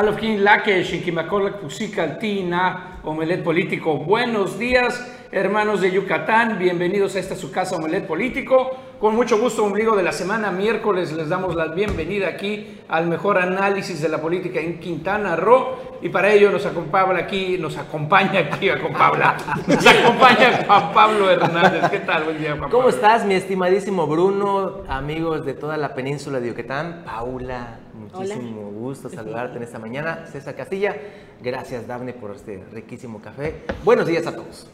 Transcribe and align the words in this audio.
Malofkin 0.00 0.42
Lake, 0.42 0.82
Shinkimakolak 0.82 1.60
Pusikaltina, 1.60 3.02
Omelet 3.04 3.44
Político. 3.44 3.98
Buenos 3.98 4.58
días, 4.58 4.98
hermanos 5.30 5.82
de 5.82 5.92
Yucatán. 5.92 6.58
Bienvenidos 6.58 7.16
a 7.16 7.18
esta 7.18 7.36
su 7.36 7.52
casa 7.52 7.76
Omelet 7.76 8.06
Político. 8.06 8.78
Con 9.00 9.16
mucho 9.16 9.38
gusto, 9.38 9.64
ombligo 9.64 9.96
de 9.96 10.02
la 10.02 10.12
semana, 10.12 10.50
miércoles, 10.50 11.10
les 11.12 11.30
damos 11.30 11.54
la 11.54 11.68
bienvenida 11.68 12.28
aquí 12.28 12.82
al 12.86 13.06
mejor 13.06 13.38
análisis 13.38 14.02
de 14.02 14.10
la 14.10 14.20
política 14.20 14.60
en 14.60 14.78
Quintana 14.78 15.36
Roo. 15.36 15.98
Y 16.02 16.10
para 16.10 16.30
ello 16.30 16.50
nos 16.50 16.66
acompaña 16.66 17.16
aquí, 17.16 17.56
nos 17.56 17.78
acompaña 17.78 18.40
aquí, 18.40 18.68
Pablo, 18.92 19.24
nos 19.66 19.86
acompaña 19.86 20.64
Juan 20.66 20.92
Pablo 20.92 21.30
Hernández. 21.30 21.88
¿Qué 21.90 22.00
tal? 22.00 22.24
Buen 22.24 22.38
día, 22.40 22.50
Juan 22.58 22.70
¿Cómo 22.70 22.84
Pablo. 22.84 22.88
estás, 22.90 23.24
mi 23.24 23.32
estimadísimo 23.32 24.06
Bruno, 24.06 24.82
amigos 24.86 25.46
de 25.46 25.54
toda 25.54 25.78
la 25.78 25.94
península 25.94 26.38
de 26.38 26.48
Yucatán? 26.48 27.02
Paula, 27.06 27.78
muchísimo 27.94 28.70
gusto 28.70 29.08
saludarte 29.08 29.56
en 29.56 29.62
esta 29.62 29.78
mañana. 29.78 30.26
César 30.30 30.54
Castilla, 30.54 30.94
gracias, 31.42 31.86
Dafne, 31.86 32.12
por 32.12 32.32
este 32.32 32.62
riquísimo 32.70 33.22
café. 33.22 33.62
Buenos 33.82 34.06
días 34.06 34.26
a 34.26 34.36
todos. 34.36 34.68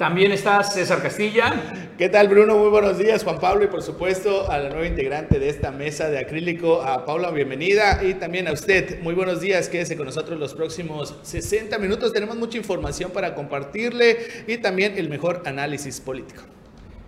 También 0.00 0.32
está 0.32 0.62
César 0.62 1.02
Castilla. 1.02 1.52
¿Qué 1.98 2.08
tal 2.08 2.28
Bruno? 2.28 2.56
Muy 2.56 2.70
buenos 2.70 2.96
días 2.96 3.22
Juan 3.22 3.38
Pablo 3.38 3.64
y 3.64 3.66
por 3.66 3.82
supuesto 3.82 4.50
a 4.50 4.56
la 4.56 4.70
nueva 4.70 4.86
integrante 4.86 5.38
de 5.38 5.50
esta 5.50 5.72
mesa 5.72 6.08
de 6.08 6.18
acrílico, 6.18 6.80
a 6.80 7.04
Paula, 7.04 7.30
bienvenida 7.30 8.02
y 8.02 8.14
también 8.14 8.48
a 8.48 8.52
usted. 8.52 9.02
Muy 9.02 9.12
buenos 9.12 9.42
días, 9.42 9.68
quédese 9.68 9.98
con 9.98 10.06
nosotros 10.06 10.40
los 10.40 10.54
próximos 10.54 11.18
60 11.20 11.76
minutos. 11.76 12.14
Tenemos 12.14 12.34
mucha 12.38 12.56
información 12.56 13.10
para 13.10 13.34
compartirle 13.34 14.16
y 14.46 14.56
también 14.56 14.96
el 14.96 15.10
mejor 15.10 15.42
análisis 15.44 16.00
político. 16.00 16.44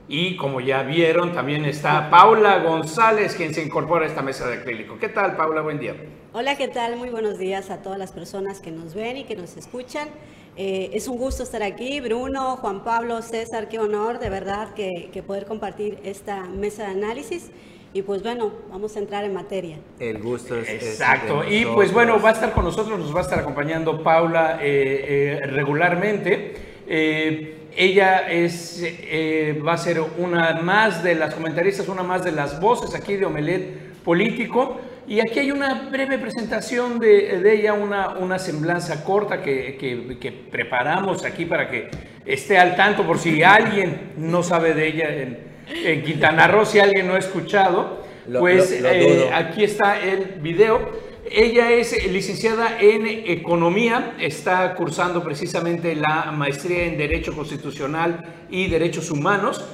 Y 0.07 0.37
como 0.37 0.61
ya 0.61 0.83
vieron, 0.83 1.33
también 1.33 1.65
está 1.65 2.11
Paula 2.11 2.59
González, 2.59 3.35
quien 3.37 3.55
se 3.55 3.63
incorpora 3.63 4.05
a 4.05 4.09
esta 4.09 4.21
mesa 4.21 4.47
de 4.47 4.57
acrílico. 4.57 4.99
¿Qué 4.99 5.09
tal, 5.09 5.35
Paula? 5.35 5.63
Buen 5.63 5.79
día. 5.79 5.95
Hola, 6.35 6.59
¿qué 6.59 6.69
tal? 6.69 6.97
Muy 6.97 7.09
buenos 7.09 7.39
días 7.39 7.71
a 7.71 7.81
todas 7.81 7.99
las 7.99 8.13
personas 8.13 8.61
que 8.61 8.71
nos 8.71 8.95
ven 8.95 9.17
y 9.17 9.25
que 9.25 9.35
nos 9.35 9.57
escuchan. 9.57 10.11
Eh, 10.57 10.91
es 10.93 11.09
un 11.09 11.17
gusto 11.17 11.43
estar 11.43 11.63
aquí, 11.63 12.01
Bruno, 12.01 12.57
Juan 12.57 12.85
Pablo, 12.85 13.23
César, 13.23 13.69
qué 13.69 13.79
honor 13.79 14.19
de 14.19 14.29
verdad 14.29 14.75
que, 14.75 15.11
que 15.13 15.23
poder 15.23 15.47
compartir 15.47 15.99
esta 16.05 16.45
mesa 16.45 16.85
de 16.85 16.91
análisis. 16.91 17.51
Y 17.95 18.03
pues 18.03 18.23
bueno, 18.23 18.53
vamos 18.71 18.97
a 18.97 19.01
entrar 19.01 19.25
en 19.25 19.35
materia. 19.35 19.79
El 19.99 20.19
gusto 20.23 20.57
es. 20.57 20.69
Exacto. 20.69 21.45
Y 21.47 21.67
pues 21.67 21.93
bueno, 21.93 22.21
va 22.21 22.31
a 22.31 22.33
estar 22.33 22.53
con 22.53 22.65
nosotros, 22.65 22.99
nos 22.99 23.15
va 23.15 23.21
a 23.21 23.23
estar 23.23 23.39
acompañando 23.39 24.03
Paula 24.03 24.59
eh, 24.63 25.41
eh, 25.43 25.47
regularmente. 25.47 26.55
Eh, 26.87 27.59
ella 27.77 28.31
es, 28.31 28.83
eh, 28.83 29.61
va 29.67 29.75
a 29.75 29.79
ser 29.79 30.01
una 30.19 30.61
más 30.63 31.03
de 31.03 31.15
las 31.15 31.35
comentaristas, 31.35 31.89
una 31.89 32.03
más 32.03 32.25
de 32.25 32.33
las 32.33 32.61
voces 32.61 32.95
aquí 32.95 33.17
de 33.17 33.27
Omelet 33.27 34.03
Político. 34.03 34.79
Y 35.09 35.21
aquí 35.21 35.41
hay 35.41 35.51
una 35.51 35.89
breve 35.91 36.19
presentación 36.19 36.99
de, 36.99 37.41
de 37.41 37.55
ella, 37.55 37.73
una, 37.75 38.11
una 38.11 38.39
semblanza 38.39 39.05
corta 39.05 39.43
que, 39.43 39.77
que- 39.79 40.19
que 40.19 40.33
preparamos 40.33 41.25
aquí 41.25 41.45
para 41.45 41.69
que 41.71 41.89
esté 42.25 42.57
al 42.59 42.77
tanto 42.77 43.05
por 43.07 43.19
si 43.19 43.43
alguien 43.43 44.13
no 44.17 44.43
sabe 44.43 44.75
de 44.75 44.87
ella 44.87 45.09
en, 45.15 45.39
en 45.85 46.03
Quintana 46.03 46.47
Roo, 46.47 46.65
si 46.65 46.79
alguien 46.79 47.07
no 47.09 47.15
ha 47.15 47.19
escuchado. 47.19 48.03
Lo- 48.29 48.39
pues 48.41 48.81
lo- 48.81 48.89
lo 48.89 48.95
eh, 48.95 49.31
aquí 49.35 49.65
está 49.65 50.01
el 50.01 50.41
video. 50.41 51.11
Ella 51.31 51.71
es 51.73 52.11
licenciada 52.11 52.79
en 52.81 53.07
Economía, 53.07 54.15
está 54.21 54.75
cursando 54.75 55.23
precisamente 55.25 55.95
la 55.95 56.31
maestría 56.33 56.85
en 56.85 56.99
Derecho 56.99 57.35
Constitucional 57.35 58.23
y 58.51 58.69
Derechos 58.69 59.11
Humanos 59.11 59.65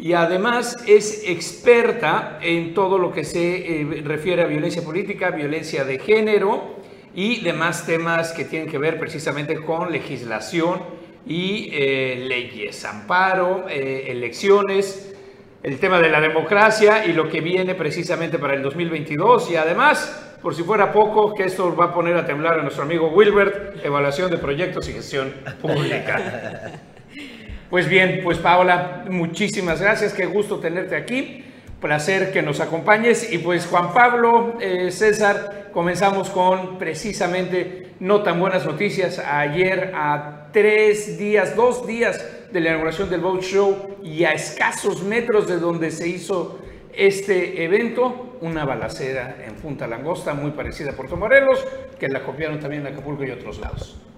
y 0.00 0.14
además 0.14 0.78
es 0.86 1.24
experta 1.28 2.38
en 2.40 2.72
todo 2.72 2.96
lo 2.96 3.12
que 3.12 3.22
se 3.22 3.82
eh, 3.82 4.02
refiere 4.02 4.42
a 4.42 4.46
violencia 4.46 4.82
política, 4.82 5.30
violencia 5.30 5.84
de 5.84 5.98
género 5.98 6.76
y 7.14 7.42
demás 7.42 7.84
temas 7.84 8.32
que 8.32 8.46
tienen 8.46 8.70
que 8.70 8.78
ver 8.78 8.98
precisamente 8.98 9.56
con 9.56 9.92
legislación 9.92 10.80
y 11.26 11.68
eh, 11.72 12.24
leyes, 12.26 12.82
amparo, 12.86 13.66
eh, 13.68 14.06
elecciones, 14.08 15.14
el 15.62 15.78
tema 15.78 16.00
de 16.00 16.08
la 16.08 16.22
democracia 16.22 17.04
y 17.04 17.12
lo 17.12 17.28
que 17.28 17.42
viene 17.42 17.74
precisamente 17.74 18.38
para 18.38 18.54
el 18.54 18.62
2022 18.62 19.50
y 19.50 19.56
además, 19.56 20.38
por 20.40 20.54
si 20.54 20.62
fuera 20.62 20.92
poco, 20.94 21.34
que 21.34 21.44
esto 21.44 21.76
va 21.76 21.86
a 21.86 21.94
poner 21.94 22.16
a 22.16 22.24
temblar 22.24 22.58
a 22.58 22.62
nuestro 22.62 22.84
amigo 22.84 23.08
Wilbert, 23.08 23.84
evaluación 23.84 24.30
de 24.30 24.38
proyectos 24.38 24.88
y 24.88 24.94
gestión 24.94 25.34
pública. 25.60 26.80
Pues 27.70 27.88
bien, 27.88 28.18
pues 28.24 28.38
Paola, 28.38 29.04
muchísimas 29.08 29.80
gracias, 29.80 30.12
qué 30.12 30.26
gusto 30.26 30.58
tenerte 30.58 30.96
aquí, 30.96 31.44
placer 31.80 32.32
que 32.32 32.42
nos 32.42 32.58
acompañes 32.58 33.32
y 33.32 33.38
pues 33.38 33.68
Juan 33.68 33.94
Pablo, 33.94 34.58
eh, 34.60 34.90
César, 34.90 35.70
comenzamos 35.72 36.30
con 36.30 36.78
precisamente 36.78 37.92
no 38.00 38.24
tan 38.24 38.40
buenas 38.40 38.66
noticias. 38.66 39.20
Ayer 39.20 39.92
a 39.94 40.48
tres 40.52 41.16
días, 41.16 41.54
dos 41.54 41.86
días 41.86 42.50
de 42.50 42.58
la 42.58 42.70
inauguración 42.70 43.08
del 43.08 43.20
Boat 43.20 43.42
Show 43.42 43.98
y 44.02 44.24
a 44.24 44.32
escasos 44.32 45.04
metros 45.04 45.46
de 45.46 45.58
donde 45.58 45.92
se 45.92 46.08
hizo 46.08 46.58
este 46.92 47.62
evento, 47.62 48.36
una 48.40 48.64
balacera 48.64 49.36
en 49.46 49.54
Punta 49.54 49.86
Langosta 49.86 50.34
muy 50.34 50.50
parecida 50.50 50.90
a 50.90 50.94
Puerto 50.94 51.16
Morelos, 51.16 51.64
que 52.00 52.08
la 52.08 52.24
copiaron 52.24 52.58
también 52.58 52.84
en 52.84 52.94
Acapulco 52.94 53.22
y 53.22 53.30
otros 53.30 53.60
lados. 53.60 54.09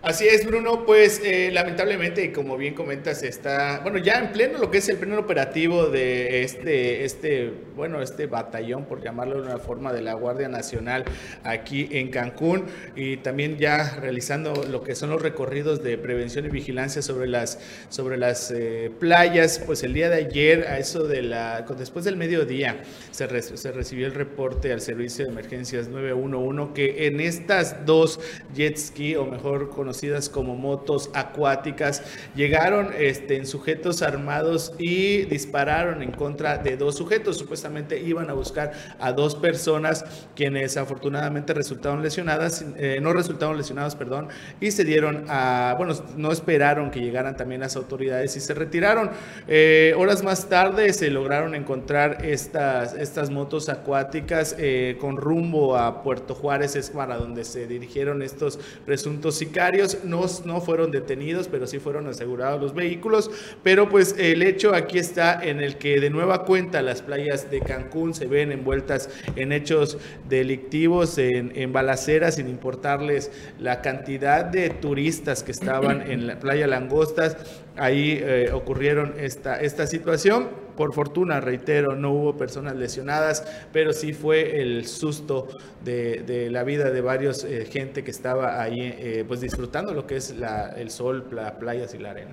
Así 0.00 0.28
es, 0.28 0.46
Bruno, 0.46 0.86
pues 0.86 1.20
eh, 1.24 1.50
lamentablemente, 1.52 2.32
como 2.32 2.56
bien 2.56 2.72
comentas, 2.74 3.24
está, 3.24 3.80
bueno, 3.80 3.98
ya 3.98 4.20
en 4.20 4.30
pleno 4.30 4.58
lo 4.58 4.70
que 4.70 4.78
es 4.78 4.88
el 4.88 4.96
pleno 4.96 5.18
operativo 5.18 5.88
de 5.88 6.44
este, 6.44 7.04
este, 7.04 7.52
bueno, 7.74 8.00
este 8.00 8.26
batallón, 8.26 8.84
por 8.84 9.02
llamarlo 9.02 9.42
de 9.42 9.48
una 9.48 9.58
forma, 9.58 9.92
de 9.92 10.00
la 10.02 10.14
Guardia 10.14 10.48
Nacional 10.48 11.04
aquí 11.42 11.88
en 11.90 12.12
Cancún, 12.12 12.66
y 12.94 13.16
también 13.16 13.58
ya 13.58 13.96
realizando 14.00 14.62
lo 14.70 14.84
que 14.84 14.94
son 14.94 15.10
los 15.10 15.20
recorridos 15.20 15.82
de 15.82 15.98
prevención 15.98 16.46
y 16.46 16.48
vigilancia 16.48 17.02
sobre 17.02 17.26
las, 17.26 17.58
sobre 17.88 18.18
las 18.18 18.52
eh, 18.52 18.92
playas, 19.00 19.60
pues 19.66 19.82
el 19.82 19.94
día 19.94 20.10
de 20.10 20.26
ayer, 20.26 20.68
a 20.68 20.78
eso 20.78 21.08
de 21.08 21.22
la, 21.22 21.62
después 21.76 22.04
del 22.04 22.16
mediodía, 22.16 22.82
se, 23.10 23.42
se 23.42 23.72
recibió 23.72 24.06
el 24.06 24.14
reporte 24.14 24.72
al 24.72 24.80
servicio 24.80 25.24
de 25.24 25.32
emergencias 25.32 25.88
911 25.88 26.72
que 26.72 27.08
en 27.08 27.18
estas 27.18 27.84
dos 27.84 28.20
jet 28.54 28.76
ski, 28.76 29.16
o 29.16 29.26
mejor 29.26 29.70
conocidas 29.88 30.28
como 30.28 30.54
motos 30.54 31.08
acuáticas, 31.14 32.02
llegaron 32.36 32.90
este, 32.98 33.36
en 33.36 33.46
sujetos 33.46 34.02
armados 34.02 34.74
y 34.78 35.22
dispararon 35.22 36.02
en 36.02 36.12
contra 36.12 36.58
de 36.58 36.76
dos 36.76 36.98
sujetos. 36.98 37.38
Supuestamente 37.38 37.98
iban 37.98 38.28
a 38.28 38.34
buscar 38.34 38.72
a 38.98 39.12
dos 39.12 39.34
personas 39.34 40.04
quienes 40.36 40.76
afortunadamente 40.76 41.54
resultaron 41.54 42.02
lesionadas, 42.02 42.66
eh, 42.76 42.98
no 43.00 43.14
resultaron 43.14 43.56
lesionados, 43.56 43.96
perdón, 43.96 44.28
y 44.60 44.72
se 44.72 44.84
dieron 44.84 45.24
a, 45.30 45.74
bueno, 45.78 45.94
no 46.18 46.32
esperaron 46.32 46.90
que 46.90 47.00
llegaran 47.00 47.34
también 47.34 47.62
las 47.62 47.74
autoridades 47.74 48.36
y 48.36 48.40
se 48.40 48.52
retiraron. 48.52 49.10
Eh, 49.46 49.94
horas 49.96 50.22
más 50.22 50.50
tarde 50.50 50.92
se 50.92 51.08
lograron 51.08 51.54
encontrar 51.54 52.26
estas, 52.26 52.92
estas 52.92 53.30
motos 53.30 53.70
acuáticas 53.70 54.54
eh, 54.58 54.98
con 55.00 55.16
rumbo 55.16 55.78
a 55.78 56.02
Puerto 56.02 56.34
Juárez, 56.34 56.76
es 56.76 56.90
para 56.90 57.16
donde 57.16 57.44
se 57.44 57.66
dirigieron 57.66 58.20
estos 58.20 58.58
presuntos 58.84 59.36
sicarios. 59.36 59.77
No, 60.04 60.26
no 60.44 60.60
fueron 60.60 60.90
detenidos, 60.90 61.48
pero 61.48 61.66
sí 61.66 61.78
fueron 61.78 62.06
asegurados 62.06 62.60
los 62.60 62.74
vehículos. 62.74 63.30
Pero 63.62 63.88
pues 63.88 64.14
el 64.18 64.42
hecho 64.42 64.74
aquí 64.74 64.98
está 64.98 65.40
en 65.42 65.60
el 65.60 65.76
que 65.76 66.00
de 66.00 66.10
nueva 66.10 66.44
cuenta 66.44 66.82
las 66.82 67.02
playas 67.02 67.50
de 67.50 67.60
Cancún 67.60 68.14
se 68.14 68.26
ven 68.26 68.52
envueltas 68.52 69.10
en 69.36 69.52
hechos 69.52 69.98
delictivos, 70.28 71.18
en, 71.18 71.72
balaceras, 71.72 72.36
sin 72.36 72.48
importarles 72.48 73.30
la 73.58 73.82
cantidad 73.82 74.44
de 74.44 74.70
turistas 74.70 75.42
que 75.42 75.52
estaban 75.52 76.10
en 76.10 76.26
la 76.26 76.38
playa 76.38 76.66
Langostas. 76.66 77.36
Ahí 77.76 78.20
eh, 78.22 78.50
ocurrieron 78.52 79.14
esta, 79.18 79.60
esta 79.60 79.86
situación. 79.86 80.67
Por 80.78 80.94
fortuna, 80.94 81.40
reitero, 81.40 81.96
no 81.96 82.12
hubo 82.12 82.36
personas 82.36 82.76
lesionadas, 82.76 83.44
pero 83.72 83.92
sí 83.92 84.12
fue 84.12 84.60
el 84.60 84.86
susto 84.86 85.48
de, 85.84 86.48
la 86.52 86.62
vida 86.62 86.92
de 86.92 87.00
varios 87.00 87.42
eh, 87.42 87.66
gente 87.68 88.04
que 88.04 88.12
estaba 88.12 88.62
ahí 88.62 88.76
eh, 88.78 89.24
pues 89.26 89.40
disfrutando 89.40 89.92
lo 89.92 90.06
que 90.06 90.18
es 90.18 90.32
el 90.76 90.90
sol, 90.90 91.26
las 91.32 91.50
playas 91.54 91.94
y 91.94 91.98
la 91.98 92.12
arena. 92.12 92.30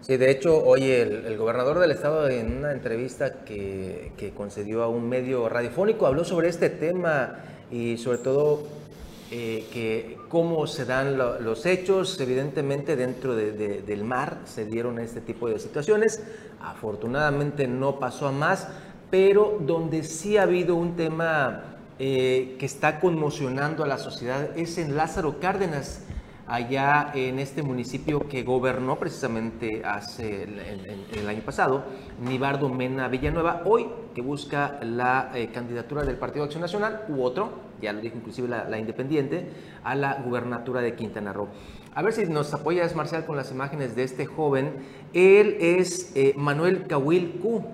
Sí, 0.00 0.16
de 0.16 0.30
hecho, 0.30 0.64
hoy 0.64 0.90
el, 0.90 1.36
gobernador 1.36 1.78
del 1.78 1.90
estado 1.90 2.30
en 2.30 2.56
una 2.56 2.72
entrevista 2.72 3.44
que 3.44 4.32
concedió 4.34 4.82
a 4.82 4.88
un 4.88 5.06
medio 5.06 5.46
radiofónico 5.46 6.06
habló 6.06 6.24
sobre 6.24 6.48
este 6.48 6.70
tema 6.70 7.40
y 7.70 7.98
sobre 7.98 8.18
todo 8.18 8.62
eh, 9.30 9.66
que 9.72 10.18
cómo 10.28 10.66
se 10.66 10.84
dan 10.84 11.18
lo- 11.18 11.40
los 11.40 11.66
hechos, 11.66 12.18
evidentemente 12.20 12.94
dentro 12.96 13.34
de- 13.34 13.52
de- 13.52 13.82
del 13.82 14.04
mar 14.04 14.38
se 14.44 14.64
dieron 14.64 14.98
este 14.98 15.20
tipo 15.20 15.48
de 15.48 15.58
situaciones, 15.58 16.22
afortunadamente 16.60 17.66
no 17.66 17.98
pasó 17.98 18.28
a 18.28 18.32
más, 18.32 18.68
pero 19.10 19.58
donde 19.60 20.02
sí 20.04 20.36
ha 20.36 20.42
habido 20.42 20.74
un 20.76 20.96
tema 20.96 21.72
eh, 21.98 22.56
que 22.58 22.66
está 22.66 23.00
conmocionando 23.00 23.82
a 23.82 23.86
la 23.86 23.96
sociedad 23.96 24.50
es 24.56 24.76
en 24.76 24.96
Lázaro 24.96 25.40
Cárdenas, 25.40 26.02
allá 26.46 27.10
en 27.14 27.38
este 27.38 27.62
municipio 27.62 28.28
que 28.28 28.42
gobernó 28.42 28.98
precisamente 28.98 29.82
hace 29.84 30.42
el 30.44 31.26
año 31.28 31.40
pasado, 31.42 31.84
Nibardo 32.22 32.68
Mena 32.68 33.08
Villanueva, 33.08 33.62
hoy 33.64 33.88
que 34.14 34.20
busca 34.20 34.78
la 34.82 35.30
eh, 35.34 35.48
candidatura 35.52 36.04
del 36.04 36.16
Partido 36.16 36.44
Acción 36.44 36.60
Nacional 36.60 37.06
u 37.08 37.22
otro, 37.22 37.65
ya 37.86 37.92
lo 37.92 38.00
dijo 38.00 38.16
inclusive 38.16 38.48
la, 38.48 38.78
Independiente, 38.78 39.46
a 39.84 39.94
la 39.94 40.14
gubernatura 40.16 40.80
de 40.80 40.94
Quintana 40.94 41.32
Roo. 41.32 41.48
A 41.94 42.02
ver 42.02 42.12
si 42.12 42.26
nos 42.26 42.52
apoyas, 42.52 42.96
Marcial, 42.96 43.24
con 43.24 43.36
las 43.36 43.52
imágenes 43.52 43.94
de 43.94 44.02
este 44.02 44.26
joven. 44.26 44.72
Él 45.14 45.56
es 45.60 46.12
eh, 46.16 46.34
Manuel 46.36 46.86
Cahuil 46.86 47.38
Q. 47.40 47.64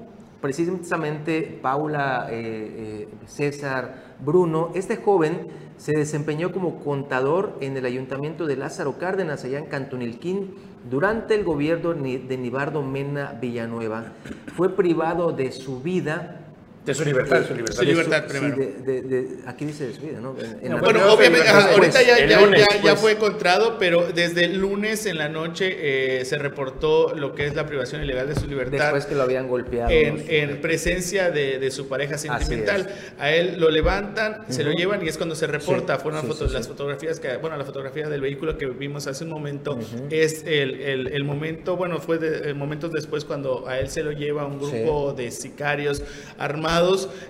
Precisamente 0.43 1.61
Paula, 1.63 2.29
eh, 2.31 3.07
eh, 3.07 3.09
César, 3.27 4.17
Bruno. 4.25 4.71
Este 4.75 4.97
joven 4.97 5.49
se 5.77 5.93
desempeñó 5.97 6.53
como 6.53 6.81
contador 6.81 7.57
en 7.61 7.77
el 7.77 7.87
ayuntamiento 7.87 8.47
de 8.47 8.57
Lázaro 8.57 8.99
Cárdenas, 8.99 9.45
allá 9.45 9.59
en 9.59 9.67
Cantunilquín, 9.67 10.55
durante 10.91 11.35
el 11.35 11.45
gobierno 11.45 11.95
de 11.95 12.37
Nibardo 12.37 12.83
Mena 12.83 13.39
Villanueva. 13.41 14.13
Fue 14.57 14.77
privado 14.77 15.33
de 15.33 15.53
su 15.53 15.81
vida 15.81 16.42
de 16.85 16.95
su 16.95 17.05
libertad, 17.05 17.47
su 17.47 17.55
libertad. 17.55 17.77
Su 17.77 17.85
libertad 17.85 18.27
primero. 18.27 18.57
de, 18.57 19.03
de, 19.03 19.29
aquí 19.47 19.65
dice 19.65 19.87
de 19.87 19.95
su 19.95 20.03
vida, 20.03 20.19
¿no? 20.21 20.35
En, 20.61 20.81
bueno, 20.81 21.13
obviamente, 21.13 21.49
ahorita 21.49 22.03
ya, 22.03 22.27
ya, 22.27 22.41
ya, 22.57 22.83
ya, 22.83 22.97
fue 22.97 23.13
encontrado, 23.13 23.79
pero 23.79 24.11
desde 24.13 24.47
el 24.47 24.59
lunes 24.59 25.07
en 25.07 25.19
la 25.19 25.29
noche 25.29 25.77
eh, 26.21 26.25
se 26.25 26.39
reportó 26.39 27.15
lo 27.15 27.37
que 27.37 27.47
es 27.47 27.55
la 27.55 27.67
privación 27.67 28.03
ilegal 28.03 28.27
de 28.27 28.35
su 28.35 28.49
libertad. 28.49 28.79
Después 28.79 29.07
que 29.07 29.15
lo 29.15 29.23
habían 29.23 29.47
golpeado. 29.47 29.91
En, 29.91 30.25
en 30.29 30.61
presencia 30.61 31.31
de, 31.31 31.71
su 31.71 31.87
pareja 31.87 32.19
sentimental. 32.19 32.93
A 33.19 33.31
él 33.31 33.57
lo 33.59 33.71
levantan, 33.71 34.45
se 34.49 34.65
lo 34.65 34.73
llevan 34.73 35.05
y 35.05 35.09
es 35.09 35.17
cuando 35.17 35.37
se 35.37 35.47
reporta. 35.47 35.99
Fueron 35.99 36.27
las 36.53 36.67
fotografías, 36.67 37.21
que, 37.21 37.37
bueno, 37.37 37.57
la 37.57 37.65
fotografía 37.65 38.09
del 38.09 38.21
vehículo 38.21 38.59
que 38.59 38.67
vimos 38.67 39.07
hace 39.07 39.23
un 39.23 39.31
momento 39.31 39.79
es 40.11 40.43
el, 40.47 40.81
el, 40.81 41.07
el, 41.09 41.25
momento, 41.25 41.77
bueno, 41.77 42.01
fue 42.01 42.19
de, 42.19 42.55
momentos 42.55 42.91
después 42.91 43.25
cuando 43.25 43.69
a 43.69 43.79
él 43.79 43.89
se 43.89 44.03
lo 44.03 44.11
lleva 44.11 44.45
un 44.45 44.59
grupo 44.59 45.13
de 45.13 45.31
sicarios 45.31 46.03
armados 46.39 46.72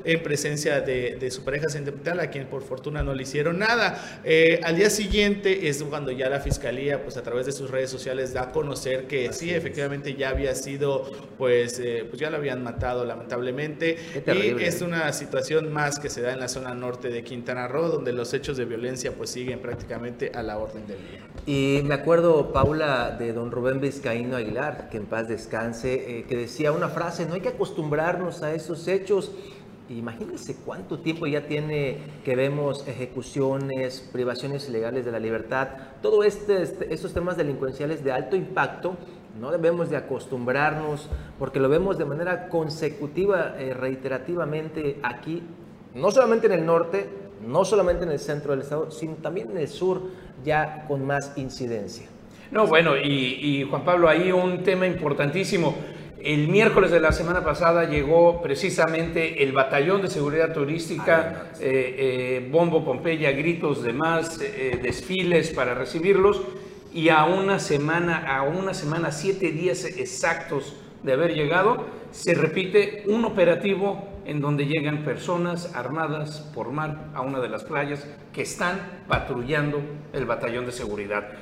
en 0.04 0.22
presencia 0.22 0.80
de, 0.80 1.30
su 1.30 1.44
pareja 1.44 1.68
sentimental, 1.68 2.20
a 2.20 2.30
quien 2.30 2.46
por 2.46 2.62
fortuna 2.62 3.02
no 3.02 3.14
le 3.14 3.22
hicieron 3.22 3.58
nada. 3.58 4.20
Eh, 4.24 4.60
al 4.62 4.76
día 4.76 4.90
siguiente 4.90 5.68
es 5.68 5.82
cuando 5.82 6.10
ya 6.10 6.28
la 6.28 6.40
fiscalía, 6.40 7.02
pues 7.02 7.16
a 7.16 7.22
través 7.22 7.46
de 7.46 7.52
sus 7.52 7.70
redes 7.70 7.90
sociales, 7.90 8.32
da 8.32 8.42
a 8.42 8.52
conocer 8.52 9.06
que 9.06 9.32
sí, 9.32 9.50
efectivamente 9.50 10.14
ya 10.14 10.30
había 10.30 10.54
sido, 10.54 11.10
pues, 11.38 11.78
eh, 11.78 12.04
pues 12.08 12.20
ya 12.20 12.30
lo 12.30 12.36
habían 12.36 12.62
matado 12.62 13.04
lamentablemente. 13.04 13.96
y 14.26 14.62
es 14.62 14.82
una 14.82 15.12
situación 15.12 15.72
más 15.72 15.98
que 15.98 16.10
se 16.10 16.22
da 16.22 16.32
en 16.32 16.40
la 16.40 16.48
zona 16.48 16.74
norte 16.74 17.08
de 17.08 17.22
Quintana 17.22 17.68
Roo, 17.68 17.88
donde 17.88 18.12
los 18.12 18.32
hechos 18.34 18.56
de 18.56 18.64
violencia 18.64 19.12
pues 19.12 19.30
siguen 19.30 19.60
prácticamente 19.60 20.32
a 20.34 20.42
la 20.42 20.58
orden 20.58 20.86
del 20.86 20.98
día. 20.98 21.20
Y 21.46 21.82
me 21.84 21.94
acuerdo, 21.94 22.52
Paula, 22.52 23.16
de 23.18 23.32
don 23.32 23.50
Rubén 23.50 23.80
Vizcaíno 23.80 24.36
Aguilar, 24.36 24.88
que 24.90 24.98
en 24.98 25.06
paz 25.06 25.28
descanse, 25.28 26.18
eh, 26.18 26.24
que 26.28 26.36
decía 26.36 26.72
una 26.72 26.88
frase, 26.88 27.26
no 27.26 27.34
hay 27.34 27.40
que 27.40 27.48
acostumbrarnos 27.48 28.42
a 28.42 28.54
esos 28.54 28.86
hechos 28.86 29.31
Imagínense 29.96 30.56
cuánto 30.64 30.98
tiempo 30.98 31.26
ya 31.26 31.46
tiene 31.46 31.98
que 32.24 32.34
vemos 32.34 32.86
ejecuciones, 32.88 34.08
privaciones 34.12 34.68
ilegales 34.68 35.04
de 35.04 35.12
la 35.12 35.18
libertad, 35.18 35.68
todos 36.00 36.24
este, 36.24 36.62
este, 36.62 36.92
estos 36.92 37.12
temas 37.12 37.36
delincuenciales 37.36 38.02
de 38.02 38.12
alto 38.12 38.36
impacto. 38.36 38.96
No 39.38 39.50
debemos 39.50 39.90
de 39.90 39.96
acostumbrarnos 39.96 41.08
porque 41.38 41.60
lo 41.60 41.68
vemos 41.68 41.98
de 41.98 42.04
manera 42.04 42.48
consecutiva, 42.48 43.54
eh, 43.58 43.74
reiterativamente 43.74 44.98
aquí, 45.02 45.42
no 45.94 46.10
solamente 46.10 46.46
en 46.46 46.52
el 46.52 46.66
norte, 46.66 47.08
no 47.46 47.64
solamente 47.64 48.04
en 48.04 48.12
el 48.12 48.18
centro 48.18 48.52
del 48.52 48.62
estado, 48.62 48.90
sino 48.90 49.14
también 49.16 49.50
en 49.50 49.58
el 49.58 49.68
sur, 49.68 50.02
ya 50.44 50.84
con 50.86 51.06
más 51.06 51.32
incidencia. 51.36 52.06
No, 52.50 52.66
bueno, 52.66 52.96
y, 52.96 53.38
y 53.40 53.64
Juan 53.64 53.84
Pablo, 53.84 54.08
hay 54.08 54.30
un 54.30 54.62
tema 54.62 54.86
importantísimo. 54.86 55.74
El 56.24 56.46
miércoles 56.46 56.92
de 56.92 57.00
la 57.00 57.10
semana 57.10 57.42
pasada 57.42 57.84
llegó 57.84 58.40
precisamente 58.42 59.42
el 59.42 59.50
Batallón 59.50 60.02
de 60.02 60.08
Seguridad 60.08 60.54
Turística, 60.54 61.50
eh, 61.58 61.96
eh, 61.98 62.48
Bombo 62.48 62.84
Pompeya, 62.84 63.32
gritos 63.32 63.82
demás, 63.82 64.40
eh, 64.40 64.78
desfiles 64.80 65.50
para 65.50 65.74
recibirlos 65.74 66.40
y 66.94 67.08
a 67.08 67.24
una 67.24 67.58
semana, 67.58 68.36
a 68.36 68.44
una 68.44 68.72
semana, 68.72 69.10
siete 69.10 69.50
días 69.50 69.84
exactos 69.84 70.76
de 71.02 71.12
haber 71.12 71.34
llegado, 71.34 71.86
se 72.12 72.34
repite 72.34 73.02
un 73.08 73.24
operativo 73.24 74.06
en 74.24 74.40
donde 74.40 74.66
llegan 74.66 75.04
personas 75.04 75.74
armadas 75.74 76.48
por 76.54 76.70
mar 76.70 77.10
a 77.14 77.22
una 77.22 77.40
de 77.40 77.48
las 77.48 77.64
playas 77.64 78.06
que 78.32 78.42
están 78.42 78.78
patrullando 79.08 79.80
el 80.12 80.24
batallón 80.24 80.66
de 80.66 80.72
seguridad. 80.72 81.32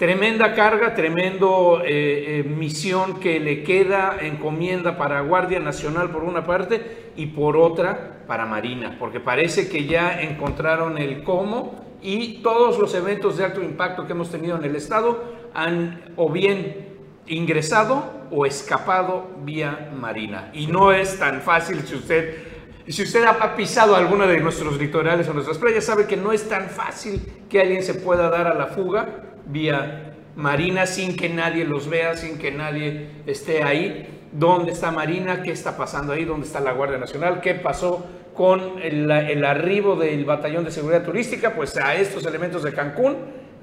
Tremenda 0.00 0.54
carga, 0.54 0.94
tremendo 0.94 1.82
eh, 1.84 2.38
eh, 2.38 2.42
misión 2.42 3.20
que 3.20 3.38
le 3.38 3.62
queda 3.62 4.16
encomienda 4.22 4.96
para 4.96 5.20
Guardia 5.20 5.60
Nacional 5.60 6.10
por 6.10 6.24
una 6.24 6.46
parte 6.46 7.12
y 7.16 7.26
por 7.26 7.58
otra 7.58 8.22
para 8.26 8.46
Marina, 8.46 8.96
porque 8.98 9.20
parece 9.20 9.68
que 9.68 9.84
ya 9.84 10.22
encontraron 10.22 10.96
el 10.96 11.22
cómo 11.22 11.84
y 12.00 12.40
todos 12.42 12.78
los 12.78 12.94
eventos 12.94 13.36
de 13.36 13.44
alto 13.44 13.62
impacto 13.62 14.06
que 14.06 14.12
hemos 14.12 14.30
tenido 14.30 14.56
en 14.56 14.64
el 14.64 14.74
estado 14.74 15.22
han 15.52 16.00
o 16.16 16.30
bien 16.30 16.96
ingresado 17.26 18.02
o 18.30 18.46
escapado 18.46 19.28
vía 19.44 19.90
Marina. 19.94 20.50
Y 20.54 20.68
no 20.68 20.92
es 20.92 21.18
tan 21.18 21.42
fácil 21.42 21.82
si 21.82 21.96
usted 21.96 22.48
si 22.88 23.02
usted 23.02 23.22
ha 23.24 23.54
pisado 23.54 23.94
alguna 23.94 24.26
de 24.26 24.40
nuestros 24.40 24.78
litorales 24.78 25.28
o 25.28 25.34
nuestras 25.34 25.58
playas, 25.58 25.84
sabe 25.84 26.06
que 26.06 26.16
no 26.16 26.32
es 26.32 26.48
tan 26.48 26.70
fácil 26.70 27.20
que 27.50 27.60
alguien 27.60 27.82
se 27.84 27.94
pueda 27.94 28.30
dar 28.30 28.48
a 28.48 28.54
la 28.54 28.66
fuga 28.66 29.29
vía 29.50 30.14
Marina 30.36 30.86
sin 30.86 31.16
que 31.16 31.28
nadie 31.28 31.64
los 31.64 31.88
vea, 31.88 32.16
sin 32.16 32.38
que 32.38 32.50
nadie 32.50 33.08
esté 33.26 33.62
ahí. 33.62 34.06
¿Dónde 34.32 34.72
está 34.72 34.90
Marina? 34.90 35.42
¿Qué 35.42 35.52
está 35.52 35.76
pasando 35.76 36.12
ahí? 36.12 36.24
¿Dónde 36.24 36.46
está 36.46 36.60
la 36.60 36.72
Guardia 36.72 36.98
Nacional? 36.98 37.40
¿Qué 37.40 37.54
pasó 37.54 38.06
con 38.34 38.80
el, 38.80 39.10
arribo 39.44 39.96
del 39.96 40.24
Batallón 40.24 40.64
de 40.64 40.70
Seguridad 40.70 41.04
Turística? 41.04 41.54
Pues 41.54 41.76
a 41.76 41.96
estos 41.96 42.24
elementos 42.24 42.62
de 42.62 42.72
Cancún, 42.72 43.16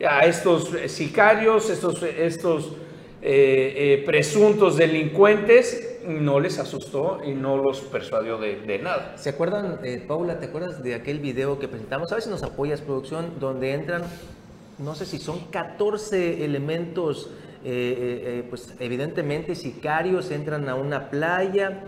a 0.07 0.25
estos 0.25 0.71
sicarios, 0.87 1.69
estos, 1.69 2.03
estos 2.03 2.73
eh, 3.21 3.73
eh, 3.75 4.03
presuntos 4.05 4.77
delincuentes, 4.77 6.01
no 6.05 6.39
les 6.39 6.59
asustó 6.59 7.19
y 7.25 7.31
no 7.31 7.57
los 7.57 7.81
persuadió 7.81 8.37
de, 8.37 8.79
nada. 8.79 9.17
¿Se 9.17 9.29
acuerdan, 9.29 9.79
eh, 9.83 10.03
Paula, 10.05 10.39
te 10.39 10.47
acuerdas 10.47 10.83
de 10.83 10.95
aquel 10.95 11.19
video 11.19 11.59
que 11.59 11.67
presentamos? 11.67 12.11
A 12.11 12.15
ver 12.15 12.23
si 12.23 12.29
nos 12.29 12.43
apoyas, 12.43 12.81
producción, 12.81 13.39
donde 13.39 13.73
entran 13.73 14.03
no 14.79 14.95
sé 14.95 15.05
si 15.05 15.17
son 15.17 15.39
14 15.51 16.45
elementos, 16.45 17.29
eh, 17.63 17.69
eh, 17.69 18.39
eh, 18.39 18.45
pues 18.49 18.75
evidentemente 18.79 19.55
sicarios 19.55 20.29
entran 20.31 20.69
a 20.69 20.75
una 20.75 21.09
playa 21.09 21.83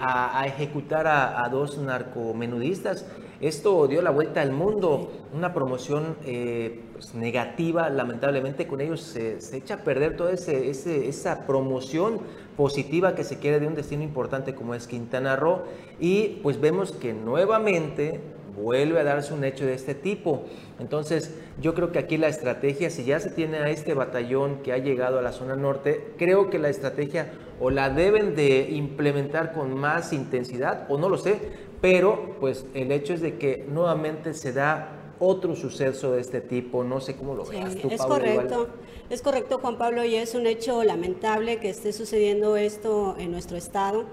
a, 0.00 0.46
ejecutar 0.46 1.06
a, 1.06 1.46
dos 1.50 1.76
narcomenudistas. 1.76 3.04
Esto 3.38 3.86
dio 3.86 4.00
la 4.00 4.10
vuelta 4.10 4.40
al 4.40 4.50
mundo, 4.50 5.12
una 5.34 5.52
promoción 5.52 6.16
pues, 6.22 7.14
negativa, 7.14 7.90
lamentablemente 7.90 8.66
con 8.66 8.80
ellos 8.80 9.02
se, 9.02 9.36
echa 9.54 9.74
a 9.74 9.78
perder 9.78 10.16
toda 10.16 10.32
esa 10.32 11.46
promoción 11.46 12.20
positiva 12.56 13.14
que 13.14 13.24
se 13.24 13.38
quiere 13.40 13.60
de 13.60 13.66
un 13.66 13.74
destino 13.74 14.02
importante 14.02 14.54
como 14.54 14.74
es 14.74 14.86
Quintana 14.86 15.36
Roo 15.36 15.64
y 16.00 16.40
pues 16.42 16.58
vemos 16.58 16.92
que 16.92 17.12
nuevamente 17.12 18.20
vuelve 18.56 19.00
a 19.00 19.04
darse 19.04 19.32
un 19.34 19.44
hecho 19.44 19.64
de 19.66 19.74
este 19.74 19.94
tipo. 19.94 20.44
Entonces, 20.78 21.34
yo 21.60 21.74
creo 21.74 21.92
que 21.92 21.98
aquí 21.98 22.16
la 22.16 22.28
estrategia, 22.28 22.90
si 22.90 23.04
ya 23.04 23.20
se 23.20 23.30
tiene 23.30 23.58
a 23.58 23.70
este 23.70 23.94
batallón 23.94 24.62
que 24.62 24.72
ha 24.72 24.78
llegado 24.78 25.18
a 25.18 25.22
la 25.22 25.32
zona 25.32 25.56
norte, 25.56 26.12
creo 26.18 26.50
que 26.50 26.58
la 26.58 26.68
estrategia 26.68 27.32
o 27.60 27.70
la 27.70 27.90
deben 27.90 28.34
de 28.34 28.68
implementar 28.70 29.52
con 29.52 29.74
más 29.74 30.12
intensidad, 30.12 30.86
o 30.88 30.98
no 30.98 31.08
lo 31.08 31.16
sé, 31.16 31.38
pero 31.80 32.36
pues 32.40 32.66
el 32.74 32.92
hecho 32.92 33.14
es 33.14 33.20
de 33.20 33.38
que 33.38 33.66
nuevamente 33.68 34.34
se 34.34 34.52
da 34.52 34.98
otro 35.18 35.54
suceso 35.54 36.12
de 36.12 36.20
este 36.20 36.40
tipo, 36.40 36.82
no 36.82 37.00
sé 37.00 37.14
cómo 37.14 37.34
lo 37.34 37.44
veas 37.44 37.76
tú, 37.76 37.88
Es 37.88 38.02
correcto, 38.02 38.68
es 39.08 39.22
correcto 39.22 39.58
Juan 39.58 39.78
Pablo 39.78 40.04
y 40.04 40.16
es 40.16 40.34
un 40.34 40.48
hecho 40.48 40.82
lamentable 40.82 41.58
que 41.58 41.70
esté 41.70 41.92
sucediendo 41.92 42.56
esto 42.56 43.14
en 43.18 43.30
nuestro 43.30 43.56
estado 43.56 44.06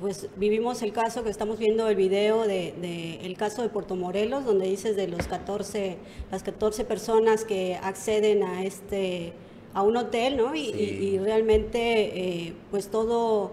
pues 0.00 0.28
vivimos 0.36 0.82
el 0.82 0.92
caso 0.92 1.24
que 1.24 1.30
estamos 1.30 1.58
viendo 1.58 1.88
el 1.88 1.96
video 1.96 2.46
de, 2.46 3.20
el 3.22 3.36
caso 3.36 3.62
de 3.62 3.68
Puerto 3.68 3.96
Morelos, 3.96 4.44
donde 4.44 4.66
dices 4.68 4.96
de 4.96 5.08
los 5.08 5.26
14, 5.26 5.96
las 6.30 6.42
14 6.42 6.84
personas 6.84 7.44
que 7.44 7.76
acceden 7.76 8.42
a 8.42 8.64
este 8.64 9.32
a 9.74 9.82
un 9.82 9.94
hotel, 9.98 10.38
¿no? 10.38 10.54
Y, 10.56 11.18
realmente, 11.18 12.46
eh, 12.46 12.54
pues 12.70 12.88
todo 12.88 13.52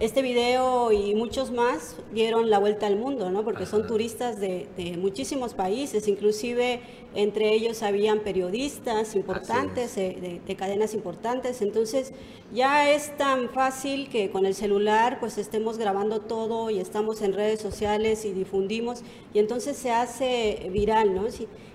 este 0.00 0.22
video 0.22 0.90
y 0.90 1.14
muchos 1.14 1.52
más 1.52 1.96
dieron 2.12 2.50
la 2.50 2.58
vuelta 2.58 2.86
al 2.86 2.96
mundo, 2.96 3.30
¿no? 3.30 3.44
Porque 3.44 3.66
son 3.66 3.86
turistas 3.86 4.40
de, 4.40 4.66
muchísimos 4.98 5.54
países, 5.54 6.08
inclusive 6.08 6.80
entre 7.14 7.52
ellos 7.52 7.82
habían 7.82 8.20
periodistas 8.20 9.14
importantes, 9.14 9.96
eh, 9.98 10.40
de, 10.44 10.56
cadenas 10.56 10.94
importantes. 10.94 11.62
Entonces 11.62 12.12
ya 12.52 12.90
es 12.90 13.16
tan 13.16 13.50
fácil 13.50 14.08
que 14.08 14.30
con 14.30 14.46
el 14.46 14.54
celular 14.54 15.20
pues 15.20 15.38
estemos 15.38 15.78
grabando 15.78 16.20
todo 16.20 16.70
y 16.70 16.80
estamos 16.80 17.22
en 17.22 17.32
redes 17.32 17.60
sociales 17.60 18.24
y 18.24 18.32
difundimos 18.32 19.02
y 19.32 19.38
entonces 19.38 19.76
se 19.76 19.92
hace 19.92 20.68
viral, 20.72 21.14
¿no? 21.14 21.26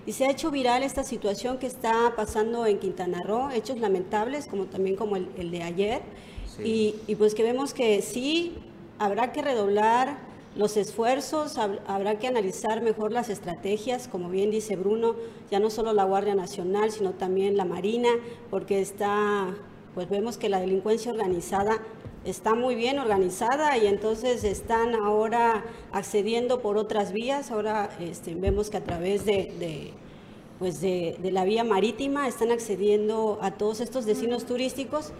y 0.06 0.12
se 0.12 0.26
ha 0.26 0.30
hecho 0.30 0.50
viral 0.50 0.82
esta 0.82 1.04
situación 1.04 1.58
que 1.58 1.66
está 1.66 2.14
pasando 2.16 2.66
en 2.66 2.78
Quintana 2.78 3.22
Roo, 3.22 3.50
hechos 3.50 3.78
lamentables 3.78 4.46
como 4.46 4.66
también 4.66 4.96
como 4.96 5.16
el 5.16 5.50
de 5.50 5.62
ayer. 5.62 6.02
Y, 6.62 6.94
pues 7.16 7.34
que 7.34 7.42
vemos 7.42 7.74
que 7.74 8.02
sí 8.02 8.54
habrá 8.98 9.32
que 9.32 9.42
redoblar 9.42 10.18
los 10.56 10.76
esfuerzos, 10.76 11.56
habrá 11.58 12.18
que 12.18 12.26
analizar 12.26 12.82
mejor 12.82 13.12
las 13.12 13.28
estrategias, 13.28 14.08
como 14.08 14.28
bien 14.28 14.50
dice 14.50 14.74
Bruno, 14.74 15.14
ya 15.50 15.60
no 15.60 15.70
solo 15.70 15.92
la 15.92 16.04
Guardia 16.04 16.34
Nacional, 16.34 16.90
sino 16.90 17.12
también 17.12 17.56
la 17.56 17.64
Marina, 17.64 18.08
porque 18.50 18.80
está, 18.80 19.54
pues 19.94 20.08
vemos 20.08 20.36
que 20.36 20.48
la 20.48 20.58
delincuencia 20.58 21.12
organizada 21.12 21.78
está 22.24 22.54
muy 22.54 22.74
bien 22.74 22.98
organizada 22.98 23.76
y 23.78 23.86
entonces 23.86 24.44
están 24.44 24.94
ahora 24.94 25.64
accediendo 25.92 26.60
por 26.60 26.76
otras 26.76 27.12
vías. 27.12 27.50
Ahora 27.50 27.90
este, 28.00 28.34
vemos 28.34 28.70
que 28.70 28.76
a 28.76 28.84
través 28.84 29.24
de, 29.24 29.92
pues 30.58 30.80
de, 30.80 31.16
la 31.32 31.44
vía 31.44 31.64
marítima 31.64 32.28
están 32.28 32.50
accediendo 32.50 33.38
a 33.40 33.52
todos 33.52 33.80
estos 33.80 34.04
destinos 34.04 34.44
turísticos 34.44 35.12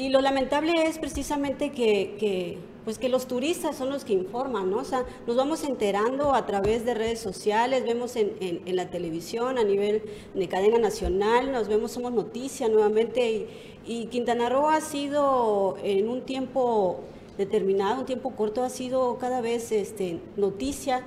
y 0.00 0.08
lo 0.08 0.20
lamentable 0.20 0.86
es 0.86 0.98
precisamente 0.98 1.70
que 1.70 2.58
pues 2.84 2.98
que 2.98 3.08
los 3.08 3.26
turistas 3.26 3.76
son 3.76 3.90
los 3.90 4.04
que 4.04 4.12
informan, 4.12 4.70
¿no? 4.70 4.78
O 4.78 4.84
sea, 4.84 5.04
nos 5.26 5.36
vamos 5.36 5.64
enterando 5.64 6.34
a 6.34 6.46
través 6.46 6.84
de 6.84 6.94
redes 6.94 7.20
sociales, 7.20 7.84
vemos 7.84 8.16
en, 8.16 8.30
la 8.74 8.90
televisión 8.90 9.58
a 9.58 9.64
nivel 9.64 10.02
de 10.34 10.48
cadena 10.48 10.78
nacional, 10.78 11.52
nos 11.52 11.68
vemos, 11.68 11.92
somos 11.92 12.12
noticia 12.12 12.68
nuevamente 12.68 13.46
y, 13.86 14.06
Quintana 14.06 14.48
Roo 14.48 14.68
ha 14.68 14.80
sido 14.80 15.76
en 15.82 16.08
un 16.08 16.22
tiempo 16.22 17.00
determinado, 17.36 18.00
un 18.00 18.06
tiempo 18.06 18.30
corto, 18.30 18.62
ha 18.62 18.70
sido 18.70 19.18
cada 19.18 19.40
vez 19.40 19.72
este, 19.72 20.18
noticia, 20.36 21.04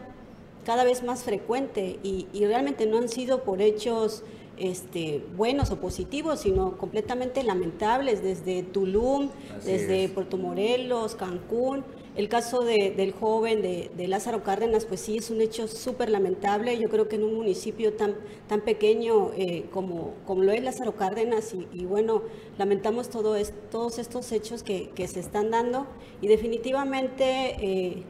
cada 0.66 0.84
vez 0.84 1.04
más 1.04 1.24
frecuente 1.24 2.00
y, 2.04 2.28
y 2.34 2.46
realmente 2.46 2.86
no 2.86 2.98
han 2.98 3.10
sido 3.10 3.44
por 3.44 3.62
hechos 3.62 4.24
este, 4.58 5.24
buenos 5.36 5.72
o 5.72 5.80
positivos, 5.80 6.42
sino 6.42 6.78
completamente 6.78 7.44
lamentables, 7.44 8.22
desde 8.22 8.64
Tulum, 8.64 9.30
desde 9.66 10.10
Puerto 10.10 10.38
Morelos, 10.38 11.16
Cancún. 11.16 11.84
El 12.16 12.30
caso 12.30 12.64
del 12.64 13.12
joven 13.12 13.64
de, 13.64 14.08
Lázaro 14.08 14.44
Cárdenas, 14.44 14.86
pues 14.86 15.00
sí, 15.00 15.18
es 15.18 15.32
un 15.32 15.42
hecho 15.42 15.68
súper 15.68 16.12
lamentable. 16.12 16.78
Yo 16.78 16.88
creo 16.88 17.08
que 17.08 17.16
en 17.16 17.24
un 17.24 17.34
municipio 17.34 17.94
tan, 17.94 18.16
tan 18.48 18.62
pequeño 18.62 19.32
eh, 19.36 19.66
como, 19.72 20.14
como 20.28 20.44
lo 20.44 20.52
es 20.52 20.64
Lázaro 20.64 20.96
Cárdenas, 20.96 21.56
y, 21.74 21.86
bueno, 21.86 22.22
lamentamos 22.60 23.10
todo 23.10 23.36
todos 23.72 23.98
estos 23.98 24.32
hechos 24.32 24.62
que, 24.62 24.92
se 25.08 25.20
están 25.20 25.50
dando 25.50 25.88
y 26.22 26.28
definitivamente, 26.28 27.56
eh, 27.60 28.04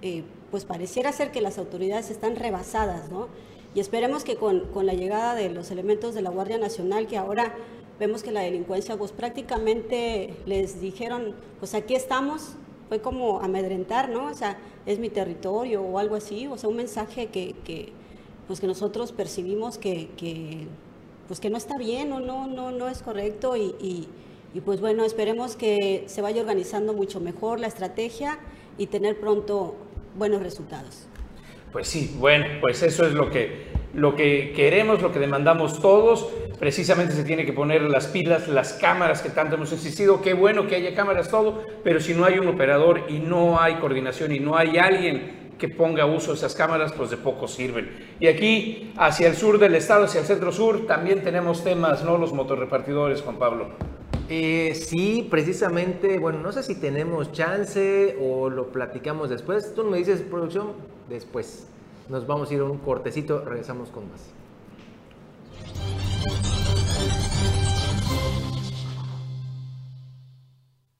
eh, 0.00 0.22
pues 0.50 0.64
pareciera 0.64 1.12
ser 1.12 1.30
que 1.30 1.42
las 1.42 1.58
autoridades 1.58 2.10
están 2.10 2.36
rebasadas, 2.36 3.10
¿no? 3.10 3.28
Y 3.74 3.80
esperemos 3.80 4.24
que 4.24 4.36
con, 4.36 4.60
con, 4.66 4.86
la 4.86 4.94
llegada 4.94 5.34
de 5.34 5.48
los 5.50 5.70
elementos 5.70 6.14
de 6.14 6.22
la 6.22 6.30
Guardia 6.30 6.58
Nacional, 6.58 7.06
que 7.06 7.16
ahora 7.16 7.54
vemos 7.98 8.22
que 8.22 8.32
la 8.32 8.40
delincuencia, 8.40 8.96
pues 8.96 9.12
prácticamente 9.12 10.34
les 10.44 10.80
dijeron, 10.80 11.34
pues 11.58 11.74
aquí 11.74 11.94
estamos, 11.94 12.56
fue 12.88 13.00
como 13.00 13.40
amedrentar, 13.40 14.10
¿no? 14.10 14.26
O 14.26 14.34
sea, 14.34 14.58
es 14.84 14.98
mi 14.98 15.08
territorio 15.08 15.82
o 15.82 15.98
algo 15.98 16.16
así, 16.16 16.46
o 16.46 16.58
sea, 16.58 16.68
un 16.68 16.76
mensaje 16.76 17.26
que, 17.28 17.92
pues 18.46 18.60
que 18.60 18.66
nosotros 18.66 19.12
percibimos 19.12 19.78
que, 19.78 20.08
pues 21.28 21.40
que 21.40 21.48
no 21.48 21.56
está 21.56 21.78
bien 21.78 22.12
o 22.12 22.20
no, 22.20 22.46
no, 22.46 22.72
no 22.72 22.88
es 22.88 23.02
correcto 23.02 23.56
y, 23.56 24.08
y 24.54 24.60
pues 24.60 24.80
bueno, 24.80 25.04
esperemos 25.04 25.56
que 25.56 26.04
se 26.06 26.20
vaya 26.20 26.42
organizando 26.42 26.92
mucho 26.92 27.20
mejor 27.20 27.58
la 27.58 27.68
estrategia 27.68 28.38
y 28.76 28.88
tener 28.88 29.18
pronto 29.18 29.74
buenos 30.18 30.42
resultados. 30.42 31.06
Pues 31.72 31.88
sí, 31.88 32.14
bueno, 32.18 32.44
pues 32.60 32.82
eso 32.82 33.06
es 33.06 33.14
lo 33.14 33.30
que, 33.30 33.68
lo 33.94 34.14
que 34.14 34.52
queremos, 34.54 35.00
lo 35.00 35.10
que 35.10 35.18
demandamos 35.18 35.80
todos. 35.80 36.28
Precisamente 36.58 37.14
se 37.14 37.24
tiene 37.24 37.46
que 37.46 37.54
poner 37.54 37.80
las 37.82 38.08
pilas, 38.08 38.46
las 38.46 38.74
cámaras 38.74 39.22
que 39.22 39.30
tanto 39.30 39.54
hemos 39.54 39.72
insistido. 39.72 40.20
Qué 40.20 40.34
bueno 40.34 40.66
que 40.66 40.76
haya 40.76 40.94
cámaras, 40.94 41.30
todo, 41.30 41.62
pero 41.82 41.98
si 41.98 42.12
no 42.12 42.26
hay 42.26 42.38
un 42.38 42.46
operador 42.48 43.06
y 43.08 43.20
no 43.20 43.58
hay 43.58 43.76
coordinación 43.76 44.32
y 44.32 44.38
no 44.38 44.54
hay 44.54 44.76
alguien 44.76 45.54
que 45.58 45.68
ponga 45.68 46.04
uso 46.04 46.32
de 46.32 46.38
esas 46.38 46.54
cámaras, 46.54 46.92
pues 46.92 47.08
de 47.08 47.16
poco 47.16 47.48
sirven. 47.48 48.16
Y 48.20 48.26
aquí, 48.26 48.92
hacia 48.98 49.28
el 49.28 49.34
sur 49.34 49.58
del 49.58 49.74
estado, 49.74 50.04
hacia 50.04 50.20
el 50.20 50.26
centro 50.26 50.52
sur, 50.52 50.86
también 50.86 51.22
tenemos 51.22 51.64
temas, 51.64 52.04
¿no? 52.04 52.18
Los 52.18 52.34
motorrepartidores, 52.34 53.22
Juan 53.22 53.38
Pablo. 53.38 53.70
Eh, 54.34 54.74
sí, 54.74 55.28
precisamente, 55.30 56.18
bueno, 56.18 56.38
no 56.38 56.52
sé 56.52 56.62
si 56.62 56.74
tenemos 56.74 57.32
chance 57.32 58.16
o 58.18 58.48
lo 58.48 58.68
platicamos 58.68 59.28
después. 59.28 59.74
Tú 59.74 59.84
me 59.84 59.98
dices, 59.98 60.22
producción, 60.22 60.68
después. 61.10 61.66
Nos 62.08 62.26
vamos 62.26 62.50
a 62.50 62.54
ir 62.54 62.60
a 62.60 62.64
un 62.64 62.78
cortecito, 62.78 63.44
regresamos 63.44 63.90
con 63.90 64.04
más. 64.10 64.22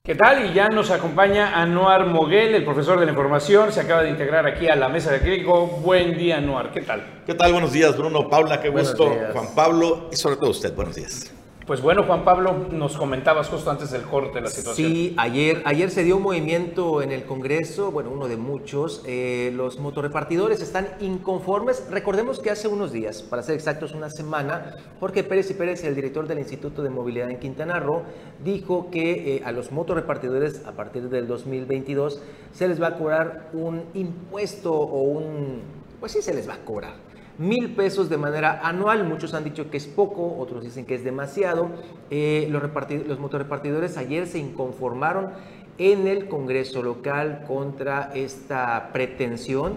¿Qué 0.04 0.14
tal? 0.14 0.50
Y 0.50 0.52
ya 0.52 0.68
nos 0.68 0.90
acompaña 0.90 1.58
Anuar 1.58 2.04
Moguel, 2.08 2.54
el 2.54 2.64
profesor 2.66 3.00
de 3.00 3.06
la 3.06 3.12
información, 3.12 3.72
se 3.72 3.80
acaba 3.80 4.02
de 4.02 4.10
integrar 4.10 4.46
aquí 4.46 4.68
a 4.68 4.76
la 4.76 4.90
mesa 4.90 5.10
de 5.10 5.20
crítico. 5.20 5.68
Buen 5.68 6.18
día, 6.18 6.36
Anuar, 6.36 6.70
¿qué 6.70 6.82
tal? 6.82 7.22
¿Qué 7.24 7.32
tal? 7.32 7.52
Buenos 7.52 7.72
días, 7.72 7.96
Bruno, 7.96 8.28
Paula, 8.28 8.60
qué 8.60 8.68
gusto, 8.68 9.10
Juan 9.32 9.54
Pablo 9.54 10.10
y 10.12 10.16
sobre 10.16 10.36
todo 10.36 10.50
usted, 10.50 10.74
buenos 10.74 10.96
días. 10.96 11.32
Pues 11.66 11.80
bueno, 11.80 12.02
Juan 12.02 12.24
Pablo, 12.24 12.66
nos 12.72 12.96
comentabas 12.96 13.48
justo 13.48 13.70
antes 13.70 13.92
del 13.92 14.02
corte 14.02 14.40
la 14.40 14.48
situación. 14.48 14.90
Sí, 14.90 15.14
ayer, 15.16 15.62
ayer 15.64 15.90
se 15.90 16.02
dio 16.02 16.16
un 16.16 16.22
movimiento 16.24 17.02
en 17.02 17.12
el 17.12 17.24
Congreso, 17.24 17.92
bueno, 17.92 18.10
uno 18.10 18.26
de 18.26 18.36
muchos. 18.36 19.02
Eh, 19.06 19.52
los 19.54 19.78
motorrepartidores 19.78 20.60
están 20.60 20.88
inconformes. 20.98 21.86
Recordemos 21.88 22.40
que 22.40 22.50
hace 22.50 22.66
unos 22.66 22.90
días, 22.90 23.22
para 23.22 23.44
ser 23.44 23.54
exactos, 23.54 23.92
una 23.92 24.10
semana, 24.10 24.74
Jorge 24.98 25.22
Pérez 25.22 25.52
y 25.52 25.54
Pérez, 25.54 25.84
el 25.84 25.94
director 25.94 26.26
del 26.26 26.40
Instituto 26.40 26.82
de 26.82 26.90
Movilidad 26.90 27.30
en 27.30 27.38
Quintana 27.38 27.78
Roo, 27.78 28.02
dijo 28.42 28.90
que 28.90 29.36
eh, 29.36 29.42
a 29.44 29.52
los 29.52 29.70
motorrepartidores, 29.70 30.66
a 30.66 30.72
partir 30.72 31.10
del 31.10 31.28
2022, 31.28 32.20
se 32.52 32.66
les 32.66 32.82
va 32.82 32.88
a 32.88 32.98
cobrar 32.98 33.50
un 33.52 33.84
impuesto 33.94 34.72
o 34.72 35.02
un... 35.02 35.60
Pues 36.00 36.10
sí, 36.10 36.22
se 36.22 36.34
les 36.34 36.48
va 36.48 36.54
a 36.54 36.64
cobrar 36.64 37.11
mil 37.38 37.74
pesos 37.74 38.08
de 38.08 38.16
manera 38.18 38.60
anual. 38.62 39.04
Muchos 39.04 39.34
han 39.34 39.44
dicho 39.44 39.70
que 39.70 39.76
es 39.76 39.86
poco, 39.86 40.36
otros 40.38 40.62
dicen 40.64 40.84
que 40.84 40.94
es 40.94 41.04
demasiado. 41.04 41.70
Eh, 42.10 42.48
los, 42.50 42.62
los 43.06 43.18
motorrepartidores 43.18 43.96
ayer 43.96 44.26
se 44.26 44.38
inconformaron 44.38 45.30
en 45.78 46.06
el 46.06 46.28
Congreso 46.28 46.82
local 46.82 47.44
contra 47.46 48.12
esta 48.14 48.90
pretensión 48.92 49.76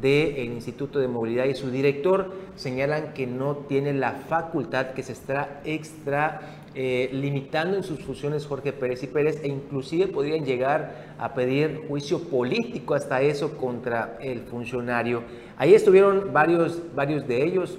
del 0.00 0.38
Instituto 0.44 0.98
de 0.98 1.08
Movilidad 1.08 1.44
y 1.44 1.54
su 1.54 1.70
director 1.70 2.32
señalan 2.56 3.12
que 3.12 3.26
no 3.26 3.56
tiene 3.56 3.92
la 3.92 4.12
facultad, 4.12 4.92
que 4.92 5.02
se 5.02 5.12
está 5.12 5.60
extra 5.64 6.59
eh, 6.74 7.10
limitando 7.12 7.76
en 7.76 7.82
sus 7.82 8.00
funciones 8.00 8.46
Jorge 8.46 8.72
Pérez 8.72 9.02
y 9.02 9.08
Pérez 9.08 9.40
e 9.42 9.48
inclusive 9.48 10.06
podrían 10.06 10.44
llegar 10.44 11.14
a 11.18 11.34
pedir 11.34 11.82
juicio 11.88 12.20
político 12.20 12.94
hasta 12.94 13.22
eso 13.22 13.56
contra 13.56 14.16
el 14.20 14.42
funcionario. 14.42 15.24
Ahí 15.56 15.74
estuvieron 15.74 16.32
varios, 16.32 16.80
varios 16.94 17.26
de 17.26 17.44
ellos 17.44 17.78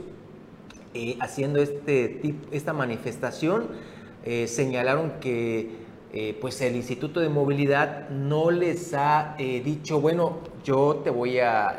eh, 0.94 1.16
haciendo 1.22 1.62
este, 1.62 2.36
esta 2.52 2.74
manifestación. 2.74 3.68
Eh, 4.26 4.48
señalaron 4.48 5.14
que 5.22 5.80
pues 6.42 6.60
el 6.60 6.76
Instituto 6.76 7.22
de 7.22 7.30
Movilidad 7.30 8.10
no 8.10 8.52
les 8.52 8.94
ha 8.94 9.38
dicho, 9.38 10.02
bueno, 10.02 10.40
yo 10.62 11.00
te 11.06 11.10
voy 11.10 11.40
a 11.40 11.78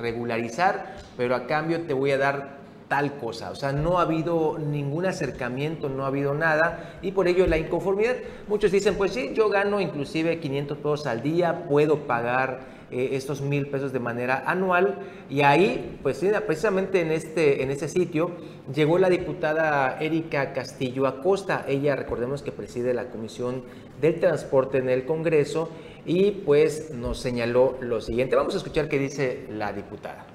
regularizar, 0.00 0.96
pero 1.16 1.36
a 1.36 1.46
cambio 1.46 1.82
te 1.82 1.94
voy 1.94 2.10
a 2.10 2.18
dar 2.18 2.61
tal 2.92 3.14
cosa. 3.16 3.50
O 3.50 3.54
sea, 3.54 3.72
no 3.72 3.98
ha 3.98 4.02
habido 4.02 4.58
ningún 4.58 5.06
acercamiento, 5.06 5.88
no 5.88 6.04
ha 6.04 6.08
habido 6.08 6.34
nada 6.34 6.98
y 7.00 7.12
por 7.12 7.26
ello 7.26 7.46
la 7.46 7.56
inconformidad. 7.56 8.16
Muchos 8.48 8.70
dicen, 8.70 8.96
pues 8.96 9.14
sí, 9.14 9.32
yo 9.32 9.48
gano 9.48 9.80
inclusive 9.80 10.38
500 10.40 10.76
pesos 10.76 11.06
al 11.06 11.22
día, 11.22 11.64
puedo 11.70 12.00
pagar 12.00 12.60
eh, 12.90 13.08
estos 13.12 13.40
mil 13.40 13.68
pesos 13.68 13.94
de 13.94 13.98
manera 13.98 14.44
anual 14.46 14.98
y 15.30 15.40
ahí, 15.40 15.98
pues 16.02 16.22
precisamente 16.46 17.00
en 17.00 17.12
este, 17.12 17.62
en 17.62 17.70
ese 17.70 17.88
sitio, 17.88 18.32
llegó 18.74 18.98
la 18.98 19.08
diputada 19.08 19.96
Erika 19.98 20.52
Castillo 20.52 21.06
Acosta. 21.06 21.64
Ella, 21.66 21.96
recordemos 21.96 22.42
que 22.42 22.52
preside 22.52 22.92
la 22.92 23.08
Comisión 23.08 23.62
del 24.02 24.20
Transporte 24.20 24.76
en 24.76 24.90
el 24.90 25.06
Congreso 25.06 25.70
y 26.04 26.32
pues 26.44 26.90
nos 26.90 27.18
señaló 27.18 27.78
lo 27.80 28.02
siguiente. 28.02 28.36
Vamos 28.36 28.52
a 28.52 28.58
escuchar 28.58 28.90
qué 28.90 28.98
dice 28.98 29.46
la 29.48 29.72
diputada. 29.72 30.26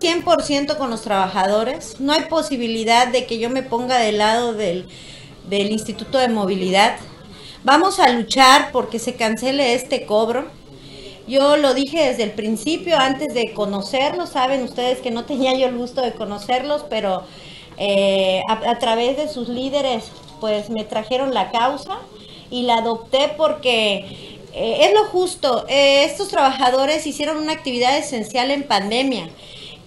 100% 0.00 0.76
con 0.76 0.90
los 0.90 1.02
trabajadores. 1.02 2.00
No 2.00 2.12
hay 2.12 2.22
posibilidad 2.22 3.08
de 3.08 3.26
que 3.26 3.38
yo 3.38 3.50
me 3.50 3.62
ponga 3.62 3.98
del 3.98 4.18
lado 4.18 4.52
del, 4.52 4.86
del 5.48 5.70
Instituto 5.70 6.18
de 6.18 6.28
Movilidad. 6.28 6.96
Vamos 7.64 7.98
a 7.98 8.10
luchar 8.10 8.70
porque 8.72 8.98
se 8.98 9.14
cancele 9.14 9.74
este 9.74 10.06
cobro. 10.06 10.44
Yo 11.26 11.56
lo 11.56 11.74
dije 11.74 12.04
desde 12.04 12.22
el 12.22 12.30
principio, 12.30 12.96
antes 12.96 13.34
de 13.34 13.52
conocerlos, 13.52 14.28
saben 14.30 14.62
ustedes 14.62 15.00
que 15.00 15.10
no 15.10 15.24
tenía 15.24 15.54
yo 15.54 15.66
el 15.66 15.76
gusto 15.76 16.00
de 16.00 16.12
conocerlos, 16.12 16.84
pero 16.88 17.24
eh, 17.78 18.40
a, 18.48 18.78
través 18.78 19.16
de 19.16 19.28
sus 19.28 19.48
líderes, 19.48 20.04
pues 20.40 20.70
me 20.70 20.84
trajeron 20.84 21.34
la 21.34 21.50
causa 21.50 21.98
y 22.50 22.62
la 22.62 22.76
adopté 22.76 23.32
porque 23.36 24.38
eh, 24.52 24.78
es 24.82 24.94
lo 24.94 25.06
justo. 25.06 25.66
Eh, 25.68 26.04
estos 26.04 26.28
trabajadores 26.28 27.06
hicieron 27.06 27.38
una 27.38 27.54
actividad 27.54 27.98
esencial 27.98 28.52
en 28.52 28.62
pandemia 28.62 29.28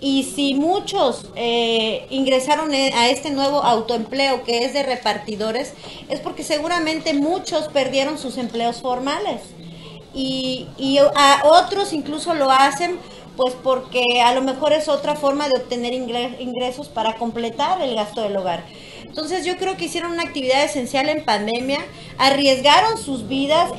y 0.01 0.23
si 0.23 0.55
muchos 0.55 1.25
eh, 1.35 2.05
ingresaron 2.09 2.73
e, 2.73 2.93
a 2.93 3.09
este 3.09 3.31
nuevo 3.31 3.63
autoempleo 3.63 4.43
que 4.43 4.65
es 4.65 4.73
de 4.73 4.83
repartidores, 4.83 5.73
es 6.09 6.19
porque 6.19 6.43
seguramente 6.43 7.13
muchos 7.13 7.67
perdieron 7.69 8.17
sus 8.17 8.37
empleos 8.37 8.81
formales. 8.81 9.41
y, 10.13 10.67
y 10.77 10.97
a 10.97 11.43
otros 11.45 11.93
incluso 11.93 12.33
lo 12.33 12.49
hacen 12.51 12.99
pues 13.39 13.55
porque 13.63 14.03
a 14.21 14.33
lo 14.33 14.41
mejor 14.41 14.73
es 14.73 14.89
otra 14.89 15.15
forma 15.15 15.47
de 15.47 15.55
obtener 15.55 15.93
ingresos 15.93 16.89
para 16.89 17.15
completar 17.15 17.81
el 17.81 17.95
gasto 17.95 18.21
del 18.21 18.35
hogar. 18.35 18.65
Entonces 19.05 19.45
yo 19.45 19.57
creo 19.57 19.77
que 19.77 19.85
hicieron 19.85 20.11
una 20.11 20.23
actividad 20.23 20.63
esencial 20.63 21.09
en 21.09 21.23
pandemia, 21.23 21.79
arriesgaron 22.17 22.97
sus 22.97 23.27
vidas 23.27 23.71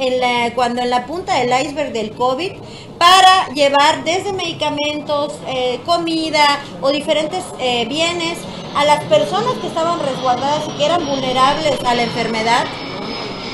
cuando 0.55 0.83
en 0.83 0.91
la 0.91 1.07
punta 1.07 1.37
del 1.39 1.51
iceberg 1.65 1.93
del 1.93 2.13
COVID 2.13 2.53
para 2.99 3.49
llevar 3.55 4.05
desde 4.05 4.33
medicamentos, 4.33 5.35
eh, 5.49 5.81
comida 5.87 6.61
o 6.83 6.91
diferentes 6.91 7.45
eh, 7.59 7.87
bienes 7.87 8.39
a 8.75 8.85
las 8.85 9.03
personas 9.05 9.55
que 9.61 9.67
estaban 9.67 9.99
resguardadas 10.01 10.65
y 10.69 10.79
que 10.79 10.85
eran 10.85 11.07
vulnerables 11.07 11.79
a 11.85 11.95
la 11.95 12.03
enfermedad. 12.03 12.67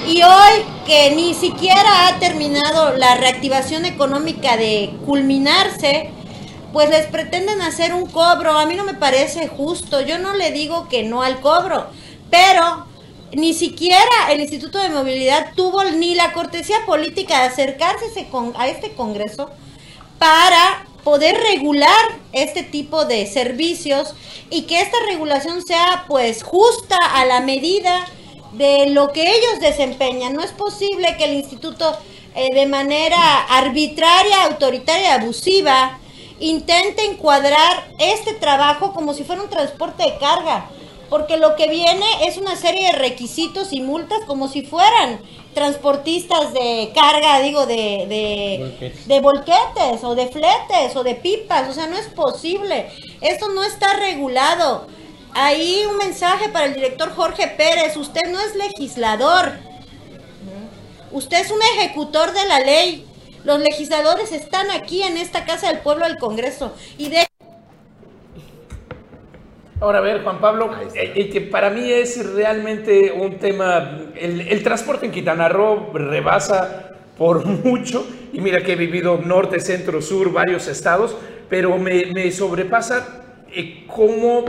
Y 0.06 0.22
hoy 0.22 0.64
que 0.86 1.14
ni 1.16 1.34
siquiera 1.34 2.06
ha 2.06 2.18
terminado 2.18 2.96
la 2.96 3.16
reactivación 3.16 3.84
económica 3.84 4.56
de 4.56 4.94
culminarse, 5.04 6.10
pues 6.72 6.90
les 6.90 7.06
pretenden 7.06 7.62
hacer 7.62 7.94
un 7.94 8.06
cobro. 8.06 8.58
A 8.58 8.66
mí 8.66 8.74
no 8.74 8.84
me 8.84 8.94
parece 8.94 9.48
justo. 9.48 10.00
Yo 10.00 10.18
no 10.18 10.34
le 10.34 10.52
digo 10.52 10.88
que 10.88 11.02
no 11.02 11.22
al 11.22 11.40
cobro, 11.40 11.86
pero 12.30 12.86
ni 13.32 13.54
siquiera 13.54 14.30
el 14.30 14.40
Instituto 14.40 14.78
de 14.78 14.88
Movilidad 14.88 15.52
tuvo 15.54 15.84
ni 15.84 16.14
la 16.14 16.32
cortesía 16.32 16.76
política 16.86 17.40
de 17.40 17.48
acercarse 17.48 18.26
a 18.56 18.68
este 18.68 18.92
Congreso 18.92 19.50
para 20.18 20.86
poder 21.04 21.36
regular 21.36 22.18
este 22.32 22.62
tipo 22.62 23.04
de 23.04 23.26
servicios 23.26 24.14
y 24.50 24.62
que 24.62 24.80
esta 24.80 24.96
regulación 25.06 25.64
sea 25.64 26.04
pues 26.08 26.42
justa 26.42 26.96
a 27.14 27.24
la 27.24 27.40
medida 27.40 28.06
de 28.52 28.86
lo 28.90 29.12
que 29.12 29.22
ellos 29.22 29.60
desempeñan. 29.60 30.34
No 30.34 30.42
es 30.42 30.52
posible 30.52 31.16
que 31.16 31.24
el 31.24 31.34
instituto 31.34 31.96
eh, 32.34 32.54
de 32.54 32.66
manera 32.66 33.44
arbitraria, 33.48 34.44
autoritaria, 34.44 35.14
abusiva, 35.14 35.98
intente 36.40 37.04
encuadrar 37.04 37.88
este 37.98 38.34
trabajo 38.34 38.92
como 38.92 39.14
si 39.14 39.24
fuera 39.24 39.42
un 39.42 39.50
transporte 39.50 40.02
de 40.02 40.18
carga. 40.18 40.70
Porque 41.08 41.36
lo 41.36 41.54
que 41.54 41.68
viene 41.68 42.04
es 42.26 42.36
una 42.36 42.56
serie 42.56 42.86
de 42.90 42.98
requisitos 42.98 43.72
y 43.72 43.80
multas 43.80 44.18
como 44.26 44.48
si 44.48 44.62
fueran 44.62 45.20
transportistas 45.54 46.52
de 46.52 46.90
carga, 46.94 47.40
digo, 47.40 47.64
de, 47.64 48.06
de, 48.08 48.92
de 49.06 49.20
volquetes 49.20 50.02
o 50.02 50.16
de 50.16 50.26
fletes 50.26 50.96
o 50.96 51.04
de 51.04 51.14
pipas. 51.14 51.68
O 51.68 51.72
sea, 51.72 51.86
no 51.86 51.96
es 51.96 52.08
posible. 52.08 52.90
Esto 53.20 53.48
no 53.50 53.62
está 53.62 53.94
regulado. 53.94 54.88
Ahí 55.32 55.84
un 55.88 55.98
mensaje 55.98 56.48
para 56.48 56.66
el 56.66 56.74
director 56.74 57.14
Jorge 57.14 57.46
Pérez. 57.46 57.96
Usted 57.96 58.22
no 58.28 58.40
es 58.40 58.56
legislador. 58.56 59.52
Usted 61.12 61.38
es 61.38 61.50
un 61.50 61.62
ejecutor 61.62 62.32
de 62.32 62.46
la 62.46 62.60
ley. 62.60 63.06
Los 63.46 63.60
legisladores 63.60 64.32
están 64.32 64.72
aquí 64.72 65.04
en 65.04 65.16
esta 65.16 65.44
Casa 65.44 65.68
del 65.68 65.78
Pueblo 65.78 66.04
del 66.04 66.18
Congreso. 66.18 66.74
Y 66.98 67.10
de... 67.10 67.28
Ahora 69.80 69.98
a 69.98 70.00
ver, 70.00 70.24
Juan 70.24 70.40
Pablo, 70.40 70.70
eh, 70.94 71.28
que 71.30 71.42
para 71.42 71.70
mí 71.70 71.88
es 71.88 72.34
realmente 72.34 73.12
un 73.12 73.38
tema, 73.38 74.00
el, 74.16 74.62
transporte 74.64 75.06
en 75.06 75.12
Quintana 75.12 75.48
Roo 75.48 75.92
rebasa 75.94 76.96
por 77.16 77.46
mucho, 77.64 78.04
y 78.32 78.40
mira 78.40 78.64
que 78.64 78.72
he 78.72 78.76
vivido 78.76 79.18
norte, 79.18 79.60
centro, 79.60 80.02
sur, 80.02 80.32
varios 80.32 80.66
estados, 80.66 81.16
pero 81.48 81.78
me, 81.78 82.32
sobrepasa 82.32 83.44
eh, 83.54 83.86
cómo 83.86 84.44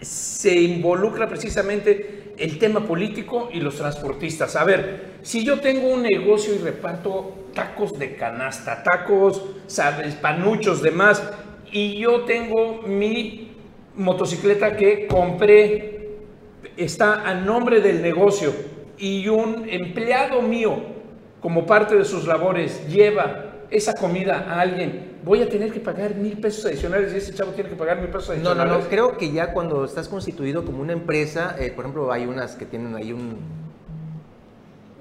se 0.00 0.56
involucra 0.56 1.28
precisamente 1.28 2.34
el 2.36 2.58
tema 2.58 2.84
político 2.84 3.48
y 3.52 3.60
los 3.60 3.76
transportistas. 3.76 4.56
A 4.56 4.64
ver, 4.64 5.18
si 5.22 5.44
yo 5.44 5.60
tengo 5.60 5.86
un 5.86 6.02
negocio 6.02 6.52
y 6.52 6.58
reparto 6.58 7.43
tacos 7.54 7.92
de 7.98 8.16
canasta, 8.16 8.82
tacos, 8.82 9.42
sabes, 9.66 10.14
panuchos, 10.16 10.82
demás, 10.82 11.22
y 11.70 11.98
yo 11.98 12.24
tengo 12.24 12.82
mi 12.82 13.52
motocicleta 13.94 14.76
que 14.76 15.06
compré, 15.06 16.10
está 16.76 17.28
a 17.28 17.34
nombre 17.34 17.80
del 17.80 18.02
negocio, 18.02 18.52
y 18.98 19.28
un 19.28 19.68
empleado 19.68 20.42
mío, 20.42 20.76
como 21.40 21.66
parte 21.66 21.96
de 21.96 22.04
sus 22.04 22.26
labores, 22.26 22.86
lleva 22.88 23.66
esa 23.70 23.92
comida 23.94 24.46
a 24.48 24.60
alguien, 24.60 25.14
voy 25.24 25.42
a 25.42 25.48
tener 25.48 25.72
que 25.72 25.80
pagar 25.80 26.14
mil 26.14 26.38
pesos 26.38 26.66
adicionales 26.66 27.12
y 27.12 27.16
ese 27.16 27.34
chavo 27.34 27.52
tiene 27.52 27.70
que 27.70 27.76
pagar 27.76 27.98
mil 27.98 28.08
pesos 28.08 28.30
adicionales. 28.30 28.64
No, 28.64 28.72
no, 28.72 28.78
no, 28.78 28.88
creo 28.88 29.16
que 29.16 29.32
ya 29.32 29.52
cuando 29.52 29.84
estás 29.84 30.08
constituido 30.08 30.64
como 30.64 30.80
una 30.80 30.92
empresa, 30.92 31.56
eh, 31.58 31.72
por 31.74 31.84
ejemplo, 31.84 32.12
hay 32.12 32.26
unas 32.26 32.54
que 32.56 32.66
tienen 32.66 32.94
ahí 32.94 33.12
un... 33.12 33.63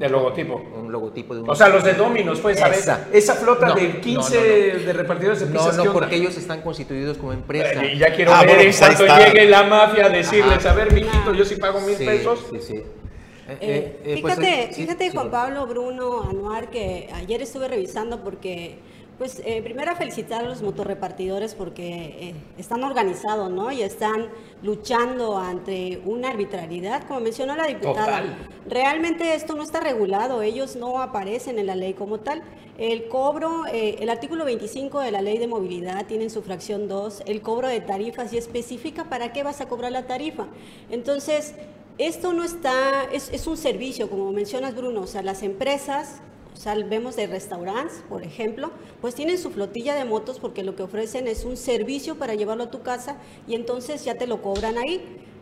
De 0.04 0.10
logotipo. 0.10 0.62
Un 0.76 0.92
logotipo 0.92 1.34
de 1.34 1.42
un... 1.42 1.50
O 1.50 1.56
sea, 1.56 1.70
los 1.70 1.82
de 1.82 1.94
Dominos, 1.94 2.42
pues, 2.42 2.58
esa, 2.58 3.08
esa 3.14 3.36
flota 3.36 3.74
de 3.74 4.02
15 4.02 4.38
de 4.38 4.92
repartidores 4.92 5.40
de 5.40 5.46
pizzas. 5.46 5.78
No, 5.78 5.86
no, 5.86 5.94
porque 5.94 6.18
ellos 6.18 6.36
están 6.36 6.62
constituidos 6.62 7.18
como 7.18 7.32
empresa. 7.32 7.86
Y 7.86 7.98
ya 7.98 8.14
quiero 8.14 8.34
ah, 8.34 8.42
ver 8.44 8.60
en 8.60 8.66
pues 8.66 8.80
cuanto 8.80 9.06
llegue 9.06 9.46
la 9.46 9.64
mafia 9.64 10.08
a 10.08 10.10
decirles, 10.10 10.66
a 10.66 10.74
ver, 10.74 10.92
mijito, 10.92 11.34
yo 11.34 11.46
sí 11.46 11.56
pago 11.56 11.80
mil 11.80 11.96
pesos. 11.96 12.46
Sí, 12.52 12.60
sí. 12.60 12.76
Eh, 12.76 13.58
eh, 13.62 14.02
eh, 14.04 14.20
pues, 14.22 14.36
fíjate, 14.36 14.74
fíjate 14.74 15.12
Juan 15.12 15.32
Pablo, 15.32 15.66
Bruno, 15.68 16.24
Anuar, 16.30 16.70
que 16.70 17.08
ayer 17.14 17.42
estuve 17.42 17.70
revisando 17.70 18.22
porque, 18.26 18.80
pues, 19.24 19.42
primero 19.64 19.96
felicitar 19.96 20.44
a 20.44 20.50
los 20.50 20.62
motorrepartidores 20.62 21.56
porque 21.56 22.36
están 22.58 22.84
organizados, 22.84 23.50
¿no? 23.50 23.72
Y 23.72 23.82
están 23.82 24.28
luchando 24.62 25.38
ante 25.38 26.02
una 26.04 26.32
arbitrariedad, 26.32 27.08
como 27.08 27.22
mencionó 27.22 27.56
la 27.56 27.66
diputada. 27.68 28.22
Realmente 28.68 29.34
esto 29.34 29.56
no 29.56 29.64
está 29.64 29.80
regulado, 29.80 30.42
ellos 30.42 30.76
no 30.76 31.02
aparecen 31.02 31.58
en 31.58 31.68
la 31.68 31.76
ley 31.78 31.94
como 31.94 32.20
tal. 32.20 32.44
El 32.78 33.08
cobro, 33.08 33.64
el 33.72 34.10
artículo 34.10 34.44
25 34.44 35.00
de 35.00 35.12
la 35.12 35.22
ley 35.22 35.38
de 35.38 35.48
movilidad 35.48 36.06
tiene 36.06 36.26
en 36.26 36.30
su 36.30 36.42
fracción 36.42 36.90
2 36.90 37.24
el 37.26 37.42
cobro 37.42 37.70
de 37.70 37.80
tarifas 37.80 38.34
y 38.34 38.38
especifica 38.38 39.06
para 39.06 39.32
qué 39.32 39.44
vas 39.44 39.62
a 39.62 39.70
cobrar 39.70 39.94
la 39.94 40.06
tarifa. 40.06 40.48
Entonces, 40.90 41.54
esto 41.98 42.34
no 42.34 42.44
está, 42.44 43.06
es, 43.14 43.48
un 43.48 43.56
servicio, 43.56 44.10
como 44.10 44.34
mencionas 44.34 44.76
Bruno, 44.76 45.04
o 45.04 45.08
sea, 45.08 45.22
las 45.22 45.44
empresas, 45.44 46.20
o 46.54 46.58
sea, 46.58 46.76
vemos 46.76 47.16
de 47.16 47.28
restaurantes, 47.28 48.04
por 48.08 48.24
ejemplo, 48.24 48.72
pues 49.02 49.16
tienen 49.16 49.38
su 49.38 49.50
flotilla 49.50 49.96
de 49.96 50.06
motos 50.06 50.40
porque 50.40 50.64
lo 50.64 50.76
que 50.76 50.84
ofrecen 50.84 51.28
es 51.28 51.46
un 51.46 51.58
servicio 51.58 52.16
para 52.16 52.36
llevarlo 52.36 52.66
a 52.66 52.72
tu 52.72 52.82
casa 52.82 53.18
y 53.48 53.56
entonces 53.56 54.06
ya 54.06 54.16
te 54.16 54.28
lo 54.28 54.42
cobran 54.42 54.78
ahí. 54.78 55.02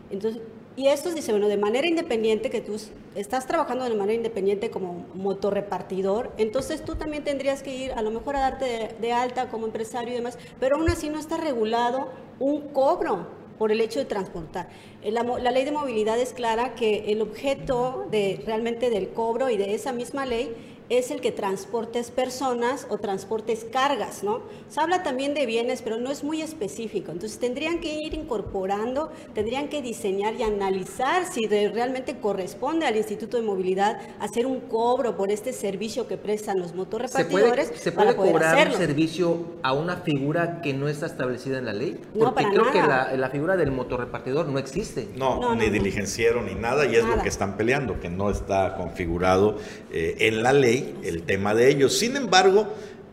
Entonces, 0.09 0.41
y 0.77 0.87
esto 0.87 1.13
dice, 1.13 1.31
bueno, 1.31 1.49
de 1.49 1.57
manera 1.57 1.85
independiente, 1.85 2.49
que 2.49 2.61
tú 2.61 2.77
estás 3.13 3.45
trabajando 3.45 3.83
de 3.83 3.93
manera 3.93 4.13
independiente 4.13 4.71
como 4.71 5.05
motorrepartidor, 5.15 6.31
entonces 6.37 6.83
tú 6.85 6.95
también 6.95 7.25
tendrías 7.25 7.61
que 7.61 7.75
ir 7.75 7.91
a 7.91 8.01
lo 8.01 8.09
mejor 8.09 8.37
a 8.37 8.39
darte 8.39 8.95
de 8.99 9.11
alta 9.11 9.49
como 9.49 9.65
empresario 9.65 10.13
y 10.13 10.15
demás, 10.15 10.37
pero 10.61 10.77
aún 10.77 10.89
así 10.89 11.09
no 11.09 11.19
está 11.19 11.35
regulado 11.35 12.09
un 12.39 12.69
cobro 12.69 13.27
por 13.57 13.71
el 13.71 13.81
hecho 13.81 13.99
de 13.99 14.05
transportar. 14.05 14.69
La, 15.03 15.23
la, 15.23 15.51
ley 15.51 15.65
de 15.65 15.71
movilidad 15.71 16.17
es 16.19 16.33
clara 16.33 16.73
que 16.73 17.11
el 17.11 17.21
objeto 17.21 18.07
de 18.09 18.41
realmente 18.45 18.89
del 18.89 19.09
cobro 19.09 19.49
y 19.49 19.57
de 19.57 19.75
esa 19.75 19.91
misma 19.91 20.25
ley 20.25 20.55
es 20.91 21.09
el 21.09 21.21
que 21.21 21.31
transportes 21.31 22.11
personas 22.11 22.85
o 22.89 22.97
transportes 22.97 23.65
cargas, 23.71 24.23
¿no? 24.23 24.41
Se 24.67 24.81
habla 24.81 25.03
también 25.03 25.33
de 25.33 25.45
bienes, 25.45 25.81
pero 25.81 25.95
no 25.95 26.11
es 26.11 26.21
muy 26.21 26.41
específico. 26.41 27.13
Entonces 27.13 27.39
tendrían 27.39 27.79
que 27.79 27.93
ir 27.93 28.13
incorporando, 28.13 29.09
tendrían 29.33 29.69
que 29.69 29.81
diseñar 29.81 30.35
y 30.35 30.43
analizar 30.43 31.25
si 31.31 31.47
realmente 31.47 32.17
corresponde 32.19 32.85
al 32.85 32.97
Instituto 32.97 33.37
de 33.37 33.43
Movilidad 33.43 34.01
hacer 34.19 34.45
un 34.45 34.59
cobro 34.59 35.15
por 35.15 35.31
este 35.31 35.53
servicio 35.53 36.09
que 36.09 36.17
prestan 36.17 36.59
los 36.59 36.75
motorrepartidores. 36.75 37.71
¿Se 37.75 37.93
puede, 37.93 38.13
cobrar 38.13 38.67
un 38.67 38.75
servicio 38.75 39.45
a 39.63 39.71
una 39.71 39.95
figura 39.95 40.61
que 40.61 40.73
no 40.73 40.89
está 40.89 41.05
establecida 41.05 41.57
en 41.57 41.67
la 41.67 41.73
ley? 41.73 42.01
Porque 42.19 42.43
creo 42.43 42.69
que 42.69 42.81
la, 42.81 43.29
figura 43.31 43.55
del 43.55 43.71
motorrepartidor 43.71 44.49
no 44.49 44.59
existe. 44.59 45.07
No, 45.15 45.55
ni 45.55 45.69
diligenciero 45.69 46.41
ni 46.41 46.53
nada, 46.53 46.85
y 46.85 46.97
es 46.97 47.05
lo 47.05 47.21
que 47.21 47.29
están 47.29 47.55
peleando, 47.55 48.01
que 48.01 48.09
no 48.09 48.29
está 48.29 48.75
configurado 48.75 49.57
eh, 49.93 50.17
en 50.19 50.43
la 50.43 50.51
ley 50.51 50.80
el 51.03 51.23
tema 51.23 51.53
de 51.53 51.69
ellos. 51.69 51.97
Sin 51.97 52.15
embargo, 52.15 52.67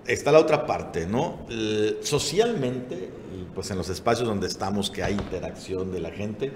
está 0.07 0.33
la 0.33 0.38
otra 0.38 0.66
parte, 0.66 1.07
¿no? 1.07 1.46
Socialmente, 2.02 3.11
pues 3.54 3.70
en 3.70 3.78
los 3.78 3.88
espacios 3.88 4.28
donde 4.28 4.46
estamos, 4.46 4.90
que 4.90 5.02
hay 5.02 5.14
interacción 5.14 5.92
de 5.92 6.00
la 6.00 6.11
gente, 6.11 6.52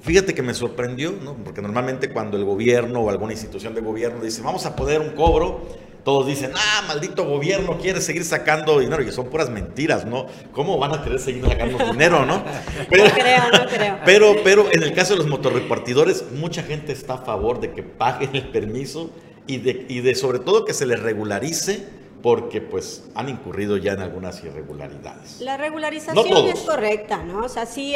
Fíjate 0.00 0.32
que 0.32 0.42
me 0.42 0.54
sorprendió, 0.54 1.12
¿no? 1.12 1.34
Porque 1.34 1.60
normalmente 1.60 2.10
cuando 2.10 2.36
el 2.36 2.44
gobierno 2.44 3.00
o 3.00 3.10
alguna 3.10 3.32
institución 3.32 3.74
de 3.74 3.80
gobierno 3.80 4.22
dice, 4.22 4.42
vamos 4.42 4.64
a 4.64 4.76
poner 4.76 5.00
un 5.00 5.10
cobro, 5.10 5.66
todos 6.04 6.26
dicen, 6.26 6.52
ah, 6.54 6.84
maldito 6.86 7.24
gobierno 7.24 7.76
quiere 7.78 8.00
seguir 8.00 8.24
sacando 8.24 8.78
dinero. 8.78 9.02
Y 9.02 9.10
son 9.10 9.26
puras 9.26 9.50
mentiras, 9.50 10.06
¿no? 10.06 10.26
¿Cómo 10.52 10.78
van 10.78 10.94
a 10.94 11.02
querer 11.02 11.18
seguir 11.18 11.44
sacando 11.44 11.78
dinero, 11.92 12.24
no? 12.24 12.44
Pero, 12.88 13.04
no 13.04 13.10
creo, 13.10 13.42
no 13.52 13.66
creo. 13.68 13.98
Pero, 14.04 14.36
pero 14.44 14.72
en 14.72 14.82
el 14.82 14.94
caso 14.94 15.14
de 15.14 15.18
los 15.18 15.26
motorrepartidores, 15.26 16.24
mucha 16.32 16.62
gente 16.62 16.92
está 16.92 17.14
a 17.14 17.18
favor 17.18 17.60
de 17.60 17.72
que 17.72 17.82
paguen 17.82 18.34
el 18.36 18.48
permiso 18.48 19.10
y 19.48 19.58
de, 19.58 19.86
y 19.88 20.00
de 20.00 20.14
sobre 20.14 20.38
todo 20.38 20.64
que 20.64 20.74
se 20.74 20.86
les 20.86 21.00
regularice 21.00 21.98
porque 22.22 22.60
pues 22.60 23.04
han 23.14 23.28
incurrido 23.28 23.76
ya 23.76 23.92
en 23.92 24.00
algunas 24.00 24.42
irregularidades. 24.42 25.40
La 25.40 25.56
regularización 25.56 26.46
es 26.48 26.60
correcta, 26.60 27.22
¿no? 27.22 27.44
O 27.44 27.48
sea, 27.48 27.66
sí 27.66 27.94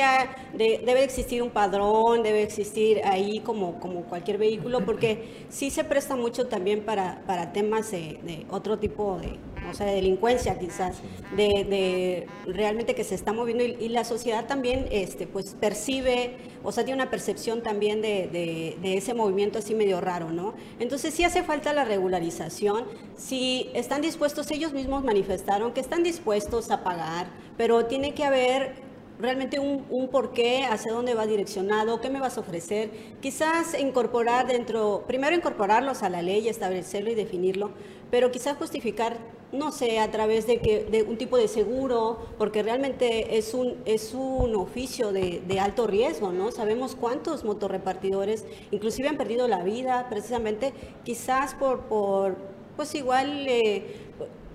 debe 0.55 1.05
existir 1.05 1.43
un 1.43 1.51
padrón, 1.51 2.23
debe 2.23 2.43
existir 2.43 3.01
ahí 3.05 3.41
como, 3.41 3.81
como 3.81 4.03
cualquier 4.03 4.39
vehículo, 4.39 4.85
porque 4.85 5.45
sí 5.49 5.71
se 5.71 5.85
presta 5.85 6.17
mucho 6.17 6.47
también 6.47 6.85
para, 6.85 7.23
para 7.27 7.53
temas 7.53 7.91
de, 7.91 8.47
otro 8.51 8.79
tipo 8.79 9.19
de, 9.21 9.39
o 9.71 9.75
sea, 9.75 9.87
de 9.87 9.95
delincuencia 9.95 10.59
quizás, 10.59 10.99
de, 11.37 12.27
realmente 12.47 12.95
que 12.95 13.05
se 13.05 13.15
está 13.15 13.33
moviendo 13.33 13.65
y, 13.65 13.89
la 13.89 14.05
sociedad 14.05 14.47
también 14.47 14.87
este, 14.91 15.27
pues 15.27 15.55
percibe, 15.59 16.37
o 16.63 16.73
sea, 16.73 16.85
tiene 16.85 17.03
una 17.03 17.11
percepción 17.11 17.63
también 17.63 18.01
de, 18.01 18.77
de 18.81 18.97
ese 18.97 19.15
movimiento 19.15 19.59
así 19.59 19.75
medio 19.75 20.01
raro, 20.01 20.31
¿no? 20.31 20.55
Entonces 20.79 21.13
sí 21.15 21.25
hace 21.25 21.43
falta 21.43 21.73
la 21.73 21.85
regularización, 21.85 22.85
si 23.17 23.71
están 23.75 24.01
dispuestos, 24.01 24.51
ellos 24.51 24.73
mismos 24.73 25.05
manifestaron 25.05 25.73
que 25.73 25.81
están 25.81 26.03
dispuestos 26.03 26.71
a 26.71 26.83
pagar, 26.83 27.27
pero 27.57 27.87
tiene 27.87 28.15
que 28.15 28.25
haber 28.25 28.92
realmente 29.23 29.61
un, 29.61 29.87
un 29.89 30.09
porqué, 30.09 30.65
hacia 30.65 30.93
dónde 30.93 31.15
va 31.15 31.27
direccionado, 31.27 32.01
qué 32.01 32.11
me 32.11 32.21
vas 32.21 32.37
a 32.37 32.41
ofrecer. 32.41 32.91
Quizás 33.21 33.79
incorporar 33.79 34.49
dentro, 34.49 35.05
primero 35.07 35.35
incorporarlos 35.35 36.03
a 36.03 36.11
la 36.11 36.21
ley, 36.21 36.49
establecerlo 36.49 37.11
y 37.11 37.15
definirlo, 37.15 37.71
pero 38.11 38.31
quizás 38.33 38.57
justificar, 38.57 39.17
no 39.53 39.71
sé, 39.71 40.01
a 40.01 40.11
través 40.11 40.47
de, 40.47 40.59
que, 40.59 40.85
de 40.85 41.05
un 41.05 41.17
tipo 41.17 41.39
de 41.39 41.47
seguro, 41.47 42.19
porque 42.37 42.63
realmente 42.63 43.39
es 43.39 43.55
un, 43.55 43.77
es 43.85 44.13
un 44.13 44.57
oficio 44.57 45.13
de, 45.13 45.61
alto 45.61 45.87
riesgo, 45.87 46.33
¿no? 46.33 46.51
Sabemos 46.51 46.97
cuántos 46.97 47.45
motorrepartidores 47.45 48.45
inclusive 48.73 49.09
han 49.09 49.17
perdido 49.17 49.47
la 49.47 49.63
vida 49.63 50.09
precisamente 50.11 50.73
quizás 51.05 51.55
por, 51.55 51.83
por 51.83 52.37
pues 52.77 52.95
igual 52.95 53.47
eh, 53.49 53.85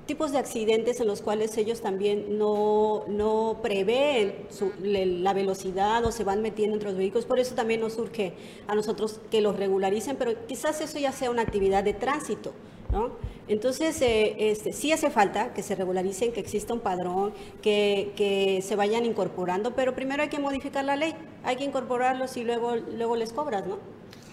tipos 0.08 0.32
de 0.32 0.39
accidentes 0.39 1.00
en 1.00 1.08
los 1.08 1.22
cuales 1.22 1.56
ellos 1.58 1.82
también 1.82 2.38
no, 2.38 3.04
no 3.08 3.60
prevén 3.62 4.48
la 4.93 5.34
velocidad 5.34 6.04
o 6.06 6.12
se 6.12 6.24
van 6.24 6.41
metiendo 6.41 6.76
entre 6.76 6.89
los 6.89 6.98
vehículos. 6.98 7.26
Por 7.26 7.39
eso 7.39 7.54
también 7.54 7.82
nos 7.82 7.93
surge 7.93 8.34
a 8.67 8.74
nosotros 8.74 9.20
que 9.30 9.41
los 9.41 9.56
regularicen, 9.56 10.15
pero 10.15 10.48
quizás 10.48 10.82
eso 10.82 10.98
ya 10.98 11.12
sea 11.12 11.30
una 11.30 11.43
actividad 11.43 11.84
de 11.84 11.93
tránsito. 11.93 12.54
¿no? 12.91 13.12
Entonces, 13.48 14.02
eh, 14.02 14.50
este, 14.50 14.74
sí 14.74 14.91
hace 14.91 15.10
falta 15.10 15.54
que 15.54 15.62
se 15.62 15.76
regularicen, 15.76 16.32
que 16.32 16.39
exista 16.39 16.74
un 16.74 16.80
padrón, 16.80 17.34
que, 17.62 18.13
que, 18.15 18.62
se 18.62 18.76
vayan 18.76 19.06
incorporando, 19.06 19.76
pero 19.76 19.93
primero 19.93 20.24
hay 20.24 20.30
que 20.30 20.39
modificar 20.39 20.86
la 20.86 20.96
ley, 20.96 21.13
hay 21.43 21.56
que 21.58 21.63
incorporarlos 21.65 22.36
y 22.38 22.43
luego, 22.43 22.76
luego 22.76 23.15
les 23.15 23.34
cobras, 23.34 23.67
¿no? 23.67 23.78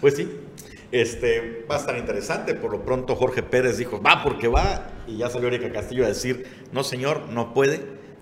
Pues 0.01 0.15
sí. 0.15 0.29
Este, 0.91 1.65
va 1.69 1.75
a 1.75 1.79
estar 1.79 1.97
interesante. 1.97 2.55
Por 2.55 2.71
lo 2.71 2.85
pronto 2.85 3.15
Jorge 3.15 3.43
Pérez 3.43 3.77
dijo, 3.77 4.01
va 4.01 4.23
porque 4.23 4.47
va. 4.47 4.91
Y 5.07 5.17
ya 5.17 5.29
salió 5.29 5.47
Erika 5.47 5.71
Castillo 5.71 6.05
a 6.05 6.07
decir, 6.07 6.45
no 6.71 6.83
señor, 6.83 7.29
no 7.29 7.53
puede. 7.53 7.81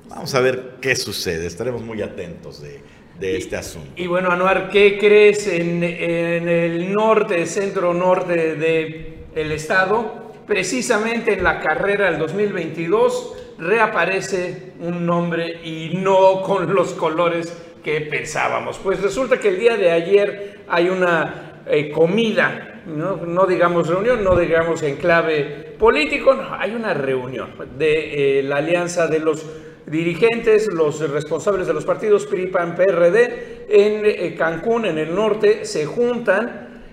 Vamos 0.10 0.34
a 0.36 0.42
ver 0.42 0.76
qué 0.82 0.96
sucede. 0.96 1.46
Estaremos 1.46 1.82
muy 1.82 2.02
atentos 2.02 2.62
de, 2.62 2.82
este 3.22 3.56
asunto. 3.56 3.92
Y, 3.96 4.08
bueno, 4.08 4.32
Anuar, 4.32 4.70
¿qué 4.70 4.98
crees 4.98 5.48
en, 5.48 5.82
el 5.82 6.92
norte, 6.92 7.46
centro 7.46 7.94
norte 7.94 8.56
del 9.34 9.52
estado? 9.52 10.34
Precisamente 10.46 11.34
en 11.34 11.44
la 11.44 11.62
carrera 11.62 12.12
del 12.12 12.20
2022 12.20 13.36
reaparece 13.60 14.74
un 14.80 15.06
nombre 15.06 15.62
y 15.64 15.92
no 15.94 16.42
con 16.42 16.74
los 16.74 16.94
colores 16.94 17.56
que 17.82 18.02
pensábamos. 18.02 18.78
Pues 18.80 19.02
resulta 19.02 19.40
que 19.40 19.50
el 19.50 19.60
día 19.60 19.78
de 19.78 19.92
ayer 19.92 20.62
hay 20.68 20.90
una 20.90 21.53
eh, 21.66 21.92
comida, 21.92 22.82
¿no? 22.86 23.46
digamos 23.46 23.88
reunión, 23.88 24.22
no 24.22 24.36
digamos 24.36 24.84
en 24.84 24.98
clave 24.98 25.76
político, 25.80 26.38
hay 26.60 26.76
una 26.76 26.94
reunión 26.94 27.52
de 27.78 28.40
eh, 28.40 28.44
la 28.44 28.58
alianza 28.58 29.08
de 29.08 29.20
los 29.20 29.46
dirigentes, 29.86 30.68
los 30.68 31.00
responsables 31.10 31.66
de 31.68 31.74
los 31.74 31.86
partidos 31.86 32.26
PRI, 32.26 32.48
PAN, 32.48 32.76
PRD 32.76 33.66
en 33.70 34.06
eh, 34.06 34.36
Cancún, 34.38 34.86
en 34.86 34.98
el 34.98 35.16
norte, 35.16 35.64
se 35.64 35.86
juntan. 35.86 36.84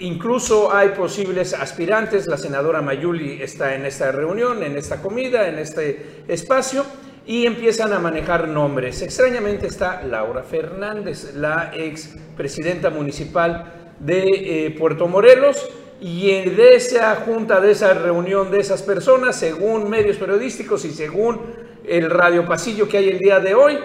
incluso 0.00 0.72
hay 0.72 0.90
posibles 0.90 1.54
aspirantes, 1.54 2.26
la 2.26 2.36
senadora 2.36 2.82
Mayuli 2.82 3.40
está 3.40 3.74
en 3.74 3.86
esta 3.86 4.10
reunión, 4.10 4.62
en 4.62 4.76
esta 4.76 5.00
comida, 5.00 5.48
en 5.48 5.58
este 5.58 6.24
espacio, 6.28 6.84
y 7.30 7.46
empiezan 7.46 7.92
a 7.92 8.00
manejar 8.00 8.48
nombres. 8.48 9.02
Extrañamente 9.02 9.68
está 9.68 10.02
Laura 10.02 10.42
Fernández, 10.42 11.32
la 11.36 11.70
ex 11.72 12.16
presidenta 12.36 12.90
municipal 12.90 13.72
de 14.00 14.24
eh, 14.26 14.74
Puerto 14.76 15.06
Morelos, 15.06 15.70
y 16.00 16.28
de 16.32 16.74
esa 16.74 17.14
junta, 17.14 17.60
de 17.60 17.70
esa 17.70 17.94
reunión 17.94 18.50
de 18.50 18.58
esas 18.58 18.82
personas, 18.82 19.36
según 19.36 19.88
medios 19.88 20.16
periodísticos 20.16 20.84
y 20.84 20.90
según 20.90 21.40
el 21.86 22.10
radio 22.10 22.46
pasillo 22.46 22.88
que 22.88 22.96
hay 22.96 23.10
el 23.10 23.18
día 23.20 23.38
de 23.38 23.54
hoy, 23.54 23.78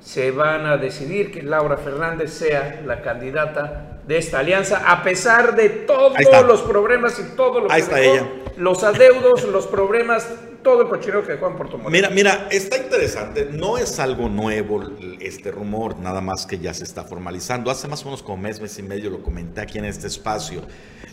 se 0.00 0.30
van 0.30 0.64
a 0.64 0.78
decidir 0.78 1.30
que 1.30 1.42
Laura 1.42 1.76
Fernández 1.76 2.32
sea 2.32 2.80
la 2.86 3.02
candidata 3.02 4.00
de 4.06 4.16
esta 4.16 4.38
alianza, 4.38 4.90
a 4.90 5.02
pesar 5.02 5.54
de 5.54 5.68
todos 5.68 6.46
los 6.46 6.62
problemas 6.62 7.18
y 7.18 7.36
todo 7.36 7.60
lo 7.60 7.68
que 7.68 7.76
está 7.76 8.00
ella. 8.00 8.26
los 8.56 8.82
adeudos, 8.84 9.44
los 9.44 9.66
problemas, 9.66 10.32
todo 10.66 10.82
el 10.82 10.88
cochero 10.88 11.24
que 11.24 11.34
dejó 11.34 11.46
en 11.46 11.54
Puerto 11.54 11.78
Morelos. 11.78 11.92
Mira, 11.92 12.10
mira, 12.10 12.48
está 12.50 12.76
interesante, 12.76 13.48
no 13.52 13.78
es 13.78 14.00
algo 14.00 14.28
nuevo 14.28 14.82
este 15.20 15.52
rumor, 15.52 15.96
nada 16.00 16.20
más 16.20 16.44
que 16.44 16.58
ya 16.58 16.74
se 16.74 16.82
está 16.82 17.04
formalizando. 17.04 17.70
Hace 17.70 17.86
más 17.86 18.02
o 18.02 18.06
menos 18.06 18.20
como 18.20 18.38
mes, 18.38 18.60
mes 18.60 18.76
y 18.80 18.82
medio 18.82 19.08
lo 19.10 19.22
comenté 19.22 19.60
aquí 19.60 19.78
en 19.78 19.84
este 19.84 20.08
espacio, 20.08 20.62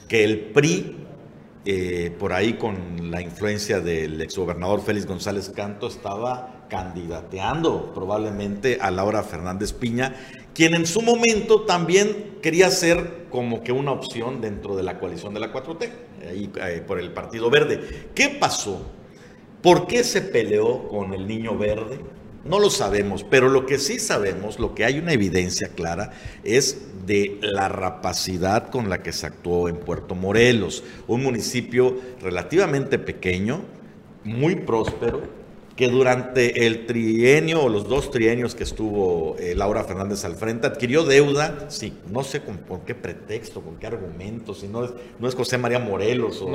que 0.07 0.23
el 0.23 0.39
PRI 0.39 1.05
eh, 1.65 2.11
por 2.17 2.33
ahí 2.33 2.53
con 2.53 3.11
la 3.11 3.21
influencia 3.21 3.79
del 3.79 4.19
exgobernador 4.23 4.81
Félix 4.81 5.05
González 5.05 5.51
Canto, 5.55 5.85
estaba 5.85 6.65
candidateando 6.67 7.93
probablemente 7.93 8.79
a 8.81 8.89
Laura 8.89 9.21
Fernández 9.21 9.71
Piña, 9.71 10.15
quien 10.55 10.73
en 10.73 10.87
su 10.87 11.03
momento 11.03 11.61
también 11.61 12.39
quería 12.41 12.71
ser 12.71 13.27
como 13.29 13.63
que 13.63 13.71
una 13.71 13.91
opción 13.91 14.41
dentro 14.41 14.75
de 14.75 14.81
la 14.81 14.97
coalición 14.97 15.35
de 15.35 15.41
la 15.41 15.53
4T, 15.53 15.89
ahí, 16.27 16.51
eh, 16.55 16.83
por 16.87 16.99
el 16.99 17.13
Partido 17.13 17.51
Verde. 17.51 18.09
¿Qué 18.15 18.29
pasó? 18.29 19.02
¿Por 19.63 19.87
qué 19.87 20.03
se 20.03 20.21
peleó 20.21 20.89
con 20.89 21.13
el 21.13 21.25
Niño 21.25 21.57
Verde? 21.57 21.97
No 22.43 22.59
lo 22.59 22.69
sabemos, 22.69 23.23
pero 23.23 23.47
lo 23.47 23.65
que 23.65 23.79
sí 23.79 23.97
sabemos, 23.97 24.59
lo 24.59 24.75
que 24.75 24.83
hay 24.83 24.99
una 24.99 25.13
evidencia 25.13 25.69
clara, 25.69 26.11
es 26.43 26.81
de 27.07 27.39
la 27.41 27.69
rapacidad 27.69 28.69
con 28.69 28.89
la 28.89 29.01
que 29.01 29.13
se 29.13 29.25
actuó 29.25 29.69
en 29.69 29.77
Puerto 29.77 30.15
Morelos, 30.15 30.83
un 31.07 31.23
municipio 31.23 31.97
relativamente 32.21 32.99
pequeño, 32.99 33.61
muy 34.25 34.55
próspero, 34.55 35.21
que 35.75 35.87
durante 35.87 36.67
el 36.67 36.85
trienio 36.85 37.63
o 37.63 37.69
los 37.69 37.87
dos 37.87 38.11
trienios 38.11 38.53
que 38.53 38.63
estuvo 38.63 39.35
eh, 39.39 39.55
Laura 39.55 39.83
Fernández 39.83 40.23
al 40.23 40.35
frente 40.35 40.67
adquirió 40.67 41.03
deuda, 41.03 41.65
sí, 41.69 41.93
no 42.11 42.23
sé 42.23 42.41
con, 42.41 42.59
qué 42.85 42.93
pretexto, 42.93 43.61
con 43.61 43.77
qué 43.77 43.87
argumento, 43.87 44.53
si 44.53 44.67
no 44.67 44.85
es, 44.85 44.91
no 45.19 45.27
es 45.27 45.33
José 45.33 45.57
María 45.57 45.79
Morelos 45.79 46.41
o, 46.41 46.51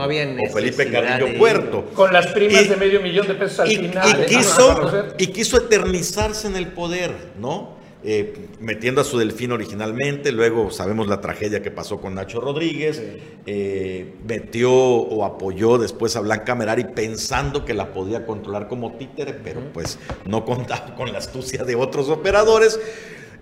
Felipe 0.53 0.91
Carrillo 0.91 1.37
Puerto. 1.37 1.87
Con 1.95 2.13
las 2.13 2.29
primas 2.29 2.69
de 2.69 2.77
medio 2.77 3.01
millón 3.01 3.27
de 3.27 3.35
pesos 3.35 3.61
al 3.61 3.69
final. 3.69 4.21
Y 4.23 4.27
quiso, 4.27 5.07
y 5.19 5.27
quiso 5.29 5.57
eternizarse 5.57 6.47
en 6.47 6.57
el 6.57 6.69
poder, 6.69 7.13
¿no? 7.41 7.78
Eh, 8.05 8.47
metiendo 8.61 9.01
a 9.01 9.05
su 9.05 9.19
delfín 9.19 9.51
originalmente, 9.51 10.31
luego 10.31 10.71
sabemos 10.71 11.09
la 11.09 11.21
tragedia 11.21 11.63
que 11.63 11.73
pasó 11.73 12.01
con 12.01 12.15
Nacho 12.15 12.41
Rodríguez, 12.41 13.03
eh, 13.45 14.15
metió 14.25 14.73
o 14.73 15.25
apoyó 15.25 15.79
después 15.79 16.15
a 16.15 16.21
Blanca 16.21 16.55
Merari 16.55 16.85
pensando 16.85 17.65
que 17.65 17.75
la 17.75 17.93
podía 17.93 18.25
controlar 18.25 18.69
como 18.69 18.93
títere, 18.93 19.33
pero 19.35 19.73
pues 19.73 19.99
no 20.27 20.45
contaba 20.45 20.95
con 20.95 21.13
la 21.13 21.19
astucia 21.19 21.65
de 21.65 21.75
otros 21.75 22.09
operadores. 22.09 22.79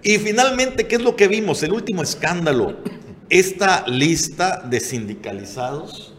Y 0.02 0.16
finalmente, 0.18 0.86
¿qué 0.86 0.96
es 0.96 1.02
lo 1.02 1.16
que 1.16 1.28
vimos? 1.28 1.62
El 1.62 1.72
último 1.72 2.02
escándalo, 2.02 2.76
esta 3.28 3.86
lista 3.86 4.62
de 4.62 4.80
sindicalizados 4.80 6.16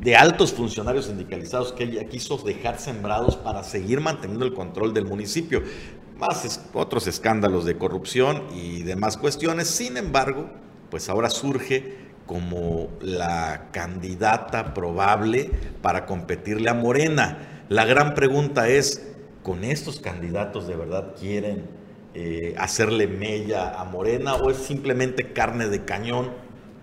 de 0.00 0.16
altos 0.16 0.52
funcionarios 0.52 1.06
sindicalizados 1.06 1.72
que 1.72 1.84
ella 1.84 2.04
quiso 2.04 2.36
dejar 2.38 2.78
sembrados 2.78 3.36
para 3.36 3.62
seguir 3.62 4.00
manteniendo 4.00 4.44
el 4.44 4.52
control 4.52 4.92
del 4.92 5.06
municipio 5.06 5.62
más 6.18 6.60
otros 6.72 7.06
escándalos 7.06 7.64
de 7.64 7.76
corrupción 7.76 8.44
y 8.54 8.82
demás 8.82 9.16
cuestiones. 9.16 9.68
Sin 9.68 9.96
embargo, 9.96 10.48
pues 10.90 11.08
ahora 11.08 11.30
surge 11.30 12.04
como 12.26 12.88
la 13.00 13.68
candidata 13.72 14.74
probable 14.74 15.50
para 15.82 16.06
competirle 16.06 16.70
a 16.70 16.74
Morena. 16.74 17.64
La 17.68 17.84
gran 17.84 18.14
pregunta 18.14 18.68
es, 18.68 19.14
¿con 19.42 19.64
estos 19.64 20.00
candidatos 20.00 20.66
de 20.66 20.76
verdad 20.76 21.14
quieren 21.18 21.66
eh, 22.14 22.54
hacerle 22.58 23.06
mella 23.06 23.78
a 23.78 23.84
Morena 23.84 24.36
o 24.36 24.50
es 24.50 24.58
simplemente 24.58 25.32
carne 25.32 25.68
de 25.68 25.84
cañón? 25.84 26.32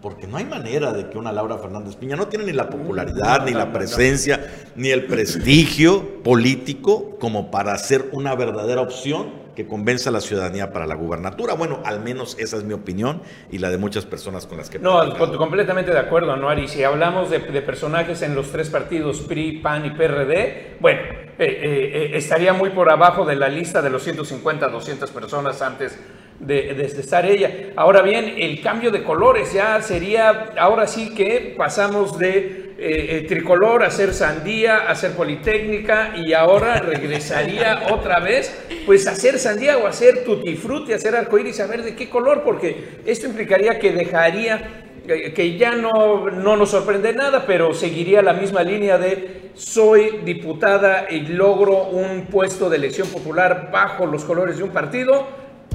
Porque 0.02 0.28
no 0.28 0.38
hay 0.38 0.46
manera 0.46 0.92
de 0.92 1.10
que 1.10 1.18
una 1.18 1.32
Laura 1.32 1.58
Fernández 1.58 1.96
Piña 1.96 2.16
no 2.16 2.28
tiene 2.28 2.46
ni 2.46 2.54
la 2.54 2.70
popularidad, 2.70 3.46
ni 3.46 3.52
la 3.52 3.72
presencia, 3.72 4.52
ni 4.76 4.90
el 4.90 5.06
prestigio 5.06 6.24
político 6.24 7.18
como 7.20 7.52
para 7.52 7.78
ser 7.78 8.10
una 8.12 8.36
verdadera 8.36 8.82
opción 8.82 9.40
que 9.56 9.68
convenza 9.68 10.10
a 10.10 10.14
la 10.14 10.22
ciudadanía 10.22 10.72
para 10.72 10.88
la 10.88 10.96
gubernatura. 10.96 11.54
Bueno, 11.54 11.82
al 11.84 12.02
menos 12.02 12.38
esa 12.40 12.58
es 12.58 12.64
mi 12.64 12.74
opinión 12.74 13.22
y 13.52 13.58
la 13.58 13.70
de 13.70 13.78
muchas 13.78 14.06
personas 14.06 14.46
con 14.46 14.58
las 14.58 14.70
que... 14.70 14.80
No, 14.80 15.18
completamente 15.38 15.92
de 15.92 16.00
acuerdo, 16.00 16.32
Anuari. 16.32 16.68
Si 16.68 16.84
hablamos 16.84 17.30
de, 17.30 17.40
personajes 17.62 18.22
en 18.22 18.36
los 18.36 18.52
tres 18.52 18.70
partidos, 18.70 19.22
PRI, 19.22 19.60
PAN 19.60 19.86
y 19.86 19.90
PRD, 19.92 20.78
bueno, 20.80 21.02
eh, 21.02 21.30
eh, 21.40 21.92
eh, 21.94 22.12
estaría 22.14 22.54
muy 22.54 22.70
por 22.70 22.92
abajo 22.92 23.26
de 23.26 23.36
la 23.36 23.50
lista 23.50 23.82
de 23.82 23.90
los 23.90 24.04
150, 24.04 24.68
200 24.68 25.12
personas 25.12 25.62
antes 25.62 26.00
de, 26.40 26.74
de, 26.74 26.86
estar 26.86 27.26
ella. 27.26 27.72
Ahora 27.76 28.02
bien, 28.02 28.34
el 28.38 28.62
cambio 28.62 28.92
de 28.92 29.04
colores 29.04 29.54
ya 29.54 29.82
sería, 29.82 30.54
ahora 30.58 30.88
sí 30.88 31.14
que 31.14 31.56
pasamos 31.58 32.18
de 32.18 32.61
eh, 32.84 33.26
tricolor 33.28 33.84
a 33.84 33.91
ser 33.91 34.13
sandía, 34.13 34.89
a 34.89 34.96
ser 34.96 35.12
politécnica 35.12 36.13
y 36.15 36.34
ahora 36.34 36.80
regresaría 36.80 37.84
otra 37.91 38.20
vez 38.20 38.52
pues 38.86 39.06
a 39.08 39.15
ser 39.15 39.38
sandía 39.38 39.78
o 39.78 39.88
a 39.88 39.94
ser 39.94 40.24
tutti 40.24 40.56
frutti, 40.56 40.94
a 40.94 41.00
ser 41.00 41.15
arcoíris, 41.15 41.60
a 41.60 41.67
ver 41.67 41.84
de 41.84 41.96
qué 41.96 42.10
color, 42.10 42.41
porque 42.44 43.02
esto 43.06 43.28
implicaría 43.28 43.78
que 43.78 43.91
dejaría 43.91 44.86
eh, 45.08 45.34
que 45.34 45.58
ya 45.58 45.76
no, 45.76 46.30
no 46.30 46.58
nos 46.58 46.72
sorprende 46.72 47.13
nada, 47.13 47.46
pero 47.46 47.74
seguiría 47.74 48.22
la 48.22 48.34
misma 48.34 48.63
línea 48.63 48.98
de 48.98 49.52
soy 49.54 50.22
diputada 50.24 51.08
y 51.10 51.22
logro 51.22 51.84
un 51.84 52.26
puesto 52.26 52.70
de 52.70 52.78
elección 52.78 53.08
popular 53.10 53.70
bajo 53.72 54.06
los 54.06 54.24
colores 54.24 54.58
de 54.58 54.63
un 54.63 54.72
partido 54.72 55.28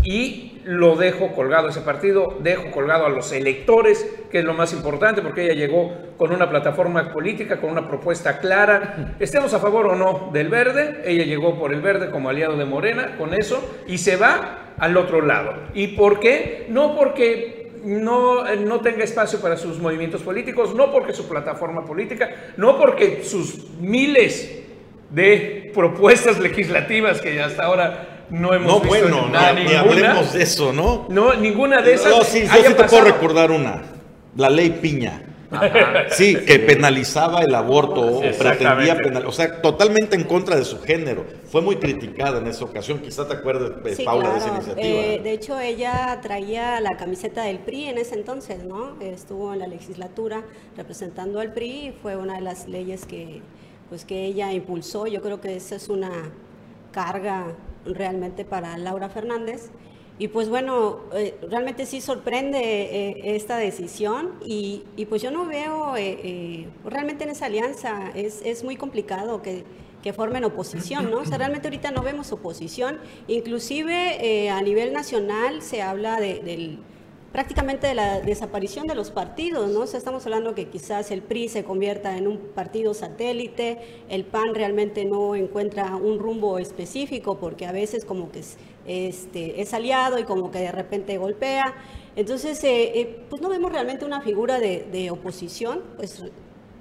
y 0.02 0.55
lo 0.66 0.96
dejo 0.96 1.32
colgado 1.32 1.68
ese 1.68 1.80
partido, 1.80 2.36
dejo 2.40 2.70
colgado 2.72 3.06
a 3.06 3.08
los 3.08 3.30
electores, 3.32 4.04
que 4.30 4.40
es 4.40 4.44
lo 4.44 4.52
más 4.52 4.72
importante, 4.72 5.22
porque 5.22 5.44
ella 5.44 5.54
llegó 5.54 5.92
con 6.16 6.32
una 6.32 6.50
plataforma 6.50 7.12
política, 7.12 7.60
con 7.60 7.70
una 7.70 7.86
propuesta 7.86 8.40
clara, 8.40 9.14
estemos 9.20 9.54
a 9.54 9.60
favor 9.60 9.86
o 9.86 9.94
no 9.94 10.30
del 10.32 10.48
verde, 10.48 11.02
ella 11.04 11.24
llegó 11.24 11.56
por 11.56 11.72
el 11.72 11.80
verde 11.80 12.10
como 12.10 12.28
aliado 12.28 12.56
de 12.56 12.64
Morena, 12.64 13.16
con 13.16 13.32
eso, 13.32 13.78
y 13.86 13.98
se 13.98 14.16
va 14.16 14.74
al 14.76 14.96
otro 14.96 15.22
lado. 15.22 15.54
¿Y 15.72 15.88
por 15.88 16.18
qué? 16.18 16.66
No 16.68 16.96
porque 16.96 17.70
no, 17.84 18.44
no 18.56 18.80
tenga 18.80 19.04
espacio 19.04 19.40
para 19.40 19.56
sus 19.56 19.78
movimientos 19.78 20.22
políticos, 20.22 20.74
no 20.74 20.90
porque 20.90 21.12
su 21.12 21.28
plataforma 21.28 21.84
política, 21.84 22.28
no 22.56 22.76
porque 22.76 23.22
sus 23.22 23.70
miles 23.78 24.64
de 25.10 25.70
propuestas 25.72 26.40
legislativas 26.40 27.20
que 27.20 27.40
hasta 27.40 27.64
ahora 27.64 28.15
no 28.30 28.52
hemos 28.54 28.82
no, 28.82 28.88
bueno, 28.88 29.28
nada, 29.28 29.52
ni 29.52 29.72
hablemos 29.74 30.32
de 30.32 30.42
eso, 30.42 30.72
¿no? 30.72 31.06
No, 31.08 31.34
ninguna 31.34 31.82
de 31.82 31.94
esas. 31.94 32.10
No, 32.10 32.24
sí, 32.24 32.44
yo 32.44 32.68
sí 32.68 32.74
te 32.74 32.84
puedo 32.84 33.04
recordar 33.04 33.50
una. 33.50 33.82
La 34.36 34.50
ley 34.50 34.70
Piña. 34.70 35.22
Sí, 36.10 36.36
que 36.36 36.58
penalizaba 36.58 37.42
el 37.42 37.54
aborto 37.54 38.00
o 38.00 38.20
pretendía 38.20 38.96
penalizar, 38.96 39.26
o 39.26 39.32
sea, 39.32 39.62
totalmente 39.62 40.16
en 40.16 40.24
contra 40.24 40.56
de 40.56 40.64
su 40.64 40.80
género. 40.80 41.24
Fue 41.50 41.62
muy 41.62 41.76
criticada 41.76 42.38
en 42.38 42.46
esa 42.46 42.64
ocasión, 42.64 42.98
quizá 42.98 43.26
te 43.26 43.34
acuerdes, 43.34 44.00
Paula, 44.04 44.30
de 44.30 44.38
esa 44.38 44.48
iniciativa. 44.48 44.86
Eh, 44.86 45.20
de 45.22 45.32
hecho, 45.32 45.58
ella 45.58 46.18
traía 46.22 46.80
la 46.80 46.96
camiseta 46.96 47.44
del 47.44 47.58
PRI 47.58 47.86
en 47.86 47.98
ese 47.98 48.14
entonces, 48.14 48.64
¿no? 48.64 49.00
Estuvo 49.00 49.52
en 49.52 49.60
la 49.60 49.66
legislatura 49.66 50.42
representando 50.76 51.40
al 51.40 51.52
PRI 51.52 51.88
y 51.88 51.92
fue 52.02 52.16
una 52.16 52.34
de 52.34 52.40
las 52.40 52.68
leyes 52.68 53.06
que, 53.06 53.40
pues, 53.88 54.04
que 54.04 54.24
ella 54.24 54.52
impulsó. 54.52 55.06
Yo 55.06 55.22
creo 55.22 55.40
que 55.40 55.56
esa 55.56 55.76
es 55.76 55.88
una 55.88 56.10
carga 56.92 57.54
realmente 57.86 58.44
para 58.44 58.76
Laura 58.78 59.08
Fernández. 59.08 59.70
Y 60.18 60.28
pues 60.28 60.48
bueno, 60.48 61.00
eh, 61.12 61.36
realmente 61.50 61.84
sí 61.84 62.00
sorprende 62.00 62.58
eh, 62.58 63.36
esta 63.36 63.58
decisión 63.58 64.32
y, 64.44 64.84
pues 65.10 65.20
yo 65.20 65.30
no 65.30 65.44
veo 65.44 65.94
eh, 65.96 66.68
realmente 66.84 67.24
en 67.24 67.30
esa 67.30 67.46
alianza, 67.46 68.10
es, 68.14 68.40
es 68.42 68.64
muy 68.64 68.76
complicado 68.76 69.42
que, 69.42 69.64
que, 70.02 70.14
formen 70.14 70.44
oposición, 70.44 71.10
¿no? 71.10 71.18
O 71.18 71.24
sea, 71.26 71.36
realmente 71.36 71.68
ahorita 71.68 71.90
no 71.90 72.00
vemos 72.00 72.32
oposición, 72.32 72.98
inclusive 73.28 74.48
a 74.48 74.62
nivel 74.62 74.94
nacional 74.94 75.60
se 75.60 75.82
habla 75.82 76.18
del 76.18 76.78
prácticamente 77.36 77.86
de 77.88 77.94
la 77.94 78.20
desaparición 78.20 78.86
de 78.86 78.94
los 78.94 79.10
partidos, 79.10 79.68
¿no? 79.68 79.80
O 79.80 79.86
sea, 79.86 79.98
estamos 79.98 80.24
hablando 80.24 80.54
que 80.54 80.68
quizás 80.68 81.10
el 81.10 81.20
PRI 81.20 81.50
se 81.50 81.64
convierta 81.64 82.16
en 82.16 82.28
un 82.28 82.38
partido 82.38 82.94
satélite, 82.94 83.76
el 84.08 84.24
PAN 84.24 84.54
realmente 84.54 85.04
no 85.04 85.34
encuentra 85.34 85.96
un 85.96 86.18
rumbo 86.18 86.58
específico 86.58 87.36
porque 87.36 87.66
a 87.66 87.72
veces 87.72 88.06
como 88.06 88.32
que 88.32 88.38
es, 88.38 88.56
este, 88.86 89.60
es 89.60 89.74
aliado 89.74 90.18
y 90.18 90.24
como 90.24 90.50
que 90.50 90.60
de 90.60 90.72
repente 90.72 91.18
golpea. 91.18 91.74
Entonces, 92.16 92.64
eh, 92.64 93.00
eh, 93.00 93.20
pues 93.28 93.42
no 93.42 93.50
vemos 93.50 93.70
realmente 93.70 94.06
una 94.06 94.22
figura 94.22 94.58
de, 94.58 95.10
oposición, 95.10 95.82
pues 95.98 96.24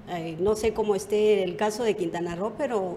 eh, 0.08 0.38
no 0.40 0.56
sé 0.56 0.72
cómo 0.72 0.94
esté 0.94 1.44
el 1.44 1.56
caso 1.56 1.84
de 1.84 1.96
Quintana 1.96 2.34
Roo, 2.34 2.54
pero 2.56 2.96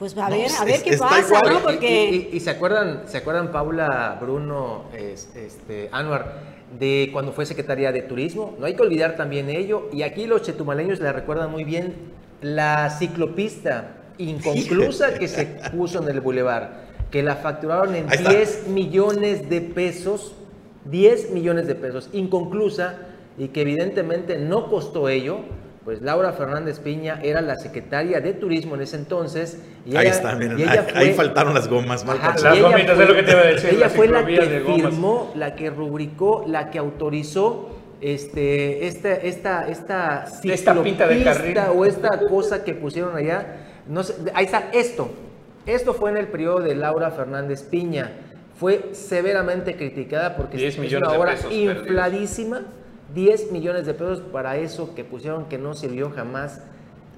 pues 0.00 0.18
a 0.18 0.28
ver, 0.28 0.50
a 0.58 0.64
ver 0.64 0.82
qué 0.82 0.96
pasa, 0.96 1.40
¿no? 1.48 1.60
Porque... 1.60 2.30
Y, 2.32 2.40
se 2.40 2.50
acuerdan, 2.50 3.02
se 3.06 3.18
acuerdan 3.18 3.52
Paula, 3.52 4.18
Bruno, 4.20 4.86
este, 4.92 5.88
Anuar, 5.92 6.58
de 6.78 7.10
cuando 7.12 7.32
fue 7.32 7.46
secretaria 7.46 7.92
de 7.92 8.02
Turismo. 8.02 8.56
No 8.58 8.66
hay 8.66 8.74
que 8.74 8.82
olvidar 8.82 9.16
también 9.16 9.50
ello. 9.50 9.88
Y 9.92 10.02
aquí 10.02 10.26
los 10.26 10.42
chetumaleños 10.42 11.00
le 11.00 11.12
recuerdan 11.12 11.50
muy 11.50 11.64
bien 11.64 11.94
la 12.42 12.90
ciclopista 12.90 13.96
inconclusa 14.18 15.14
que 15.14 15.28
se 15.28 15.46
puso 15.72 16.02
en 16.02 16.08
el 16.08 16.20
bulevar, 16.20 16.84
que 17.10 17.22
la 17.22 17.36
facturaron 17.36 17.94
en 17.94 18.06
10 18.08 18.68
millones 18.68 19.48
de 19.48 19.60
pesos, 19.60 20.34
10 20.84 21.30
millones 21.30 21.66
de 21.66 21.74
pesos, 21.74 22.10
inconclusa, 22.12 22.98
y 23.38 23.48
que 23.48 23.62
evidentemente 23.62 24.38
no 24.38 24.68
costó 24.68 25.08
ello, 25.08 25.38
pues 25.90 26.02
Laura 26.02 26.32
Fernández 26.32 26.78
Piña 26.78 27.18
era 27.20 27.40
la 27.40 27.56
secretaria 27.56 28.20
de 28.20 28.32
Turismo 28.32 28.76
en 28.76 28.82
ese 28.82 28.94
entonces. 28.94 29.60
Y 29.84 29.96
ahí 29.96 30.06
está, 30.06 30.36
miren, 30.36 30.56
ahí, 30.94 31.14
faltaron 31.14 31.52
las 31.52 31.66
gomas 31.66 32.04
mal 32.04 32.16
Las 32.22 32.60
gomitas, 32.60 32.96
es 32.96 33.08
lo 33.08 33.14
que 33.16 33.22
te 33.24 33.32
iba 33.32 33.40
a 33.40 33.46
decir. 33.46 33.70
Ella 33.70 33.88
fue 33.88 34.06
la 34.06 34.24
que 34.24 34.62
firmó, 34.64 35.32
la 35.34 35.56
que 35.56 35.68
rubricó, 35.68 36.44
la 36.46 36.70
que 36.70 36.78
autorizó 36.78 37.70
este, 38.00 38.86
esta, 38.86 39.14
esta, 39.14 39.68
esta, 39.68 40.26
esta 40.44 40.80
pinta 40.80 41.08
de 41.08 41.24
carril. 41.24 41.58
o 41.74 41.84
esta 41.84 42.20
cosa 42.28 42.62
que 42.62 42.72
pusieron 42.74 43.16
allá. 43.16 43.56
No 43.88 44.04
sé, 44.04 44.14
ahí 44.32 44.44
está 44.44 44.68
esto. 44.72 45.10
Esto 45.66 45.92
fue 45.92 46.10
en 46.10 46.18
el 46.18 46.28
periodo 46.28 46.60
de 46.60 46.76
Laura 46.76 47.10
Fernández 47.10 47.64
Piña. 47.64 48.12
Fue 48.56 48.90
severamente 48.92 49.74
criticada 49.74 50.36
porque 50.36 50.68
es 50.68 50.78
una 50.78 51.10
obra 51.10 51.34
infladísima. 51.50 52.62
10 53.14 53.52
millones 53.52 53.86
de 53.86 53.94
pesos 53.94 54.20
para 54.32 54.56
eso 54.56 54.94
que 54.94 55.04
pusieron 55.04 55.46
que 55.48 55.58
no 55.58 55.74
sirvió 55.74 56.10
jamás 56.10 56.60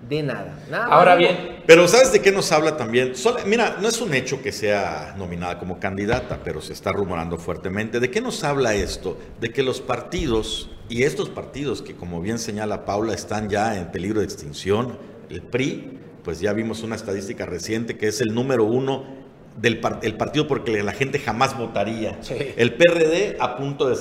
de 0.09 0.22
nada. 0.22 0.59
Ahora 0.90 1.14
bien. 1.14 1.62
Pero 1.66 1.87
¿sabes 1.87 2.12
de 2.12 2.20
qué 2.20 2.33
nos 2.33 2.50
habla 2.50 2.76
también? 2.76 3.12
mira, 3.46 3.78
no 3.81 3.88
es 3.88 4.00
un 4.00 4.12
hecho 4.14 4.42
que 4.42 4.50
sea 4.52 5.14
nominada 5.16 5.59
como 5.59 5.78
candidata, 5.78 6.40
pero 6.42 6.61
se 6.61 6.72
está 6.72 6.92
rumorando 6.92 7.38
fuertemente. 7.38 8.00
¿De 8.00 8.11
qué 8.11 8.20
nos 8.20 8.42
habla 8.42 8.74
esto? 8.74 9.18
De 9.40 9.50
que 9.50 9.62
los 9.62 9.81
partidos, 9.81 10.70
y 10.88 11.05
estos 11.05 11.31
partidos 11.31 11.83
que 11.83 11.94
como 11.94 12.20
bien 12.20 12.38
señala 12.38 12.85
Paula 12.85 13.14
están 13.14 13.48
ya 13.48 13.78
en 13.78 13.92
peligro 13.92 14.20
de 14.20 14.26
extinción, 14.26 14.98
el 15.31 15.42
PRI, 15.42 15.98
pues 16.24 16.40
ya 16.40 16.52
vimos 16.52 16.83
una 16.83 16.96
estadística 16.96 17.46
reciente 17.46 17.96
que 17.96 18.09
es 18.09 18.20
el 18.20 18.35
número 18.35 18.64
uno 18.64 19.21
del 19.56 19.80
el 20.02 20.16
partido 20.16 20.48
porque 20.48 20.82
la 20.82 20.92
gente 20.92 21.18
jamás 21.18 21.56
votaría. 21.56 22.18
El 22.56 22.74
PRD 22.74 23.36
a 23.38 23.56
punto 23.56 23.88
de, 23.88 23.96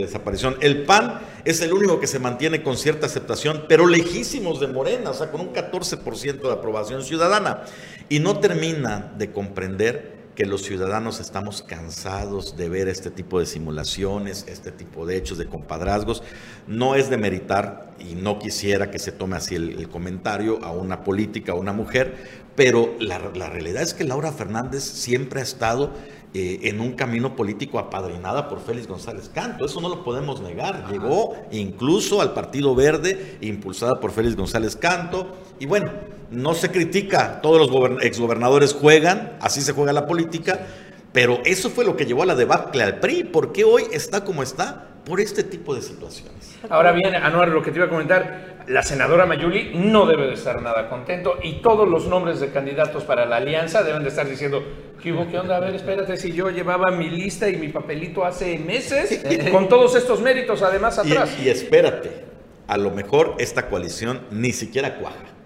desaparición. 0.00 0.56
El 0.60 0.84
PAN 0.84 1.20
es 1.44 1.60
el 1.60 1.72
único 1.72 2.00
que 2.00 2.06
se 2.06 2.18
mantiene 2.18 2.62
con 2.62 2.76
cierta 2.76 3.06
aceptación, 3.06 3.64
pero 3.68 3.86
lejísimos 3.86 4.60
de 4.60 4.68
Morena, 4.68 5.10
o 5.10 5.14
sea, 5.14 5.30
con 5.30 5.40
un 5.40 5.52
14% 5.52 6.40
de 6.40 6.52
aprobación 6.52 7.02
ciudadana. 7.02 7.64
Y 8.08 8.20
no 8.20 8.38
termina 8.38 9.12
de 9.18 9.32
comprender 9.32 10.16
que 10.36 10.46
los 10.46 10.62
ciudadanos 10.62 11.18
estamos 11.18 11.62
cansados 11.62 12.56
de 12.56 12.68
ver 12.68 12.88
este 12.88 13.10
tipo 13.10 13.40
de 13.40 13.46
simulaciones, 13.46 14.44
este 14.48 14.70
tipo 14.70 15.06
de 15.06 15.16
hechos, 15.16 15.38
de 15.38 15.46
compadrazgos. 15.46 16.22
No 16.66 16.94
es 16.94 17.08
de 17.08 17.16
meritar, 17.16 17.94
y 17.98 18.14
no 18.14 18.38
quisiera 18.38 18.90
que 18.90 18.98
se 18.98 19.12
tome 19.12 19.36
así 19.36 19.54
el, 19.56 19.88
comentario 19.88 20.62
a 20.62 20.70
una 20.70 21.02
política, 21.02 21.52
a 21.52 21.54
una 21.54 21.72
mujer, 21.72 22.44
pero 22.56 22.94
la, 22.98 23.18
realidad 23.18 23.82
es 23.82 23.94
que 23.94 24.04
Laura 24.04 24.32
Fernández 24.32 24.82
siempre 24.82 25.40
ha 25.40 25.42
estado 25.42 25.92
eh, 26.32 26.60
en 26.62 26.80
un 26.80 26.92
camino 26.94 27.36
político 27.36 27.78
apadrinada 27.78 28.48
por 28.48 28.60
Félix 28.60 28.86
González 28.86 29.30
Canto. 29.32 29.66
Eso 29.66 29.80
no 29.82 29.90
lo 29.90 30.02
podemos 30.02 30.40
negar. 30.40 30.90
Llegó 30.90 31.36
incluso 31.52 32.22
al 32.22 32.32
Partido 32.32 32.74
Verde, 32.74 33.36
impulsada 33.42 34.00
por 34.00 34.10
Félix 34.10 34.36
González 34.36 34.74
Canto. 34.74 35.36
Y 35.60 35.66
bueno, 35.66 35.92
no 36.30 36.54
se 36.54 36.70
critica, 36.70 37.40
todos 37.42 37.70
los 37.70 38.02
exgobernadores 38.02 38.72
juegan, 38.72 39.36
así 39.40 39.60
se 39.60 39.72
juega 39.72 39.92
la 39.92 40.06
política, 40.06 40.66
pero 41.12 41.40
eso 41.44 41.70
fue 41.70 41.84
lo 41.84 41.96
que 41.96 42.06
llevó 42.06 42.22
a 42.22 42.26
la 42.26 42.34
debacle 42.34 42.82
al 42.82 43.00
PRI. 43.00 43.24
¿Por 43.24 43.52
qué 43.52 43.64
hoy 43.64 43.84
está 43.92 44.24
como 44.24 44.42
está? 44.42 44.95
Por 45.06 45.20
este 45.20 45.44
tipo 45.44 45.72
de 45.72 45.82
situaciones. 45.82 46.58
Ahora 46.68 46.90
bien, 46.90 47.14
Anuar, 47.14 47.48
lo 47.48 47.62
que 47.62 47.70
te 47.70 47.76
iba 47.76 47.86
a 47.86 47.88
comentar, 47.88 48.64
la 48.66 48.82
senadora 48.82 49.24
Mayuli 49.24 49.70
no 49.76 50.04
debe 50.04 50.26
de 50.26 50.34
estar 50.34 50.60
nada 50.60 50.88
contento 50.88 51.38
y 51.44 51.62
todos 51.62 51.88
los 51.88 52.08
nombres 52.08 52.40
de 52.40 52.50
candidatos 52.50 53.04
para 53.04 53.24
la 53.24 53.36
alianza 53.36 53.84
deben 53.84 54.02
de 54.02 54.08
estar 54.08 54.28
diciendo, 54.28 54.64
¿qué, 55.00 55.14
qué 55.30 55.38
onda? 55.38 55.58
A 55.58 55.60
ver, 55.60 55.76
espérate, 55.76 56.16
si 56.16 56.32
yo 56.32 56.50
llevaba 56.50 56.90
mi 56.90 57.08
lista 57.08 57.48
y 57.48 57.54
mi 57.54 57.68
papelito 57.68 58.24
hace 58.24 58.58
meses 58.58 59.22
con 59.52 59.68
todos 59.68 59.94
estos 59.94 60.20
méritos 60.20 60.60
además 60.62 60.98
atrás. 60.98 61.38
y 61.40 61.48
espérate, 61.50 62.24
a 62.66 62.76
lo 62.76 62.90
mejor 62.90 63.36
esta 63.38 63.68
coalición 63.68 64.22
ni 64.32 64.52
siquiera 64.52 64.96
cuaja. 64.98 65.36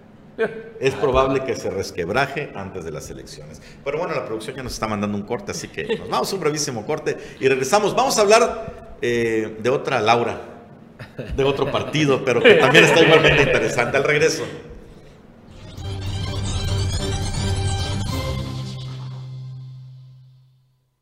Es 0.81 0.95
probable 0.95 1.45
que 1.45 1.55
se 1.55 1.69
resquebraje 1.69 2.51
antes 2.55 2.83
de 2.83 2.91
las 2.91 3.11
elecciones. 3.11 3.61
Pero 3.85 3.99
bueno, 3.99 4.15
la 4.15 4.25
producción 4.25 4.57
ya 4.57 4.63
nos 4.63 4.73
está 4.73 4.89
mandando 4.89 5.19
un 5.19 5.25
corte, 5.25 5.51
así 5.51 5.69
que 5.69 5.85
nos 5.99 6.09
vamos 6.09 6.33
a 6.33 6.35
un 6.35 6.41
brevísimo 6.41 6.87
corte 6.87 7.19
y 7.39 7.47
regresamos. 7.47 7.95
Vamos 7.95 8.17
a 8.17 8.23
hablar 8.23 8.90
eh, 9.03 9.57
de 9.61 9.71
otra 9.71 10.01
Laura, 10.01 10.41
de 11.37 11.45
otro 11.45 11.71
partido, 11.71 12.25
pero 12.25 12.43
que 12.43 12.55
también 12.55 12.85
está 12.85 13.01
igualmente 13.01 13.43
interesante. 13.43 13.97
Al 13.97 14.05
regreso. 14.05 14.45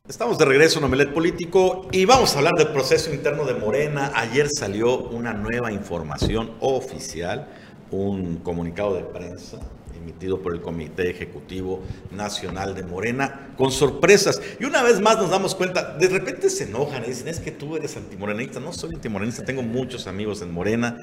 Estamos 0.09 0.39
de 0.39 0.45
regreso 0.47 0.79
en 0.79 0.85
Omelet 0.87 1.13
Político 1.13 1.87
y 1.93 2.05
vamos 2.05 2.35
a 2.35 2.39
hablar 2.39 2.55
del 2.55 2.69
proceso 2.69 3.13
interno 3.13 3.45
de 3.45 3.55
Morena. 3.55 4.13
Ayer 4.15 4.49
salió 4.49 4.99
una 4.99 5.35
nueva 5.35 5.71
información 5.71 6.53
oficial, 6.61 7.47
un 7.91 8.37
comunicado 8.39 8.95
de 8.95 9.03
prensa 9.03 9.61
por 10.13 10.55
el 10.55 10.61
Comité 10.61 11.11
Ejecutivo 11.11 11.83
Nacional 12.11 12.75
de 12.75 12.83
Morena, 12.83 13.51
con 13.57 13.71
sorpresas. 13.71 14.41
Y 14.61 14.65
una 14.65 14.83
vez 14.83 15.01
más 15.01 15.17
nos 15.19 15.31
damos 15.31 15.55
cuenta, 15.55 15.97
de 15.99 16.09
repente 16.09 16.51
se 16.51 16.65
enojan 16.65 17.05
y 17.05 17.09
dicen, 17.09 17.29
es 17.29 17.41
que 17.41 17.51
tú 17.51 17.77
eres 17.77 17.97
antimorenista. 17.97 18.61
No 18.61 18.73
soy 18.73 18.95
antimorenista, 18.95 19.45
tengo 19.45 19.63
muchos 19.63 20.07
amigos 20.07 20.43
en 20.43 20.53
Morena, 20.53 20.99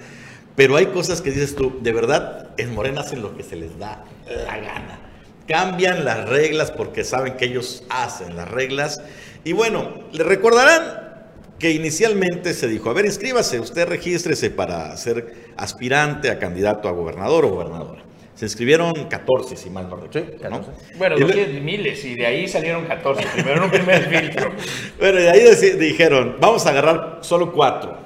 pero 0.56 0.76
hay 0.76 0.88
cosas 0.88 1.22
que 1.22 1.32
dices 1.32 1.56
tú, 1.56 1.80
de 1.82 1.92
verdad, 1.92 2.50
en 2.58 2.74
Morena 2.74 3.02
hacen 3.02 3.22
lo 3.22 3.36
que 3.36 3.44
se 3.44 3.56
les 3.56 3.78
da 3.78 4.04
la 4.28 4.58
gana 4.58 5.00
cambian 5.48 6.06
las 6.06 6.28
reglas 6.28 6.72
porque 6.72 7.04
saben 7.04 7.38
que 7.38 7.46
ellos 7.46 7.84
hacen 7.90 8.36
las 8.36 8.50
reglas. 8.50 9.02
Y 9.44 9.54
bueno, 9.54 10.04
le 10.12 10.24
recordarán 10.24 11.06
que 11.60 11.72
inicialmente 11.72 12.54
se 12.54 12.68
dijo, 12.68 12.90
a 12.90 12.94
ver, 12.94 13.06
inscríbase, 13.06 13.60
usted 13.60 13.88
regístrese 13.88 14.50
para 14.50 14.96
ser 14.98 15.52
aspirante 15.56 16.30
a 16.30 16.40
candidato 16.40 16.90
a 16.90 16.92
gobernador 16.92 17.46
o 17.46 17.50
gobernadora. 17.50 18.04
Se 18.36 18.46
inscribieron 18.46 18.94
14, 19.10 19.56
si 19.56 19.70
mal 19.70 19.90
no 19.90 19.96
recuerdo. 19.96 20.66
Bueno, 20.98 21.16
miles, 21.62 22.04
y 22.04 22.16
de 22.16 22.26
ahí 22.26 22.48
salieron 22.50 22.86
14, 22.86 23.26
primero 23.34 23.58
en 23.58 23.64
un 23.64 23.72
primer 23.72 24.10
filtro. 24.10 24.52
Bueno, 25.00 25.20
de 25.20 25.30
ahí 25.30 25.44
dijeron, 25.80 26.36
vamos 26.40 26.66
a 26.66 26.70
agarrar 26.70 27.20
solo 27.22 27.54
cuatro. 27.54 27.98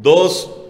Dos 0.00 0.62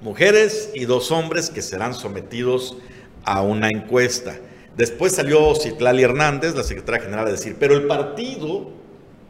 mujeres 0.00 0.70
y 0.74 0.84
dos 0.84 1.10
hombres 1.10 1.50
que 1.50 1.62
serán 1.62 1.94
sometidos 1.94 2.76
a 3.24 3.42
una 3.42 3.68
encuesta. 3.68 4.36
Después 4.76 5.12
salió 5.12 5.54
Citlali 5.54 6.02
Hernández, 6.02 6.54
la 6.54 6.62
secretaria 6.62 7.02
general, 7.02 7.26
a 7.26 7.30
decir, 7.30 7.56
pero 7.58 7.74
el 7.74 7.86
partido 7.86 8.70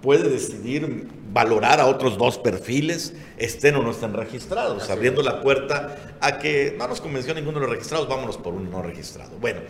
puede 0.02 0.28
decidir 0.28 1.08
valorar 1.36 1.80
a 1.80 1.86
otros 1.86 2.16
dos 2.16 2.38
perfiles, 2.38 3.12
estén 3.36 3.76
o 3.76 3.82
no 3.82 3.90
estén 3.90 4.14
registrados, 4.14 4.88
abriendo 4.88 5.20
la 5.20 5.42
puerta 5.42 6.16
a 6.18 6.38
que 6.38 6.74
no 6.78 6.88
nos 6.88 7.02
convenció 7.02 7.34
ninguno 7.34 7.60
de 7.60 7.66
los 7.66 7.74
registrados, 7.76 8.08
vámonos 8.08 8.38
por 8.38 8.54
uno 8.54 8.70
no 8.70 8.80
registrado. 8.80 9.32
Bueno, 9.38 9.60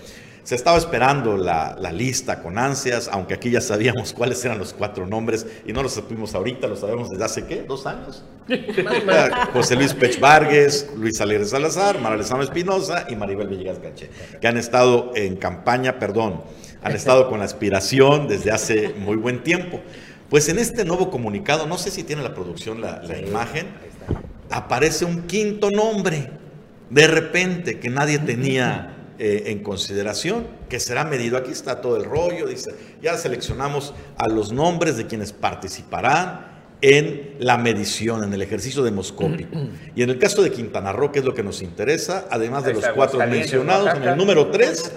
se 0.45 0.55
estaba 0.55 0.79
esperando 0.79 1.37
la, 1.37 1.75
lista 1.93 2.41
con 2.41 2.57
ansias, 2.57 3.11
aunque 3.13 3.35
aquí 3.35 3.51
ya 3.51 3.61
sabíamos 3.61 4.13
cuáles 4.17 4.45
eran 4.45 4.59
los 4.59 4.75
cuatro 4.75 5.09
nombres 5.09 5.45
y 5.67 5.73
no 5.73 5.83
los 5.83 5.95
supimos 5.95 6.37
ahorita, 6.37 6.69
lo 6.69 6.77
sabemos 6.77 7.11
desde 7.11 7.25
hace 7.25 7.47
qué, 7.47 7.65
dos 7.65 7.85
años. 7.85 8.23
José 9.53 9.75
Luis 9.75 9.93
Pech 9.93 10.21
Vargas, 10.21 10.87
Luis 10.97 11.21
Alegre 11.21 11.47
Salazar, 11.47 11.97
María 11.97 12.15
Alessandra 12.15 12.45
Espinosa 12.45 13.07
y 13.09 13.17
Maribel 13.17 13.49
Villegas 13.49 13.83
Gaché, 13.83 14.09
que 14.41 14.47
han 14.47 14.57
estado 14.57 15.11
en 15.17 15.35
campaña, 15.35 15.99
perdón, 15.99 16.45
han 16.81 16.93
estado 16.95 17.29
con 17.29 17.41
la 17.41 17.45
aspiración 17.45 18.29
desde 18.29 18.53
hace 18.53 18.95
muy 18.97 19.17
buen 19.17 19.43
tiempo. 19.43 19.81
Pues 20.31 20.49
en 20.49 20.59
este 20.59 20.85
nuevo 20.85 21.11
comunicado, 21.11 21.67
no 21.67 21.79
sé 21.79 21.91
si 21.91 22.03
tiene 22.03 22.23
la 22.23 22.35
producción 22.35 22.81
la, 22.81 23.03
la 23.03 23.19
imagen, 23.19 23.69
aparece 24.51 25.05
un 25.05 25.23
quinto 25.23 25.71
nombre, 25.71 26.31
de 26.91 27.07
repente, 27.07 27.79
que 27.79 27.89
nadie 27.91 28.19
tenía 28.19 28.97
eh, 29.19 29.45
en 29.47 29.63
consideración, 29.63 30.47
que 30.69 30.79
será 30.79 31.05
medido. 31.05 31.39
Aquí 31.39 31.51
está 31.51 31.81
todo 31.81 31.97
el 31.97 32.05
rollo, 32.05 32.47
dice, 32.47 32.75
ya 33.01 33.17
seleccionamos 33.17 33.95
a 34.19 34.29
los 34.29 34.53
nombres 34.53 34.97
de 34.97 35.07
quienes 35.07 35.33
participarán 35.33 36.56
en 36.83 37.37
la 37.39 37.57
medición, 37.57 38.23
en 38.23 38.33
el 38.33 38.43
ejercicio 38.43 38.83
demoscópico. 38.83 39.59
Y 39.95 40.03
en 40.03 40.11
el 40.11 40.19
caso 40.19 40.43
de 40.43 40.51
Quintana 40.51 40.93
Roo, 40.93 41.11
que 41.11 41.21
es 41.21 41.25
lo 41.25 41.35
que 41.35 41.43
nos 41.43 41.63
interesa, 41.63 42.27
además 42.31 42.65
de 42.65 42.75
los 42.75 42.87
cuatro 42.89 43.19
mencionados, 43.27 43.95
en 43.97 44.03
el 44.03 44.17
número 44.17 44.51
tres 44.51 44.93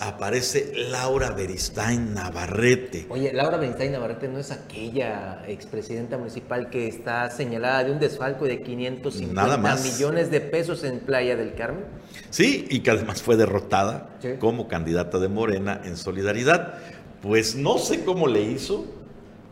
aparece 0.00 0.72
Laura 0.90 1.30
Beristain 1.30 2.14
Navarrete. 2.14 3.06
Oye, 3.08 3.32
Laura 3.32 3.56
Beristain 3.58 3.92
Navarrete 3.92 4.28
no 4.28 4.38
es 4.38 4.50
aquella 4.50 5.44
expresidenta 5.46 6.18
municipal 6.18 6.68
que 6.70 6.88
está 6.88 7.30
señalada 7.30 7.84
de 7.84 7.92
un 7.92 8.00
desfalco 8.00 8.44
de 8.46 8.62
550 8.62 9.76
millones 9.76 10.30
de 10.30 10.40
pesos 10.40 10.84
en 10.84 11.00
Playa 11.00 11.36
del 11.36 11.54
Carmen. 11.54 11.84
Sí, 12.30 12.66
y 12.70 12.80
que 12.80 12.90
además 12.90 13.22
fue 13.22 13.36
derrotada 13.36 14.10
como 14.40 14.68
candidata 14.68 15.18
de 15.18 15.28
Morena 15.28 15.80
en 15.84 15.96
solidaridad. 15.96 16.74
Pues 17.22 17.54
no 17.54 17.78
sé 17.78 18.04
cómo 18.04 18.26
le 18.26 18.42
hizo, 18.42 18.84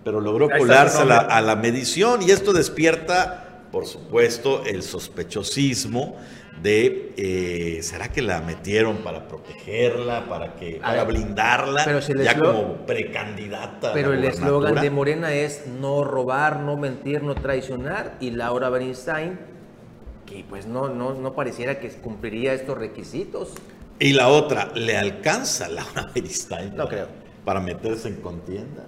pero 0.05 0.21
logró 0.21 0.49
colarse 0.49 1.03
a 1.03 1.41
la, 1.41 1.57
medición 1.57 2.23
y 2.23 2.31
esto 2.31 2.53
despierta, 2.53 3.67
por 3.71 3.87
supuesto, 3.87 4.65
el 4.65 4.83
sospechosismo 4.83 6.17
de 6.63 7.13
eh, 7.17 7.83
¿será 7.83 8.09
que 8.09 8.23
la 8.23 8.41
metieron 8.41 8.99
para 8.99 9.27
protegerla, 9.27 10.29
para 10.29 10.55
que 10.55 10.81
para 10.81 11.03
blindarla 11.05 11.83
pero 11.85 12.01
ya 12.01 12.39
como 12.39 12.87
precandidata? 12.87 13.93
Pero 13.93 14.13
el 14.13 14.25
eslogan 14.25 14.77
de 14.77 14.91
Morena 14.91 15.33
es 15.33 15.67
no 15.67 16.05
robar, 16.05 16.61
no 16.61 16.77
mentir, 16.77 17.23
no 17.23 17.35
traicionar 17.35 18.17
y 18.21 18.31
Laura 18.31 18.69
Bernstein 18.69 19.39
que 20.27 20.45
pues 20.49 20.67
no, 20.67 20.89
no, 20.89 21.15
no 21.15 21.35
pareciera 21.35 21.79
que 21.81 21.89
cumpliría 21.89 22.55
estos 22.55 22.79
requisitos. 22.79 23.53
Y 23.99 24.13
la 24.13 24.29
otra, 24.29 24.71
¿le 24.75 24.97
alcanza 24.97 25.69
Laura 25.69 26.11
Bernstein? 26.15 26.77
No 26.77 26.89
creo. 26.89 27.09
Para 27.45 27.61
meterse 27.61 28.09
en 28.09 28.17
contienda. 28.17 28.85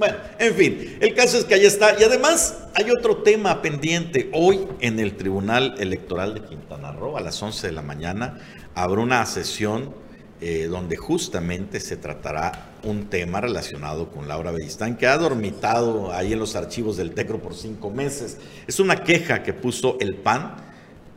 Bueno, 0.00 0.16
en 0.38 0.54
fin, 0.54 0.96
el 0.98 1.12
caso 1.12 1.36
es 1.36 1.44
que 1.44 1.52
ahí 1.52 1.66
está. 1.66 1.94
Y 2.00 2.04
además 2.04 2.56
hay 2.72 2.90
otro 2.90 3.18
tema 3.18 3.60
pendiente. 3.60 4.30
Hoy 4.32 4.66
en 4.80 4.98
el 4.98 5.14
Tribunal 5.14 5.74
Electoral 5.78 6.32
de 6.32 6.40
Quintana 6.40 6.90
Roo, 6.90 7.18
a 7.18 7.20
las 7.20 7.42
11 7.42 7.66
de 7.66 7.72
la 7.74 7.82
mañana, 7.82 8.38
habrá 8.74 9.02
una 9.02 9.26
sesión 9.26 9.92
eh, 10.40 10.68
donde 10.70 10.96
justamente 10.96 11.80
se 11.80 11.98
tratará 11.98 12.70
un 12.82 13.10
tema 13.10 13.42
relacionado 13.42 14.08
con 14.08 14.26
Laura 14.26 14.52
Bellistán, 14.52 14.96
que 14.96 15.06
ha 15.06 15.18
dormitado 15.18 16.14
ahí 16.14 16.32
en 16.32 16.38
los 16.38 16.56
archivos 16.56 16.96
del 16.96 17.12
TECRO 17.12 17.42
por 17.42 17.54
cinco 17.54 17.90
meses. 17.90 18.38
Es 18.66 18.80
una 18.80 19.04
queja 19.04 19.42
que 19.42 19.52
puso 19.52 19.98
el 20.00 20.14
PAN 20.14 20.54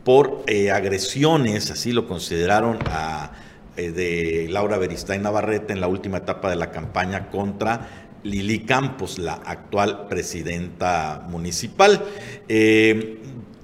por 0.04 0.44
eh, 0.46 0.72
agresiones, 0.72 1.72
así 1.72 1.94
lo 1.94 2.06
consideraron 2.06 2.80
a, 2.88 3.32
eh, 3.76 3.92
de 3.92 4.48
Laura 4.52 4.78
Beristain 4.78 5.24
Navarrete 5.24 5.74
en 5.74 5.82
la 5.82 5.88
última 5.88 6.18
etapa 6.20 6.48
de 6.52 6.56
la 6.56 6.70
campaña 6.70 7.32
contra 7.32 8.03
Lili 8.24 8.60
Campos, 8.60 9.20
la 9.20 9.34
actual 9.34 10.08
presidenta 10.08 11.26
municipal. 11.30 12.04
Eh, 12.48 13.20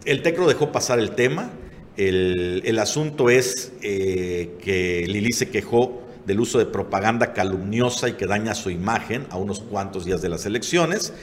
el 0.05 0.21
TECRO 0.21 0.47
dejó 0.47 0.71
pasar 0.71 0.99
el 0.99 1.11
tema. 1.11 1.51
El, 1.97 2.79
asunto 2.79 3.29
es 3.29 3.73
eh, 3.81 4.55
que 4.61 5.05
Lili 5.07 5.33
se 5.33 5.49
quejó 5.49 6.01
del 6.25 6.39
uso 6.39 6.57
de 6.59 6.65
propaganda 6.65 7.33
calumniosa 7.33 8.07
y 8.07 8.13
que 8.13 8.25
daña 8.25 8.55
su 8.55 8.69
imagen 8.69 9.25
a 9.31 9.37
unos 9.37 9.59
cuantos 9.59 10.05
días 10.05 10.21
de 10.21 10.29
las 10.29 10.45
elecciones. 10.45 11.13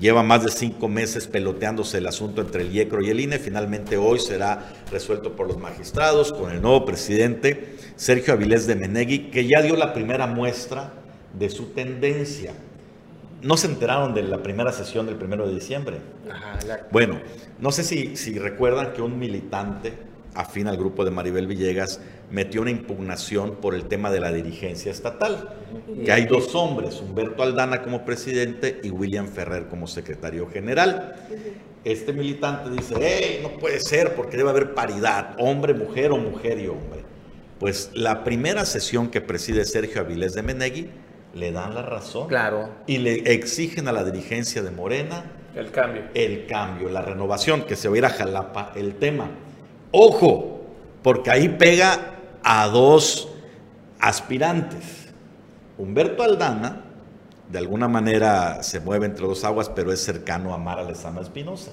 Lleva 0.00 0.22
más 0.22 0.44
de 0.44 0.50
cinco 0.50 0.88
meses 0.88 1.26
peloteándose 1.26 1.98
el 1.98 2.06
asunto 2.06 2.40
entre 2.40 2.62
el 2.62 2.74
IECRO 2.74 3.02
y 3.02 3.10
el 3.10 3.20
INE. 3.20 3.38
Finalmente 3.38 3.96
hoy 3.96 4.18
será 4.18 4.72
resuelto 4.90 5.34
por 5.34 5.46
los 5.46 5.58
magistrados 5.58 6.32
con 6.32 6.52
el 6.52 6.62
nuevo 6.62 6.84
presidente 6.84 7.76
Sergio 7.96 8.34
Avilés 8.34 8.66
de 8.66 8.76
Menegui, 8.76 9.30
que 9.30 9.46
ya 9.46 9.60
dio 9.60 9.76
la 9.76 9.92
primera 9.92 10.26
muestra 10.26 10.92
de 11.38 11.50
su 11.50 11.66
tendencia. 11.66 12.52
No 13.42 13.56
se 13.56 13.68
enteraron 13.68 14.14
de 14.14 14.22
la 14.22 14.42
primera 14.42 14.72
sesión 14.72 15.06
del 15.06 15.16
primero 15.16 15.46
de 15.46 15.54
diciembre. 15.54 15.98
Bueno, 16.90 17.20
no 17.60 17.70
sé 17.70 17.84
si, 17.84 18.16
si 18.16 18.38
recuerdan 18.38 18.92
que 18.92 19.02
un 19.02 19.18
militante 19.18 19.92
afín 20.34 20.68
al 20.68 20.76
grupo 20.76 21.04
de 21.04 21.10
Maribel 21.10 21.46
Villegas 21.46 22.00
metió 22.30 22.62
una 22.62 22.70
impugnación 22.70 23.56
por 23.56 23.74
el 23.74 23.86
tema 23.86 24.10
de 24.10 24.20
la 24.20 24.30
dirigencia 24.30 24.92
estatal, 24.92 25.56
que 26.04 26.12
hay 26.12 26.26
dos 26.26 26.54
hombres, 26.54 27.00
Humberto 27.00 27.42
Aldana 27.42 27.82
como 27.82 28.04
presidente 28.04 28.80
y 28.82 28.90
William 28.90 29.26
Ferrer 29.26 29.66
como 29.68 29.86
secretario 29.86 30.48
general. 30.48 31.16
Este 31.84 32.12
militante 32.12 32.70
dice, 32.70 32.94
hey, 33.00 33.40
no 33.42 33.58
puede 33.58 33.80
ser 33.80 34.14
porque 34.14 34.36
debe 34.36 34.50
haber 34.50 34.74
paridad, 34.74 35.34
hombre, 35.38 35.74
mujer 35.74 36.12
o 36.12 36.18
mujer 36.18 36.58
y 36.58 36.68
hombre. 36.68 37.02
Pues 37.58 37.90
la 37.94 38.22
primera 38.24 38.64
sesión 38.64 39.08
que 39.08 39.20
preside 39.20 39.64
Sergio 39.64 40.00
Avilés 40.00 40.34
de 40.34 40.42
Menegui 40.42 40.88
le 41.34 41.52
dan 41.52 41.74
la 41.74 41.82
razón. 41.82 42.28
Claro. 42.28 42.70
Y 42.86 42.98
le 42.98 43.32
exigen 43.32 43.88
a 43.88 43.92
la 43.92 44.04
dirigencia 44.04 44.62
de 44.62 44.70
Morena 44.70 45.24
el 45.54 45.70
cambio. 45.70 46.02
El 46.14 46.46
cambio, 46.46 46.88
la 46.88 47.02
renovación, 47.02 47.62
que 47.62 47.74
se 47.74 47.88
va 47.88 47.94
a 47.94 47.98
ir 47.98 48.04
a 48.04 48.10
Jalapa 48.10 48.72
el 48.76 48.94
tema. 48.94 49.30
Ojo, 49.90 50.62
porque 51.02 51.30
ahí 51.30 51.48
pega 51.48 52.14
a 52.44 52.68
dos 52.68 53.28
aspirantes. 53.98 55.08
Humberto 55.78 56.22
Aldana, 56.22 56.84
de 57.50 57.58
alguna 57.58 57.88
manera 57.88 58.62
se 58.62 58.80
mueve 58.80 59.06
entre 59.06 59.26
dos 59.26 59.42
aguas, 59.44 59.68
pero 59.68 59.92
es 59.92 60.00
cercano 60.00 60.54
a 60.54 60.58
Mara 60.58 60.84
Lezama 60.84 61.22
Espinosa. 61.22 61.72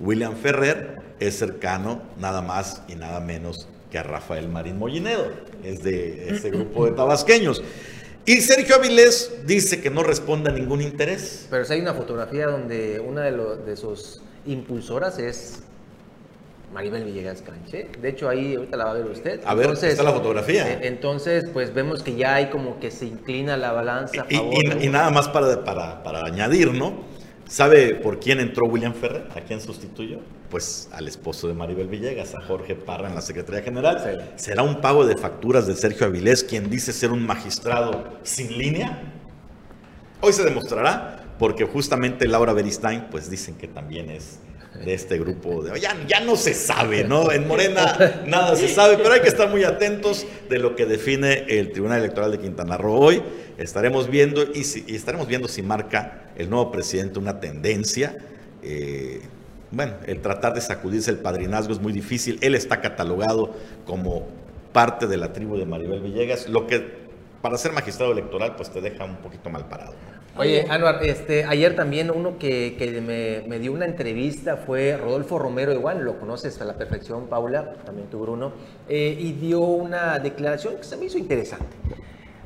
William 0.00 0.34
Ferrer 0.34 1.02
es 1.20 1.38
cercano 1.38 2.02
nada 2.18 2.40
más 2.40 2.82
y 2.88 2.94
nada 2.94 3.20
menos 3.20 3.68
que 3.90 3.98
a 3.98 4.02
Rafael 4.02 4.48
Marín 4.48 4.78
Mollinedo, 4.78 5.26
es 5.62 5.82
de 5.82 6.30
ese 6.30 6.50
grupo 6.50 6.86
de 6.86 6.92
tabasqueños. 6.92 7.62
Y 8.30 8.40
Sergio 8.42 8.76
Avilés 8.76 9.44
dice 9.44 9.80
que 9.80 9.90
no 9.90 10.04
responde 10.04 10.50
a 10.50 10.52
ningún 10.52 10.80
interés. 10.80 11.48
Pero 11.50 11.64
si 11.64 11.72
hay 11.72 11.80
una 11.80 11.94
fotografía 11.94 12.46
donde 12.46 13.00
una 13.00 13.22
de, 13.22 13.32
de 13.66 13.76
sus 13.76 14.22
impulsoras 14.46 15.18
es 15.18 15.64
Maribel 16.72 17.02
Villegas 17.02 17.42
Canche. 17.42 17.88
De 18.00 18.08
hecho, 18.08 18.28
ahí 18.28 18.54
ahorita 18.54 18.76
la 18.76 18.84
va 18.84 18.90
a 18.92 18.94
ver 18.94 19.06
usted. 19.06 19.40
A 19.44 19.52
ver, 19.54 19.70
está 19.70 20.04
la 20.04 20.12
fotografía. 20.12 20.74
Eh, 20.74 20.78
entonces, 20.82 21.46
pues 21.52 21.74
vemos 21.74 22.04
que 22.04 22.14
ya 22.14 22.36
hay 22.36 22.50
como 22.50 22.78
que 22.78 22.92
se 22.92 23.06
inclina 23.06 23.56
la 23.56 23.72
balanza. 23.72 24.22
A 24.22 24.24
favor 24.26 24.54
y, 24.80 24.88
nada 24.88 25.10
más 25.10 25.28
para, 25.28 25.64
para, 25.64 26.04
para 26.04 26.24
añadir, 26.24 26.72
¿no? 26.72 27.02
¿Sabe 27.50 27.96
por 27.96 28.20
quién 28.20 28.38
entró 28.38 28.68
William 28.68 28.94
Ferrer? 28.94 29.26
¿A 29.34 29.40
quién 29.40 29.60
sustituyó? 29.60 30.20
Pues 30.50 30.88
al 30.92 31.08
esposo 31.08 31.48
de 31.48 31.54
Maribel 31.54 31.88
Villegas, 31.88 32.36
a 32.36 32.42
Jorge 32.42 32.76
Parra 32.76 33.08
en 33.08 33.16
la 33.16 33.20
Secretaría 33.22 33.60
General. 33.60 34.34
¿Será 34.36 34.62
un 34.62 34.80
pago 34.80 35.04
de 35.04 35.16
facturas 35.16 35.66
de 35.66 35.74
Sergio 35.74 36.06
Avilés, 36.06 36.44
quien 36.44 36.70
dice 36.70 36.92
ser 36.92 37.10
un 37.10 37.26
magistrado 37.26 38.20
sin 38.22 38.56
línea? 38.56 39.02
Hoy 40.20 40.32
se 40.32 40.44
demostrará, 40.44 41.24
porque 41.40 41.64
justamente 41.64 42.28
Laura 42.28 42.52
Beristain, 42.52 43.08
pues 43.10 43.28
dicen 43.28 43.56
que 43.56 43.66
también 43.66 44.10
es 44.10 44.38
de 44.74 44.94
este 44.94 45.18
grupo. 45.18 45.62
De, 45.62 45.78
ya, 45.80 45.96
ya 46.06 46.20
no 46.20 46.36
se 46.36 46.54
sabe, 46.54 47.04
¿no? 47.04 47.30
En 47.32 47.46
Morena 47.46 48.22
nada 48.26 48.56
se 48.56 48.68
sabe, 48.68 48.96
pero 48.96 49.12
hay 49.12 49.20
que 49.20 49.28
estar 49.28 49.48
muy 49.50 49.64
atentos 49.64 50.26
de 50.48 50.58
lo 50.58 50.76
que 50.76 50.86
define 50.86 51.44
el 51.48 51.72
Tribunal 51.72 51.98
Electoral 51.98 52.32
de 52.32 52.38
Quintana 52.38 52.76
Roo 52.76 52.94
hoy. 52.94 53.22
Estaremos 53.58 54.08
viendo 54.08 54.42
y, 54.54 54.64
si, 54.64 54.84
estaremos 54.94 55.26
viendo 55.26 55.48
si 55.48 55.62
marca 55.62 56.30
el 56.36 56.48
nuevo 56.48 56.70
presidente 56.72 57.18
una 57.18 57.40
tendencia. 57.40 58.16
Eh, 58.62 59.20
bueno, 59.70 59.94
el 60.06 60.20
tratar 60.20 60.54
de 60.54 60.60
sacudirse 60.60 61.10
el 61.10 61.18
padrinazgo 61.18 61.72
es 61.72 61.80
muy 61.80 61.92
difícil. 61.92 62.38
Él 62.40 62.54
está 62.54 62.80
catalogado 62.80 63.54
como 63.86 64.28
parte 64.72 65.06
de 65.06 65.16
la 65.16 65.32
tribu 65.32 65.56
de 65.56 65.66
Maribel 65.66 66.00
Villegas, 66.00 66.48
lo 66.48 66.66
que 66.66 67.00
para 67.42 67.56
ser 67.56 67.72
magistrado 67.72 68.12
electoral 68.12 68.56
pues 68.56 68.70
te 68.70 68.80
deja 68.80 69.04
un 69.04 69.16
poquito 69.16 69.50
mal 69.50 69.66
parado. 69.68 69.94
Oye, 70.36 70.64
Anuar, 70.70 71.02
este, 71.04 71.44
ayer 71.44 71.74
también 71.74 72.10
uno 72.10 72.38
que, 72.38 73.42
me, 73.46 73.58
dio 73.58 73.72
una 73.72 73.84
entrevista 73.84 74.56
fue 74.56 74.96
Rodolfo 74.96 75.38
Romero, 75.38 75.72
igual 75.72 76.04
lo 76.04 76.18
conoces 76.20 76.60
a 76.60 76.64
la 76.64 76.74
perfección, 76.74 77.26
Paula, 77.26 77.74
también 77.84 78.08
tú, 78.08 78.20
Bruno, 78.20 78.52
eh, 78.88 79.16
y 79.18 79.32
dio 79.32 79.60
una 79.60 80.18
declaración 80.18 80.76
que 80.76 80.84
se 80.84 80.96
me 80.96 81.06
hizo 81.06 81.18
interesante. 81.18 81.76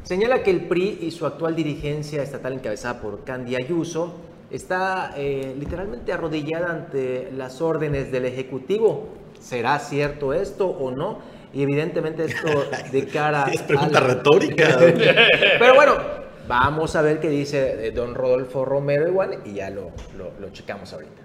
Señala 0.02 0.42
que 0.42 0.50
el 0.50 0.62
PRI 0.62 0.98
y 1.02 1.10
su 1.10 1.26
actual 1.26 1.54
dirigencia 1.54 2.22
estatal 2.22 2.54
encabezada 2.54 3.00
por 3.00 3.22
Candy 3.24 3.56
Ayuso 3.56 4.14
está 4.50 5.14
eh, 5.16 5.54
literalmente 5.58 6.12
arrodillada 6.12 6.70
ante 6.70 7.30
las 7.36 7.60
órdenes 7.60 8.10
del 8.10 8.24
Ejecutivo. 8.24 9.08
¿Será 9.40 9.78
cierto 9.78 10.32
esto 10.32 10.66
o 10.66 10.90
no? 10.90 11.18
Y 11.52 11.62
evidentemente 11.62 12.24
esto 12.24 12.48
de 12.92 13.06
cara... 13.06 13.46
es 13.52 13.62
pregunta 13.62 14.00
retórica. 14.00 14.78
Pero 15.58 15.74
bueno, 15.74 16.23
Vamos 16.46 16.94
a 16.94 17.02
ver 17.02 17.20
qué 17.20 17.28
dice 17.28 17.86
eh, 17.86 17.90
don 17.90 18.14
Rodolfo 18.14 18.64
Romero 18.64 19.08
igual 19.08 19.38
y 19.44 19.54
ya 19.54 19.70
lo, 19.70 19.92
lo, 20.18 20.50
checamos 20.52 20.92
ahorita. 20.92 21.22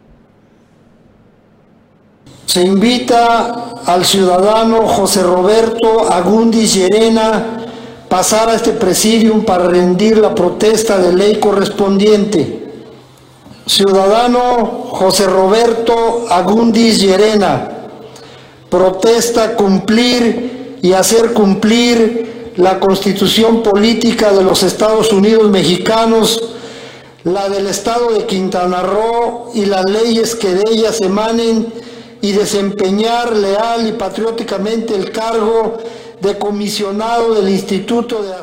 Se 2.45 2.61
invita 2.61 3.81
al 3.85 4.05
ciudadano 4.05 4.87
José 4.87 5.23
Roberto 5.23 6.11
Agundis 6.11 6.73
Llerena 6.73 7.65
pasar 8.07 8.49
a 8.49 8.55
este 8.55 8.71
presidium 8.71 9.43
para 9.43 9.67
rendir 9.67 10.17
la 10.17 10.33
protesta 10.33 10.97
de 10.97 11.13
ley 11.13 11.39
correspondiente. 11.39 12.67
Ciudadano 13.65 14.87
José 14.91 15.27
Roberto 15.27 16.25
Agundis 16.29 16.99
Llerena, 16.99 17.69
protesta 18.69 19.55
cumplir 19.55 20.79
y 20.81 20.93
hacer 20.93 21.33
cumplir 21.33 22.38
la 22.59 22.77
constitución 22.77 23.63
política 23.63 24.33
de 24.33 24.43
los 24.43 24.63
Estados 24.63 25.13
Unidos 25.13 25.49
mexicanos, 25.49 26.55
la 27.23 27.47
del 27.47 27.67
Estado 27.67 28.11
de 28.11 28.25
Quintana 28.25 28.81
Roo 28.81 29.51
y 29.53 29.65
las 29.65 29.85
leyes 29.89 30.35
que 30.35 30.49
de 30.49 30.63
ellas 30.69 30.99
emanen 30.99 31.71
y 32.19 32.33
desempeñar 32.33 33.33
leal 33.33 33.87
y 33.87 33.93
patrióticamente 33.93 34.93
el 34.93 35.09
cargo 35.11 35.77
de 36.19 36.37
comisionado 36.37 37.33
del 37.35 37.47
Instituto 37.47 38.23
de 38.23 38.33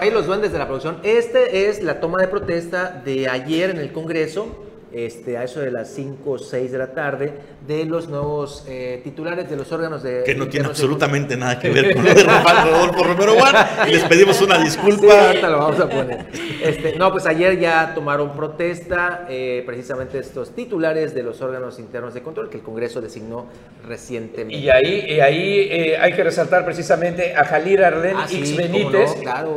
Ahí 0.00 0.10
los 0.10 0.26
duendes 0.26 0.50
de 0.50 0.58
la 0.58 0.66
producción. 0.66 0.98
Este 1.04 1.68
es 1.68 1.84
la 1.84 2.00
toma 2.00 2.20
de 2.20 2.26
protesta 2.26 3.00
de 3.04 3.28
ayer 3.28 3.70
en 3.70 3.78
el 3.78 3.92
Congreso 3.92 4.65
este, 4.96 5.36
a 5.36 5.44
eso 5.44 5.60
de 5.60 5.70
las 5.70 5.90
5 5.90 6.30
o 6.30 6.38
6 6.38 6.72
de 6.72 6.78
la 6.78 6.94
tarde, 6.94 7.34
de 7.66 7.84
los 7.84 8.08
nuevos 8.08 8.64
eh, 8.66 9.02
titulares 9.04 9.50
de 9.50 9.54
los 9.54 9.70
órganos 9.70 10.02
de... 10.02 10.22
Que 10.24 10.34
no 10.34 10.48
tiene 10.48 10.68
absolutamente 10.68 11.36
nada 11.36 11.58
que 11.58 11.68
ver 11.68 11.94
con 11.94 12.02
lo 12.02 12.14
de 12.14 12.22
Rodolfo 12.24 13.04
Romero 13.04 13.34
y 13.86 13.90
les 13.90 14.04
pedimos 14.04 14.40
una 14.40 14.56
disculpa. 14.56 15.26
ahorita 15.26 15.50
lo 15.50 15.58
vamos 15.58 15.80
a 15.80 15.88
poner. 15.90 16.26
Este, 16.62 16.96
no, 16.96 17.12
pues 17.12 17.26
ayer 17.26 17.58
ya 17.58 17.92
tomaron 17.94 18.34
protesta 18.34 19.26
eh, 19.28 19.62
precisamente 19.66 20.18
estos 20.18 20.54
titulares 20.54 21.14
de 21.14 21.22
los 21.22 21.42
órganos 21.42 21.78
internos 21.78 22.14
de 22.14 22.22
control 22.22 22.48
que 22.48 22.56
el 22.56 22.62
Congreso 22.62 23.02
designó 23.02 23.48
recientemente. 23.86 24.56
Y 24.56 24.70
ahí, 24.70 25.20
ahí 25.20 25.68
eh, 25.70 25.98
hay 25.98 26.14
que 26.14 26.24
resaltar 26.24 26.64
precisamente 26.64 27.34
a 27.36 27.44
Jalil 27.44 27.84
Arlen 27.84 28.16
ah, 28.16 28.26
X 28.30 28.56
Benítez, 28.56 29.10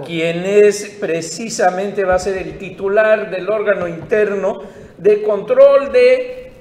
quien 0.05 0.43
es 0.43 0.97
precisamente 0.99 2.03
va 2.03 2.15
a 2.15 2.19
ser 2.19 2.37
el 2.37 2.57
titular 2.57 3.31
del 3.31 3.49
órgano 3.49 3.87
interno 3.87 4.88
de 4.99 5.23
control 5.23 5.91
de 5.91 6.51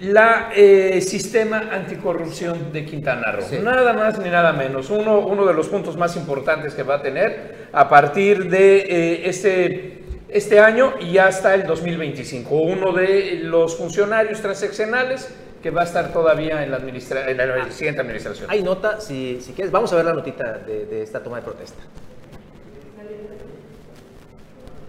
la 0.00 0.50
eh, 0.54 1.00
sistema 1.02 1.68
anticorrupción 1.72 2.72
de 2.72 2.84
Quintana 2.84 3.32
Roo. 3.32 3.62
Nada 3.62 3.92
más 3.92 4.18
ni 4.18 4.30
nada 4.30 4.52
menos. 4.52 4.90
Uno, 4.90 5.20
uno 5.20 5.46
de 5.46 5.54
los 5.54 5.68
puntos 5.68 5.96
más 5.96 6.16
importantes 6.16 6.74
que 6.74 6.82
va 6.82 6.96
a 6.96 7.02
tener 7.02 7.68
a 7.72 7.88
partir 7.88 8.48
de 8.48 8.78
eh, 8.78 9.28
este, 9.28 10.02
este 10.28 10.58
año 10.58 10.94
y 11.00 11.18
hasta 11.18 11.54
el 11.54 11.66
2025. 11.66 12.54
Uno 12.54 12.92
de 12.92 13.40
los 13.42 13.76
funcionarios 13.76 14.40
transaccionales 14.40 15.28
que 15.62 15.70
va 15.70 15.82
a 15.82 15.84
estar 15.84 16.10
todavía 16.12 16.64
en 16.64 16.70
la, 16.70 16.78
administra 16.78 17.30
en 17.30 17.36
la 17.36 17.70
siguiente 17.70 18.00
administración. 18.00 18.50
Hay 18.50 18.62
nota, 18.62 19.00
si, 19.00 19.38
si 19.42 19.52
quieres, 19.52 19.70
vamos 19.70 19.92
a 19.92 19.96
ver 19.96 20.06
la 20.06 20.14
notita 20.14 20.58
de, 20.66 20.86
de 20.86 21.02
esta 21.02 21.22
toma 21.22 21.36
de 21.36 21.42
protesta. 21.42 21.82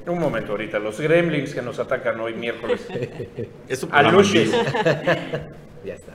Un 0.08 0.20
momento 0.20 0.54
ahorita, 0.54 0.80
los 0.80 1.00
gremlins 1.00 1.54
que 1.54 1.62
nos 1.62 1.78
atacan 1.80 2.20
hoy 2.20 2.34
miércoles. 2.34 2.88
es 3.68 3.88
a 3.92 4.02
Luches. 4.04 4.52
ya 5.86 5.94
está. 5.94 6.14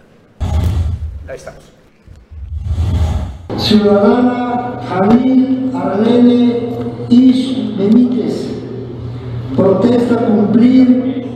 Ahí 1.28 1.36
estamos. 1.36 1.72
Ciudadana 3.58 4.80
Javier 4.88 5.74
Arlene 5.74 6.68
Ish 7.08 7.76
Benítez 7.76 8.54
protesta 9.56 10.16
cumplir 10.16 11.26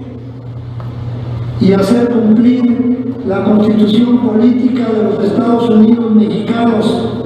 y 1.60 1.72
hacer 1.72 2.08
cumplir 2.10 3.14
la 3.26 3.44
constitución 3.44 4.26
política 4.26 4.88
de 4.88 5.02
los 5.04 5.24
Estados 5.24 5.68
Unidos 5.70 6.10
mexicanos, 6.14 7.24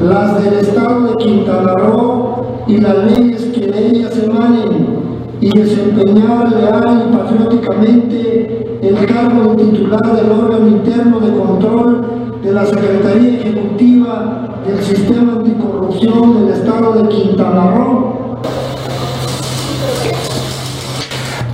las 0.00 0.44
del 0.44 0.54
Estado 0.54 1.08
de 1.08 1.24
Quintana 1.24 1.74
Roo 1.74 2.35
y 2.66 2.78
las 2.78 2.96
leyes 2.98 3.42
que 3.54 3.60
de 3.60 3.86
ellas 3.86 4.18
emanen 4.18 4.96
y 5.40 5.56
desempeñar 5.56 6.50
leal 6.50 7.08
y 7.08 7.16
patrióticamente 7.16 8.78
el 8.82 9.06
cargo 9.06 9.54
de 9.54 9.64
titular 9.64 10.16
del 10.16 10.30
órgano 10.32 10.68
interno 10.68 11.20
de 11.20 11.32
control 11.32 12.06
de 12.42 12.52
la 12.52 12.66
Secretaría 12.66 13.40
Ejecutiva 13.40 14.60
del 14.66 14.82
Sistema 14.82 15.32
Anticorrupción 15.34 16.46
del 16.46 16.54
Estado 16.54 17.02
de 17.02 17.08
Quintana 17.08 17.70
Roo. 17.72 18.40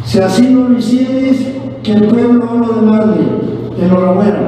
Si 0.05 0.19
así 0.19 0.43
no 0.43 0.69
lo 0.69 0.79
hicieres, 0.79 1.39
que 1.83 1.93
el 1.93 2.05
pueblo 2.05 2.45
no 2.45 2.67
lo 2.67 2.73
demande. 2.75 3.21
Enhorabuena. 3.81 4.41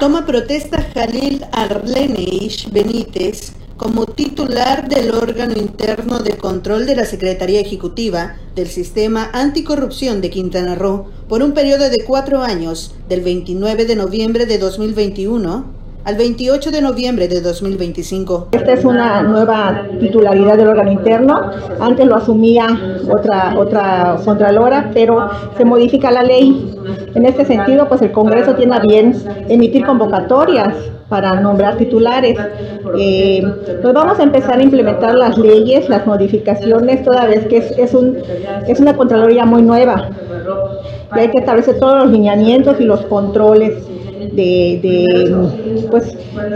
Toma 0.00 0.24
protesta 0.24 0.84
Jalil 0.94 1.44
Arleneish 1.52 2.70
Benítez 2.70 3.57
como 3.78 4.06
titular 4.06 4.88
del 4.88 5.12
órgano 5.12 5.54
interno 5.56 6.18
de 6.18 6.36
control 6.36 6.84
de 6.84 6.96
la 6.96 7.06
Secretaría 7.06 7.60
Ejecutiva 7.60 8.34
del 8.56 8.66
Sistema 8.66 9.30
Anticorrupción 9.32 10.20
de 10.20 10.30
Quintana 10.30 10.74
Roo 10.74 11.06
por 11.28 11.44
un 11.44 11.52
periodo 11.52 11.88
de 11.88 12.04
cuatro 12.04 12.42
años, 12.42 12.92
del 13.08 13.22
29 13.22 13.84
de 13.84 13.94
noviembre 13.94 14.46
de 14.46 14.58
2021 14.58 15.77
al 16.04 16.16
28 16.16 16.70
de 16.70 16.80
noviembre 16.80 17.28
de 17.28 17.40
2025. 17.40 18.48
Esta 18.52 18.72
es 18.72 18.84
una 18.84 19.22
nueva 19.22 19.86
titularidad 20.00 20.56
del 20.56 20.68
órgano 20.68 20.90
interno. 20.90 21.50
Antes 21.80 22.06
lo 22.06 22.16
asumía 22.16 22.66
otra, 23.10 23.54
otra 23.58 24.16
contralora, 24.24 24.90
pero 24.94 25.28
se 25.56 25.64
modifica 25.64 26.10
la 26.10 26.22
ley. 26.22 26.74
En 27.14 27.26
este 27.26 27.44
sentido, 27.44 27.88
pues 27.88 28.02
el 28.02 28.12
Congreso 28.12 28.54
tiene 28.54 28.76
a 28.76 28.80
bien 28.80 29.14
emitir 29.48 29.84
convocatorias 29.84 30.74
para 31.08 31.40
nombrar 31.40 31.76
titulares. 31.76 32.38
Eh, 32.98 33.42
pues 33.82 33.94
vamos 33.94 34.18
a 34.18 34.22
empezar 34.22 34.58
a 34.58 34.62
implementar 34.62 35.14
las 35.14 35.36
leyes, 35.36 35.88
las 35.88 36.06
modificaciones, 36.06 37.02
toda 37.02 37.26
vez 37.26 37.46
que 37.46 37.58
es, 37.58 37.70
es, 37.78 37.94
un, 37.94 38.16
es 38.66 38.80
una 38.80 38.96
Contraloría 38.96 39.44
muy 39.44 39.62
nueva. 39.62 40.10
Y 41.14 41.18
hay 41.18 41.30
que 41.30 41.38
establecer 41.38 41.78
todos 41.78 42.04
los 42.04 42.10
lineamientos 42.12 42.80
y 42.80 42.84
los 42.84 43.00
controles 43.06 43.74
de, 44.32 45.86
pues, 45.90 46.04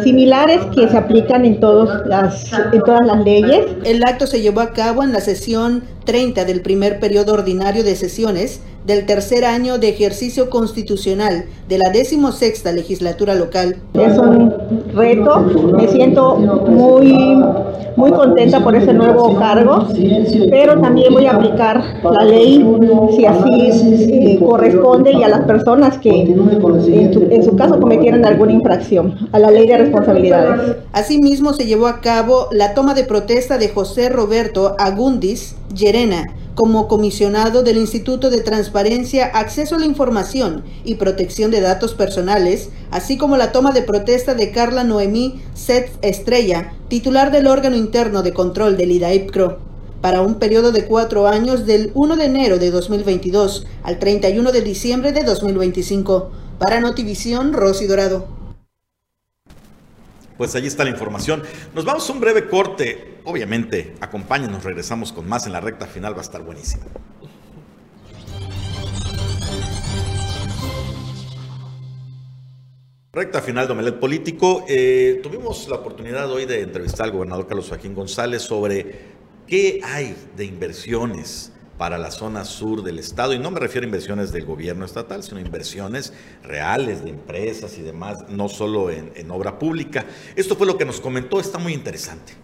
similares 0.02 0.60
que 0.74 0.88
se 0.88 0.96
aplican 0.96 1.44
en, 1.44 1.60
todos 1.60 2.06
las, 2.06 2.52
en 2.72 2.80
todas 2.80 3.06
las 3.06 3.24
leyes. 3.24 3.66
El 3.84 4.02
acto 4.04 4.26
se 4.26 4.40
llevó 4.40 4.60
a 4.60 4.72
cabo 4.72 5.02
en 5.02 5.12
la 5.12 5.20
sesión 5.20 5.82
30 6.04 6.44
del 6.44 6.60
primer 6.62 7.00
periodo 7.00 7.34
ordinario 7.34 7.84
de 7.84 7.96
sesiones 7.96 8.60
del 8.86 9.06
tercer 9.06 9.44
año 9.44 9.78
de 9.78 9.88
ejercicio 9.88 10.50
constitucional 10.50 11.44
de 11.68 11.78
la 11.78 11.90
decimosexta 11.90 12.72
legislatura 12.72 13.34
local. 13.34 13.76
Es 13.94 14.18
un 14.18 14.52
reto, 14.94 15.40
me 15.40 15.88
siento 15.88 16.36
muy, 16.36 17.14
muy 17.96 18.10
contenta 18.10 18.62
por 18.62 18.74
ese 18.74 18.92
nuevo 18.92 19.36
cargo, 19.38 19.86
pero 20.50 20.80
también 20.80 21.12
voy 21.12 21.26
a 21.26 21.32
aplicar 21.32 21.82
la 22.02 22.24
ley 22.24 22.66
si 23.14 23.24
así 23.24 23.70
eh, 24.10 24.38
corresponde 24.44 25.12
y 25.12 25.22
a 25.22 25.28
las 25.28 25.42
personas 25.42 25.98
que 25.98 26.10
en 26.10 27.12
su, 27.12 27.28
en 27.30 27.42
su 27.44 27.56
caso 27.56 27.78
cometieran 27.78 28.24
alguna 28.26 28.52
infracción 28.52 29.28
a 29.32 29.38
la 29.38 29.50
ley 29.50 29.66
de 29.66 29.78
responsabilidades. 29.78 30.76
Asimismo 30.92 31.52
se 31.52 31.66
llevó 31.66 31.86
a 31.86 32.00
cabo 32.00 32.48
la 32.50 32.74
toma 32.74 32.94
de 32.94 33.04
protesta 33.04 33.58
de 33.58 33.68
José 33.68 34.08
Roberto 34.08 34.74
Agundis 34.78 35.56
Llerena 35.74 36.26
como 36.54 36.86
comisionado 36.86 37.62
del 37.62 37.78
Instituto 37.78 38.28
de 38.30 38.42
Transparencia, 38.42 39.26
Acceso 39.26 39.76
a 39.76 39.78
la 39.78 39.86
Información 39.86 40.64
y 40.84 40.96
Protección 40.96 41.50
de 41.50 41.60
Datos 41.60 41.94
Personales, 41.94 42.68
así 42.90 43.16
como 43.16 43.36
la 43.36 43.52
toma 43.52 43.72
de 43.72 43.82
protesta 43.82 44.34
de 44.34 44.50
Carla 44.50 44.84
Noemí 44.84 45.42
Set 45.54 45.90
Estrella, 46.02 46.74
titular 46.88 47.32
del 47.32 47.46
órgano 47.46 47.76
interno 47.76 48.22
de 48.22 48.34
control 48.34 48.76
del 48.76 48.92
IDAIPCRO, 48.92 49.58
para 50.02 50.20
un 50.20 50.34
periodo 50.34 50.72
de 50.72 50.84
cuatro 50.84 51.26
años 51.26 51.64
del 51.64 51.92
1 51.94 52.16
de 52.16 52.24
enero 52.24 52.58
de 52.58 52.70
2022 52.70 53.66
al 53.84 53.98
31 53.98 54.52
de 54.52 54.60
diciembre 54.60 55.12
de 55.12 55.22
2025. 55.22 56.30
Para 56.58 56.80
Notivisión, 56.80 57.52
Rosy 57.52 57.86
Dorado. 57.86 58.41
Pues 60.36 60.54
allí 60.54 60.66
está 60.66 60.84
la 60.84 60.90
información. 60.90 61.42
Nos 61.74 61.84
vamos 61.84 62.08
a 62.08 62.12
un 62.12 62.20
breve 62.20 62.48
corte. 62.48 63.18
Obviamente, 63.24 63.94
acompáñenos, 64.00 64.64
regresamos 64.64 65.12
con 65.12 65.28
más 65.28 65.46
en 65.46 65.52
la 65.52 65.60
recta 65.60 65.86
final, 65.86 66.14
va 66.14 66.18
a 66.18 66.22
estar 66.22 66.42
buenísimo. 66.42 66.84
Recta 73.14 73.42
final 73.42 73.68
de 73.68 73.92
Político. 73.92 74.64
Eh, 74.66 75.20
tuvimos 75.22 75.68
la 75.68 75.76
oportunidad 75.76 76.32
hoy 76.32 76.46
de 76.46 76.62
entrevistar 76.62 77.04
al 77.04 77.12
gobernador 77.12 77.46
Carlos 77.46 77.68
Joaquín 77.68 77.94
González 77.94 78.40
sobre 78.40 79.12
qué 79.46 79.80
hay 79.84 80.16
de 80.34 80.46
inversiones 80.46 81.52
para 81.82 81.98
la 81.98 82.12
zona 82.12 82.44
sur 82.44 82.84
del 82.84 83.00
estado. 83.00 83.34
Y 83.34 83.40
no 83.40 83.50
me 83.50 83.58
refiero 83.58 83.84
a 83.84 83.88
inversiones 83.88 84.30
del 84.30 84.44
gobierno 84.44 84.84
estatal, 84.84 85.24
sino 85.24 85.40
inversiones 85.40 86.12
reales 86.44 87.02
de 87.02 87.10
empresas 87.10 87.76
y 87.76 87.82
demás, 87.82 88.18
no 88.28 88.48
solo 88.48 88.88
en, 88.88 89.28
obra 89.32 89.58
pública. 89.58 90.06
Esto 90.36 90.54
fue 90.54 90.68
lo 90.68 90.78
que 90.78 90.84
nos 90.84 91.00
comentó, 91.00 91.40
está 91.40 91.58
muy 91.58 91.72
interesante. 91.72 92.36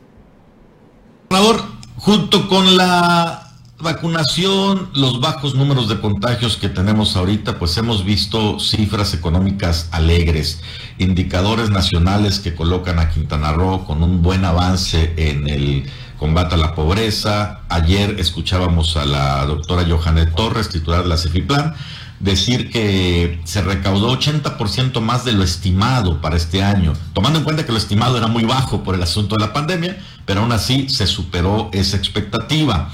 Gobernador, 1.30 1.62
junto 1.99 2.49
con 2.49 2.76
la 2.76 3.53
vacunación, 3.78 4.91
los 4.95 5.20
bajos 5.20 5.55
números 5.55 5.89
de 5.89 6.01
contagios 6.01 6.57
que 6.57 6.68
tenemos 6.68 7.14
ahorita, 7.14 7.61
pues 7.61 7.76
hemos 7.76 8.05
visto 8.05 8.59
cifras 8.59 9.14
económicas 9.14 9.89
alegres, 9.93 10.62
indicadores 10.99 11.70
nacionales 11.70 12.41
que 12.41 12.57
colocan 12.57 12.99
a 12.99 13.09
Quintana 13.09 13.53
Roo 13.53 13.84
con 13.84 14.03
un 14.03 14.20
buen 14.20 14.45
avance 14.45 15.14
en 15.16 15.49
el 15.49 15.89
combate 16.19 16.57
a 16.57 16.59
la 16.59 16.75
pobreza. 16.75 17.61
Ayer 17.69 18.16
escuchábamos 18.19 18.97
a 18.97 19.07
la 19.07 19.47
doctora 19.47 19.87
Johannet 19.89 20.35
Torres, 20.35 20.69
titular 20.69 21.03
de 21.05 21.09
la 21.09 21.16
CEFIPLAN, 21.16 21.75
decir 22.21 22.71
que 22.71 23.41
se 23.45 23.62
recaudó 23.62 24.19
80% 24.19 25.01
más 25.01 25.25
de 25.25 25.33
lo 25.33 25.43
estimado 25.45 26.21
para 26.21 26.37
este 26.37 26.62
año, 26.62 26.93
tomando 27.14 27.39
en 27.39 27.45
cuenta 27.45 27.64
que 27.64 27.73
lo 27.73 27.79
estimado 27.79 28.19
era 28.19 28.27
muy 28.27 28.45
bajo 28.45 28.83
por 28.83 28.95
el 28.95 29.03
asunto 29.03 29.37
de 29.37 29.47
la 29.47 29.53
pandemia, 29.53 29.99
pero 30.27 30.41
aún 30.41 30.53
así 30.53 30.89
se 30.89 31.07
superó 31.07 31.71
esa 31.73 31.97
expectativa. 31.97 32.91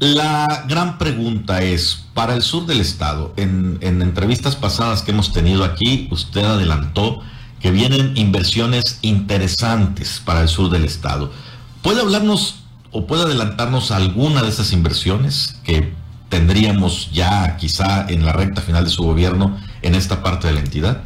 La 0.00 0.64
gran 0.66 0.98
pregunta 0.98 1.62
es, 1.62 2.06
para 2.14 2.34
el 2.34 2.42
sur 2.42 2.66
del 2.66 2.80
estado, 2.80 3.34
en 3.36 3.78
entrevistas 3.82 4.56
pasadas 4.56 5.02
que 5.02 5.12
hemos 5.12 5.32
tenido 5.32 5.62
aquí, 5.62 6.08
usted 6.10 6.44
adelantó 6.44 7.20
que 7.60 7.70
vienen 7.70 8.16
inversiones 8.16 8.98
interesantes 9.02 10.20
para 10.24 10.42
el 10.42 10.48
sur 10.48 10.68
del 10.70 10.84
estado. 10.84 11.30
¿Puede 11.82 12.00
hablarnos 12.00 12.61
o 12.92 13.06
puede 13.06 13.22
adelantarnos 13.22 13.90
alguna 13.90 14.42
de 14.42 14.50
esas 14.50 14.72
inversiones 14.72 15.56
que 15.64 15.92
tendríamos 16.28 17.10
ya 17.10 17.56
quizá 17.56 18.06
en 18.08 18.24
la 18.24 18.32
recta 18.32 18.60
final 18.60 18.84
de 18.84 18.90
su 18.90 19.02
gobierno 19.02 19.58
en 19.80 19.94
esta 19.94 20.22
parte 20.22 20.46
de 20.48 20.54
la 20.54 20.60
entidad? 20.60 21.02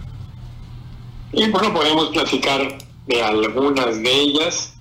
Y 1.33 1.49
bueno, 1.51 1.73
podemos 1.73 2.09
platicar 2.11 2.77
de 3.07 3.23
algunas 3.23 4.03
de 4.03 4.13
ellas. 4.13 4.75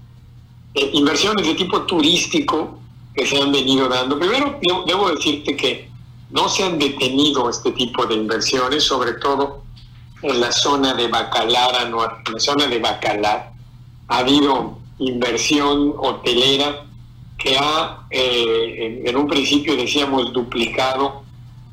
Eh, 0.73 0.91
inversiones 0.93 1.47
de 1.47 1.55
tipo 1.55 1.81
turístico 1.83 2.79
que 3.13 3.25
se 3.25 3.41
han 3.41 3.51
venido 3.51 3.87
dando. 3.87 4.19
Primero, 4.19 4.59
debo 4.85 5.09
decirte 5.09 5.55
que 5.55 5.89
no 6.31 6.49
se 6.49 6.63
han 6.63 6.79
detenido 6.79 7.49
este 7.49 7.71
tipo 7.71 8.05
de 8.05 8.15
inversiones, 8.15 8.83
sobre 8.83 9.13
todo 9.13 9.63
en 10.21 10.41
la 10.41 10.51
zona 10.51 10.93
de 10.95 11.07
Bacalar, 11.07 11.87
en 11.87 11.93
la 12.33 12.39
zona 12.39 12.67
de 12.67 12.79
Bacalar. 12.79 13.51
Ha 14.07 14.17
habido 14.17 14.79
inversión 14.99 15.93
hotelera 15.97 16.85
que 17.45 17.55
ha, 17.59 18.07
eh, 18.09 19.03
en, 19.05 19.15
un 19.15 19.27
principio 19.27 19.75
decíamos, 19.75 20.33
duplicado 20.33 21.21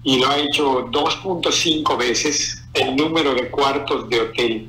y 0.03 0.19
lo 0.19 0.29
ha 0.29 0.39
hecho 0.39 0.87
2.5 0.91 1.97
veces 1.97 2.63
el 2.75 2.95
número 2.95 3.35
de 3.35 3.49
cuartos 3.49 4.07
de 4.11 4.21
hotel 4.21 4.69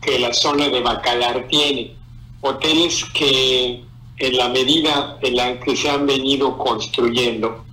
que 0.00 0.20
la 0.20 0.32
zona 0.32 0.68
de 0.68 0.80
Bacalar 0.80 1.48
tiene. 1.48 1.94
Hoteles 2.42 3.04
que 3.06 3.82
en 4.18 4.36
la 4.36 4.48
medida 4.50 5.18
en 5.20 5.34
la 5.34 5.58
que 5.58 5.74
se 5.74 5.90
han 5.90 6.06
venido 6.06 6.56
construyendo 6.56 7.64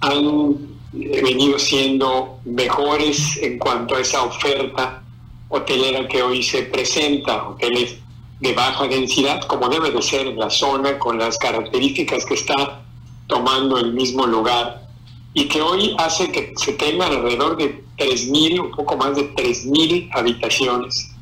han 0.00 0.56
venido 0.92 1.58
siendo 1.58 2.38
mejores 2.46 3.36
en 3.42 3.58
cuanto 3.58 3.94
a 3.94 4.00
esa 4.00 4.22
oferta 4.22 5.02
hotelera 5.50 6.08
que 6.08 6.22
hoy 6.22 6.42
se 6.42 6.62
presenta, 6.62 7.48
hoteles 7.48 7.98
de 8.40 8.52
baja 8.52 8.86
densidad, 8.86 9.42
como 9.46 9.68
debe 9.68 9.90
de 9.90 10.02
ser 10.02 10.26
en 10.26 10.38
la 10.38 10.50
zona, 10.50 10.98
con 10.98 11.18
las 11.18 11.38
características 11.38 12.24
que 12.26 12.34
está 12.34 12.82
tomando 13.26 13.78
el 13.78 13.92
mismo 13.92 14.26
lugar, 14.26 14.86
y 15.34 15.48
que 15.48 15.60
hoy 15.60 15.94
hace 15.98 16.30
que 16.30 16.52
se 16.56 16.72
tengan 16.74 17.12
alrededor 17.12 17.56
de 17.56 17.84
3.000, 17.98 18.60
un 18.60 18.70
poco 18.70 18.96
más 18.96 19.16
de 19.16 19.34
3.000 19.34 20.10
habitaciones 20.12 21.14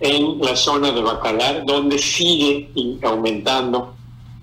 en 0.00 0.38
la 0.40 0.56
zona 0.56 0.90
de 0.90 1.02
Bacalar, 1.02 1.64
donde 1.64 1.98
sigue 1.98 2.70
aumentando 3.02 3.94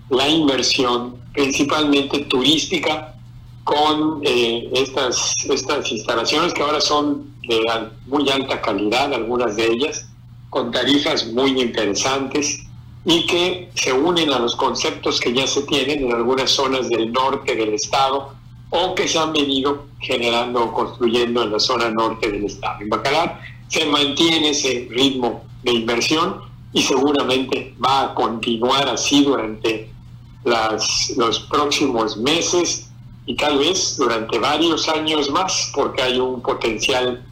la 0.09 0.27
inversión, 0.27 1.17
principalmente 1.33 2.19
turística, 2.25 3.15
con 3.63 4.21
eh, 4.23 4.69
estas, 4.73 5.35
estas 5.47 5.91
instalaciones 5.91 6.53
que 6.53 6.63
ahora 6.63 6.81
son 6.81 7.31
de 7.47 7.63
muy 8.07 8.29
alta 8.29 8.59
calidad, 8.61 9.13
algunas 9.13 9.55
de 9.55 9.67
ellas, 9.67 10.07
con 10.51 10.69
tarifas 10.69 11.25
muy 11.27 11.59
interesantes 11.61 12.59
y 13.05 13.25
que 13.25 13.71
se 13.73 13.93
unen 13.93 14.31
a 14.33 14.37
los 14.37 14.55
conceptos 14.57 15.19
que 15.19 15.33
ya 15.33 15.47
se 15.47 15.61
tienen 15.63 16.03
en 16.03 16.13
algunas 16.13 16.51
zonas 16.51 16.89
del 16.89 17.11
norte 17.11 17.55
del 17.55 17.73
estado 17.73 18.33
o 18.69 18.93
que 18.93 19.07
se 19.07 19.17
han 19.17 19.31
venido 19.31 19.85
generando 19.99 20.65
o 20.65 20.73
construyendo 20.73 21.43
en 21.43 21.53
la 21.53 21.59
zona 21.59 21.89
norte 21.89 22.29
del 22.29 22.45
estado. 22.45 22.81
En 22.81 22.89
Bacalar 22.89 23.41
se 23.69 23.85
mantiene 23.85 24.49
ese 24.49 24.87
ritmo 24.91 25.45
de 25.63 25.71
inversión 25.71 26.41
y 26.73 26.81
seguramente 26.81 27.73
va 27.83 28.03
a 28.03 28.13
continuar 28.13 28.89
así 28.89 29.23
durante 29.23 29.89
las, 30.43 31.13
los 31.15 31.39
próximos 31.49 32.17
meses 32.17 32.89
y 33.25 33.37
tal 33.37 33.57
vez 33.57 33.95
durante 33.95 34.37
varios 34.37 34.89
años 34.89 35.29
más, 35.29 35.71
porque 35.73 36.01
hay 36.01 36.19
un 36.19 36.41
potencial 36.41 37.23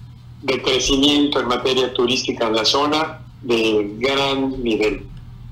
de 0.41 0.61
crecimiento 0.61 1.39
en 1.39 1.47
materia 1.47 1.93
turística 1.93 2.47
en 2.47 2.55
la 2.55 2.65
zona 2.65 3.21
de 3.41 3.95
gran 3.97 4.61
nivel. 4.63 5.05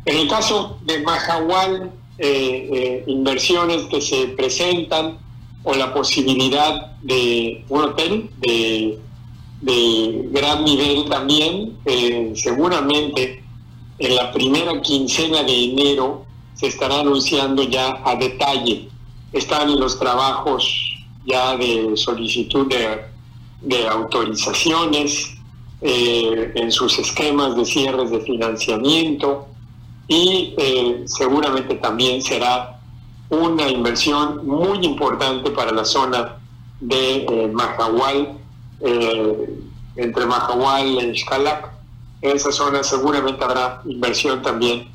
En 0.06 0.18
el 0.18 0.28
caso 0.28 0.78
de 0.86 1.02
Mahahual, 1.02 1.92
eh, 2.18 2.70
eh, 2.74 3.04
inversiones 3.08 3.84
que 3.92 4.02
se 4.02 4.30
presentan 4.30 5.20
o 5.64 5.74
la 5.74 5.94
posibilidad 5.94 6.96
de 7.02 7.64
un 7.70 7.82
hotel 7.82 8.30
de, 8.40 9.00
gran 10.32 10.64
nivel 10.64 11.10
también, 11.10 11.78
eh, 11.86 12.32
seguramente 12.36 13.44
en 14.00 14.16
la 14.16 14.32
primera 14.32 14.82
quincena 14.82 15.44
de 15.44 15.66
enero 15.66 16.26
se 16.54 16.68
estará 16.68 17.02
anunciando 17.02 17.64
ya 17.64 18.02
a 18.06 18.16
detalle. 18.16 18.88
Están 19.34 19.80
los 19.80 20.00
trabajos 20.00 20.96
ya 21.26 21.58
de 21.58 21.98
solicitud 21.98 22.68
de 22.68 23.02
de 23.62 23.88
autorizaciones, 23.88 25.38
eh, 25.80 26.54
en 26.56 26.72
sus 26.72 26.98
esquemas 26.98 27.56
de 27.56 27.64
cierres 27.64 28.10
de 28.10 28.20
financiamiento 28.22 29.48
y 30.08 30.56
eh, 30.58 31.04
seguramente 31.06 31.76
también 31.76 32.20
será 32.20 32.80
una 33.30 33.70
inversión 33.70 34.48
muy 34.48 34.84
importante 34.84 35.52
para 35.52 35.72
la 35.72 35.86
zona 35.86 36.38
de 36.80 37.18
eh, 37.18 37.52
Mahahual, 37.54 38.40
entre 39.96 40.26
Mahahual 40.26 40.88
y 40.88 41.20
Xcalac. 41.20 41.70
En 42.24 42.36
esa 42.36 42.52
zona 42.52 42.82
seguramente 42.82 43.44
habrá 43.44 43.84
inversión 43.86 44.42
también 44.42 44.88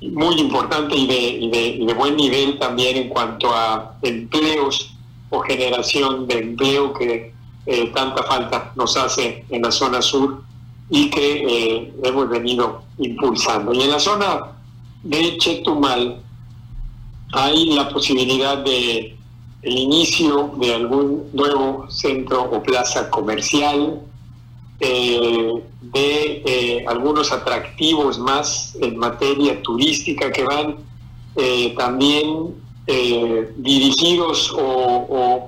muy 0.00 0.38
importante 0.38 0.94
y 0.94 1.06
de, 1.08 1.84
de, 1.84 1.94
buen 1.94 2.14
nivel 2.14 2.60
también 2.60 2.96
en 2.96 3.08
cuanto 3.08 3.52
a 3.52 3.96
empleos 4.02 4.94
o 5.30 5.40
generación 5.40 6.28
de 6.28 6.38
empleo 6.38 6.92
que 6.92 7.34
eh, 7.70 7.92
tanta 7.94 8.22
falta 8.22 8.72
nos 8.76 8.96
hace 8.96 9.44
en 9.50 9.60
la 9.60 9.70
zona 9.70 10.00
sur 10.00 10.42
y 10.88 11.10
que 11.10 11.42
eh, 11.46 11.92
hemos 12.02 12.26
venido 12.30 12.80
impulsando. 12.96 13.74
Y 13.74 13.82
en 13.82 13.90
la 13.90 13.98
zona 13.98 14.40
de 15.02 15.36
Chetumal 15.36 16.18
hay 17.34 17.74
la 17.74 17.90
posibilidad 17.90 18.56
de 18.56 19.14
el 19.60 19.78
inicio 19.78 20.54
de 20.58 20.76
algún 20.76 21.28
nuevo 21.34 21.84
centro 21.90 22.44
o 22.44 22.62
plaza 22.62 23.10
comercial, 23.10 24.00
eh, 24.80 25.62
de 25.82 26.86
algunos 26.88 27.32
atractivos 27.32 28.18
más 28.18 28.78
en 28.80 28.96
materia 28.96 29.60
turística 29.62 30.32
que 30.32 30.44
van 30.44 30.76
también 31.76 32.54
dirigidos 33.58 34.52
o, 34.56 35.46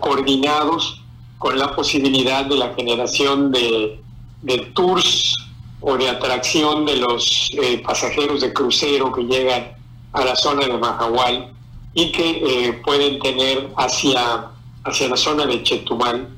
coordinados 0.00 1.02
con 1.38 1.58
la 1.58 1.74
posibilidad 1.74 2.44
de 2.44 2.56
la 2.56 2.74
generación 2.74 3.52
de, 3.52 4.00
de 4.42 4.58
tours 4.74 5.34
o 5.80 5.96
de 5.96 6.08
atracción 6.08 6.84
de 6.84 6.96
los 6.96 7.50
pasajeros 7.84 8.40
de 8.40 8.52
crucero 8.52 9.12
que 9.12 9.22
llegan 9.22 9.72
a 10.12 10.24
la 10.24 10.34
zona 10.34 10.66
de 10.66 10.76
Mahahual 10.76 11.52
y 11.94 12.10
que 12.10 12.80
pueden 12.84 13.20
tener 13.20 13.70
hacia, 13.76 14.46
hacia 14.84 15.08
la 15.08 15.16
zona 15.16 15.46
de 15.46 15.62
Chetumal 15.62 16.28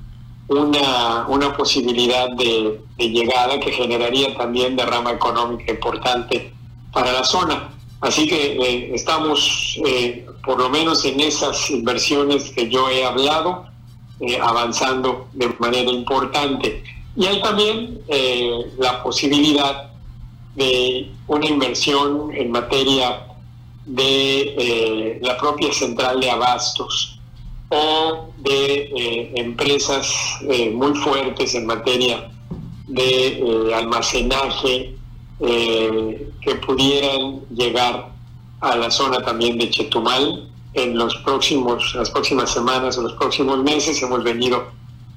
una, 0.50 1.26
una 1.28 1.56
posibilidad 1.56 2.28
de, 2.30 2.80
llegada 2.98 3.58
que 3.60 3.72
generaría 3.72 4.36
también 4.36 4.76
derrama 4.76 5.12
económica 5.12 5.72
importante 5.72 6.52
para 6.92 7.12
la 7.12 7.24
zona. 7.24 7.70
Así 8.00 8.26
que 8.26 8.56
eh, 8.60 8.90
estamos, 8.92 9.80
eh, 9.86 10.26
por 10.44 10.58
lo 10.58 10.68
menos 10.68 11.04
en 11.04 11.20
esas 11.20 11.70
inversiones 11.70 12.50
que 12.50 12.68
yo 12.68 12.88
he 12.90 13.04
hablado, 13.04 13.66
eh, 14.20 14.38
avanzando 14.40 15.28
de 15.32 15.48
manera 15.58 15.90
importante. 15.90 16.82
Y 17.16 17.26
hay 17.26 17.42
también 17.42 18.00
la 18.78 19.02
posibilidad 19.02 19.90
de 20.54 21.10
una 21.26 21.46
inversión 21.46 22.30
en 22.32 22.52
materia 22.52 23.26
de 23.84 25.18
la 25.20 25.36
propia 25.36 25.72
central 25.72 26.20
de 26.20 26.30
abastos 26.30 27.20
o 27.70 28.32
de 28.38 28.90
eh, 28.96 29.32
empresas 29.36 30.12
eh, 30.48 30.70
muy 30.70 30.92
fuertes 30.98 31.54
en 31.54 31.66
materia 31.66 32.30
de 32.88 33.38
eh, 33.38 33.74
almacenaje 33.74 34.96
que 35.40 36.54
pudieran 36.66 37.40
llegar 37.48 38.10
a 38.60 38.76
la 38.76 38.90
zona 38.90 39.22
también 39.22 39.56
de 39.56 39.70
Chetumal 39.70 40.50
en 40.74 40.96
los 40.96 41.16
próximos 41.18 41.94
las 41.94 42.10
próximas 42.10 42.50
semanas 42.50 42.96
o 42.98 43.02
los 43.02 43.14
próximos 43.14 43.62
meses 43.62 44.02
hemos 44.02 44.22
venido 44.22 44.70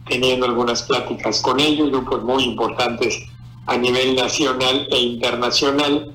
teniendo 0.07 0.45
algunas 0.45 0.83
pláticas 0.83 1.41
con 1.41 1.59
ellos 1.59 1.89
grupos 1.91 2.23
muy 2.23 2.43
importantes 2.43 3.23
a 3.67 3.77
nivel 3.77 4.15
nacional 4.15 4.87
e 4.91 4.99
internacional 4.99 6.11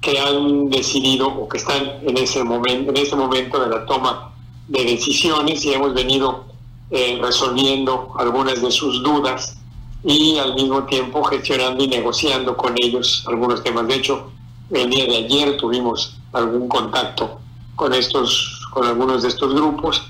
que 0.00 0.18
han 0.18 0.68
decidido 0.70 1.28
o 1.28 1.48
que 1.48 1.58
están 1.58 1.82
en 2.02 2.16
ese 2.18 2.44
momento 2.44 2.90
en 2.90 2.96
ese 2.96 3.16
momento 3.16 3.60
de 3.60 3.70
la 3.70 3.86
toma 3.86 4.32
de 4.68 4.84
decisiones 4.84 5.64
y 5.64 5.72
hemos 5.72 5.94
venido 5.94 6.44
eh, 6.90 7.18
resolviendo 7.20 8.14
algunas 8.18 8.62
de 8.62 8.70
sus 8.70 9.02
dudas 9.02 9.56
y 10.04 10.38
al 10.38 10.54
mismo 10.54 10.84
tiempo 10.84 11.22
gestionando 11.24 11.82
y 11.82 11.88
negociando 11.88 12.56
con 12.56 12.74
ellos 12.80 13.24
algunos 13.26 13.62
temas. 13.62 13.88
De 13.88 13.96
hecho, 13.96 14.30
el 14.70 14.88
día 14.90 15.04
de 15.06 15.16
ayer 15.16 15.56
tuvimos 15.56 16.16
algún 16.32 16.68
contacto 16.68 17.40
con 17.74 17.92
estos, 17.92 18.55
con 18.70 18.86
algunos 18.86 19.22
de 19.22 19.28
estos 19.28 19.54
grupos 19.54 20.02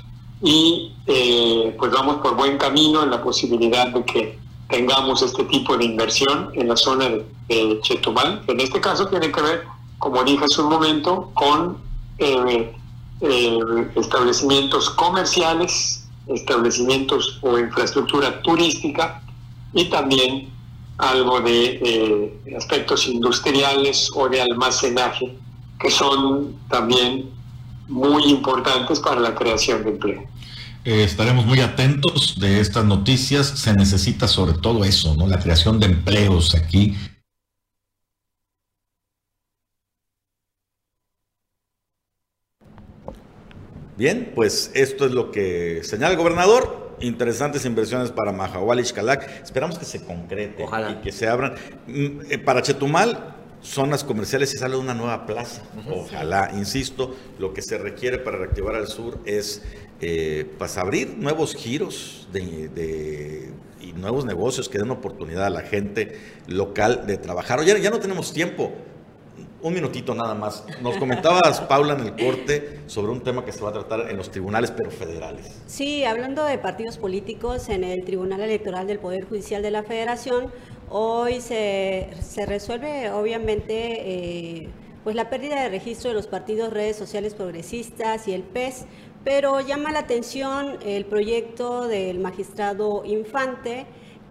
y 0.42 0.92
eh, 1.06 1.74
pues 1.78 1.92
vamos 1.92 2.16
por 2.16 2.36
buen 2.36 2.58
camino 2.58 3.02
en 3.02 3.10
la 3.10 3.22
posibilidad 3.22 3.88
de 3.88 4.04
que 4.04 4.38
tengamos 4.68 5.22
este 5.22 5.44
tipo 5.44 5.76
de 5.76 5.84
inversión 5.84 6.50
en 6.54 6.68
la 6.68 6.76
zona 6.76 7.08
de, 7.08 7.80
Chetumal, 7.82 8.42
que 8.44 8.52
en 8.52 8.60
este 8.60 8.80
caso 8.80 9.06
tiene 9.06 9.30
que 9.30 9.40
ver, 9.40 9.64
como 9.98 10.24
dije 10.24 10.44
hace 10.44 10.60
un 10.62 10.68
momento, 10.68 11.30
con 11.34 11.78
eh, 12.18 12.74
eh, 13.20 13.90
establecimientos 13.94 14.90
comerciales, 14.90 16.08
establecimientos 16.26 17.38
o 17.42 17.56
infraestructura 17.58 18.42
turística 18.42 19.22
y 19.72 19.84
también 19.84 20.50
algo 20.98 21.40
de 21.40 21.78
eh, 21.82 22.54
aspectos 22.56 23.06
industriales 23.06 24.10
o 24.14 24.28
de 24.28 24.40
almacenaje 24.40 25.36
que 25.78 25.90
son 25.90 26.56
también 26.68 27.30
muy 27.88 28.24
importantes 28.24 29.00
para 29.00 29.20
la 29.20 29.34
creación 29.34 29.82
de 29.84 29.90
empleo. 29.90 30.24
Eh, 30.84 31.02
estaremos 31.02 31.44
muy 31.46 31.60
atentos 31.60 32.38
de 32.38 32.60
estas 32.60 32.84
noticias. 32.84 33.46
Se 33.46 33.74
necesita 33.74 34.28
sobre 34.28 34.54
todo 34.54 34.84
eso, 34.84 35.14
¿no? 35.16 35.26
La 35.26 35.38
creación 35.38 35.80
de 35.80 35.86
empleos 35.86 36.54
aquí 36.54 36.96
Bien, 43.96 44.32
pues 44.34 44.70
esto 44.74 45.06
es 45.06 45.12
lo 45.12 45.30
que 45.30 45.80
señala 45.82 46.12
el 46.12 46.18
gobernador. 46.18 46.96
Interesantes 47.00 47.64
inversiones 47.64 48.10
para 48.10 48.30
Mahahual 48.30 48.80
y 48.80 48.84
Xcalac. 48.84 49.42
Esperamos 49.42 49.78
que 49.78 49.86
se 49.86 50.04
concrete 50.04 50.66
y 50.90 50.94
que 50.96 51.12
se 51.12 51.26
abran. 51.26 51.54
Mm, 51.86 52.20
eh, 52.28 52.38
para 52.38 52.60
Chetumal, 52.60 53.35
zonas 53.66 54.04
comerciales 54.04 54.54
y 54.54 54.58
sale 54.58 54.76
una 54.76 54.94
nueva 54.94 55.26
plaza. 55.26 55.62
Ojalá, 55.90 56.50
insisto, 56.54 57.14
lo 57.38 57.52
que 57.52 57.62
se 57.62 57.78
requiere 57.78 58.18
para 58.18 58.38
reactivar 58.38 58.74
al 58.74 58.86
sur 58.86 59.18
es 59.26 59.62
eh, 60.00 60.46
pues 60.58 60.78
abrir 60.78 61.16
nuevos 61.18 61.54
giros 61.54 62.28
de, 62.32 63.50
y 63.80 63.92
nuevos 63.92 64.24
negocios 64.24 64.68
que 64.68 64.78
den 64.78 64.90
oportunidad 64.90 65.46
a 65.46 65.50
la 65.50 65.62
gente 65.62 66.18
local 66.46 67.06
de 67.06 67.16
trabajar. 67.16 67.64
Ya, 67.64 67.76
ya 67.78 67.90
no 67.90 67.98
tenemos 67.98 68.32
tiempo 68.32 68.72
un 69.66 69.74
minutito 69.74 70.14
nada 70.14 70.34
más. 70.34 70.64
Nos 70.80 70.96
comentabas, 70.96 71.60
Paula, 71.62 71.94
en 71.94 72.00
el 72.00 72.10
corte 72.12 72.80
sobre 72.86 73.10
un 73.10 73.20
tema 73.20 73.44
que 73.44 73.50
se 73.50 73.62
va 73.62 73.70
a 73.70 73.72
tratar 73.72 74.08
en 74.08 74.16
los 74.16 74.30
tribunales, 74.30 74.70
pero 74.70 74.92
federales. 74.92 75.60
Sí, 75.66 76.04
hablando 76.04 76.44
de 76.44 76.56
partidos 76.58 76.98
políticos, 76.98 77.68
en 77.68 77.82
el 77.82 78.04
Tribunal 78.04 78.40
Electoral 78.42 78.86
del 78.86 79.00
Poder 79.00 79.24
Judicial 79.24 79.62
de 79.62 79.72
la 79.72 79.82
Federación, 79.82 80.52
hoy 80.88 81.40
se, 81.40 82.10
resuelve, 82.46 83.10
obviamente, 83.10 84.62
eh, 84.64 84.68
pues 85.02 85.16
la 85.16 85.28
pérdida 85.30 85.60
de 85.62 85.68
registro 85.68 86.10
de 86.10 86.14
los 86.14 86.28
partidos 86.28 86.72
redes 86.72 86.96
sociales 86.96 87.34
progresistas 87.34 88.28
y 88.28 88.34
el 88.34 88.44
PES, 88.44 88.86
pero 89.24 89.60
llama 89.60 89.90
la 89.90 89.98
atención 90.00 90.78
el 90.84 91.06
proyecto 91.06 91.88
del 91.88 92.20
magistrado 92.20 93.04
Infante, 93.04 93.86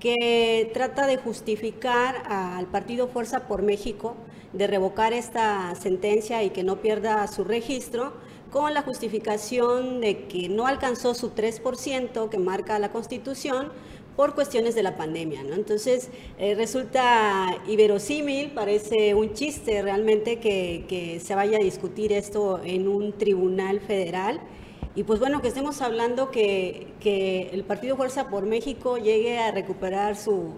que 0.06 0.70
trata 0.72 1.08
de 1.08 1.18
justificar 1.18 2.22
al 2.28 2.68
partido 2.68 3.08
Fuerza 3.08 3.48
por 3.48 3.64
México 3.64 4.16
de 4.54 4.68
revocar 4.68 5.14
esta 5.14 5.74
sentencia 5.74 6.44
y 6.44 6.52
que 6.52 6.64
no 6.64 6.76
pierda 6.80 7.26
su 7.26 7.44
registro 7.44 8.14
con 8.52 8.76
la 8.76 8.84
justificación 8.84 10.02
de 10.02 10.28
que 10.28 10.48
no 10.48 10.68
alcanzó 10.68 11.16
su 11.16 11.32
3% 11.32 12.30
que 12.30 12.38
marca 12.38 12.78
la 12.78 12.92
Constitución 12.92 13.72
por 14.16 14.36
cuestiones 14.36 14.76
de 14.76 14.84
la 14.84 14.96
pandemia. 14.96 15.42
Entonces, 15.42 16.12
eh, 16.38 16.54
resulta 16.54 17.58
iberosímil, 17.68 18.52
parece 18.52 19.16
un 19.16 19.34
chiste 19.34 19.82
realmente 19.82 20.38
que, 20.38 20.86
que 20.88 21.20
se 21.20 21.34
vaya 21.34 21.58
a 21.58 21.62
discutir 21.62 22.14
esto 22.14 22.62
en 22.64 22.88
un 22.88 23.14
tribunal 23.14 23.80
federal. 23.80 24.40
Y 24.94 25.04
pues 25.04 25.20
bueno, 25.20 25.42
que 25.42 25.48
estemos 25.48 25.82
hablando 25.82 26.32
que, 26.32 26.88
que 27.00 27.50
el 27.52 27.64
Partido 27.64 27.96
Fuerza 27.96 28.30
por 28.30 28.46
México 28.46 28.98
llegue 28.98 29.40
a 29.40 29.52
recuperar 29.52 30.16
su, 30.16 30.54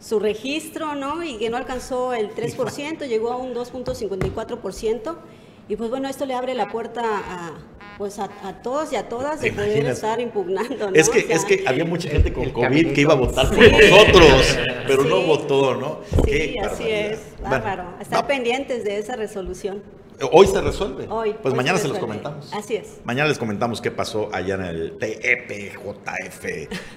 su 0.00 0.18
registro, 0.18 0.94
¿no? 0.94 1.22
Y 1.22 1.38
que 1.38 1.50
no 1.50 1.56
alcanzó 1.56 2.12
el 2.14 2.34
3%, 2.34 3.06
llegó 3.06 3.32
a 3.32 3.36
un 3.36 3.54
2.54%. 3.54 5.16
Y 5.68 5.76
pues 5.76 5.90
bueno, 5.90 6.08
esto 6.08 6.26
le 6.26 6.34
abre 6.34 6.54
la 6.54 6.68
puerta 6.68 7.02
a, 7.04 7.52
pues 7.98 8.20
a, 8.20 8.28
todos 8.62 8.92
y 8.92 8.96
a 8.96 9.08
todas 9.08 9.40
de 9.40 9.52
poder 9.52 9.86
estar 9.86 10.20
impugnando. 10.20 10.90
¿no? 10.90 10.96
Es 10.96 11.08
que, 11.08 11.26
es 11.28 11.44
que 11.44 11.64
había 11.66 11.84
mucha 11.84 12.08
gente 12.08 12.32
con 12.32 12.50
COVID 12.50 12.92
que 12.92 13.00
iba 13.00 13.14
a 13.14 13.16
votar 13.16 13.48
por 13.48 13.58
nosotros, 13.58 14.58
pero 14.86 15.04
no 15.04 15.22
votó, 15.22 15.74
¿no? 15.74 16.00
Sí, 16.24 16.56
así 16.58 16.84
es, 16.88 17.18
bárbaro. 17.42 17.94
estar 18.00 18.26
pendientes 18.26 18.84
de 18.84 18.98
esa 18.98 19.16
resolución. 19.16 19.82
Hoy 20.32 20.46
se 20.46 20.60
resuelve. 20.60 21.06
Hoy. 21.08 21.34
Pues 21.42 21.54
mañana 21.54 21.78
se, 21.78 21.88
los 21.88 21.98
comentamos. 21.98 22.52
Así 22.52 22.76
es. 22.76 23.00
Mañana 23.04 23.28
les 23.28 23.38
comentamos 23.38 23.80
qué 23.80 23.90
pasó 23.90 24.30
allá 24.32 24.54
en 24.54 24.62
el 24.62 24.98
TEPJF, 24.98 26.44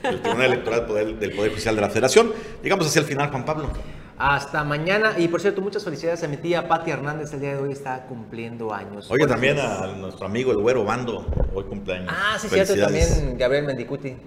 el 0.03 0.21
Tribunal 0.21 0.53
Electoral 0.53 1.19
del 1.19 1.31
Poder 1.33 1.51
Judicial 1.51 1.75
de 1.75 1.81
la 1.81 1.89
Federación. 1.89 2.31
Llegamos 2.63 2.87
hacia 2.87 2.99
el 3.01 3.05
final, 3.05 3.29
Juan 3.29 3.45
Pablo. 3.45 3.69
Hasta 4.17 4.63
mañana. 4.63 5.13
Y 5.17 5.29
por 5.29 5.39
cierto, 5.39 5.61
muchas 5.61 5.83
felicidades 5.83 6.23
a 6.23 6.27
mi 6.27 6.37
tía 6.37 6.67
Patti 6.67 6.91
Hernández. 6.91 7.33
El 7.33 7.39
día 7.39 7.55
de 7.55 7.61
hoy 7.61 7.71
está 7.71 8.05
cumpliendo 8.05 8.73
años. 8.73 9.09
Oye, 9.09 9.25
también 9.25 9.57
a 9.59 9.87
nuestro 9.87 10.25
amigo 10.25 10.51
el 10.51 10.57
güero 10.57 10.83
Bando. 10.83 11.25
Hoy 11.53 11.63
cumpleaños. 11.63 12.13
Ah, 12.13 12.37
sí, 12.39 12.49
cierto. 12.49 12.75
También 12.75 13.37
Gabriel 13.37 13.65
Mendicuti. 13.65 14.17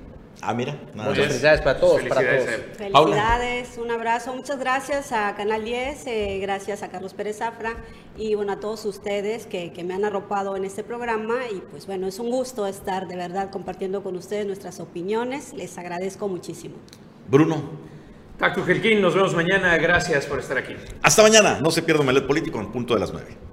Ah, 0.41 0.55
mira. 0.55 0.77
Nada 0.95 1.11
Muchas 1.11 1.27
felicidades 1.27 1.61
para 1.61 1.79
todos, 1.79 2.03
para 2.03 2.21
todos. 2.21 2.51
Felicidades, 2.77 3.79
un 3.79 3.91
abrazo. 3.91 4.35
Muchas 4.35 4.59
gracias 4.59 5.13
a 5.13 5.35
Canal 5.37 5.65
10, 5.65 6.07
eh, 6.07 6.39
gracias 6.41 6.83
a 6.83 6.89
Carlos 6.89 7.15
Pérez 7.15 7.39
Zafra 7.39 7.75
y 8.17 8.35
bueno, 8.35 8.53
a 8.53 8.61
todos 8.61 8.85
ustedes 8.85 9.47
que, 9.47 9.73
que, 9.73 9.85
me 9.85 9.95
han 9.95 10.05
arropado 10.05 10.57
en 10.57 10.65
este 10.65 10.83
programa. 10.83 11.37
Y 11.51 11.61
pues 11.71 11.87
bueno, 11.87 12.07
es 12.07 12.19
un 12.19 12.31
gusto 12.31 12.67
estar 12.67 13.07
de 13.07 13.17
verdad 13.17 13.51
compartiendo 13.51 14.03
con 14.03 14.17
ustedes 14.17 14.47
nuestras 14.47 14.81
opiniones. 14.81 15.53
Les 15.53 15.77
agradezco 15.79 16.29
muchísimo. 16.29 16.75
Bruno. 17.29 17.93
Tacto 18.39 18.65
Gelquín, 18.65 19.01
nos 19.01 19.15
vemos 19.15 19.35
mañana. 19.35 19.77
Gracias 19.77 20.27
por 20.27 20.41
estar 20.41 20.59
aquí. 20.59 20.75
Hasta 21.03 21.23
mañana. 21.23 21.61
No 21.61 21.71
se 21.71 21.83
pierda 21.83 22.01
un 22.01 22.07
Melet 22.07 22.27
Político 22.27 22.59
en 22.59 22.73
punto 22.73 22.95
de 22.95 23.01
las 23.01 23.13
9. 23.13 23.53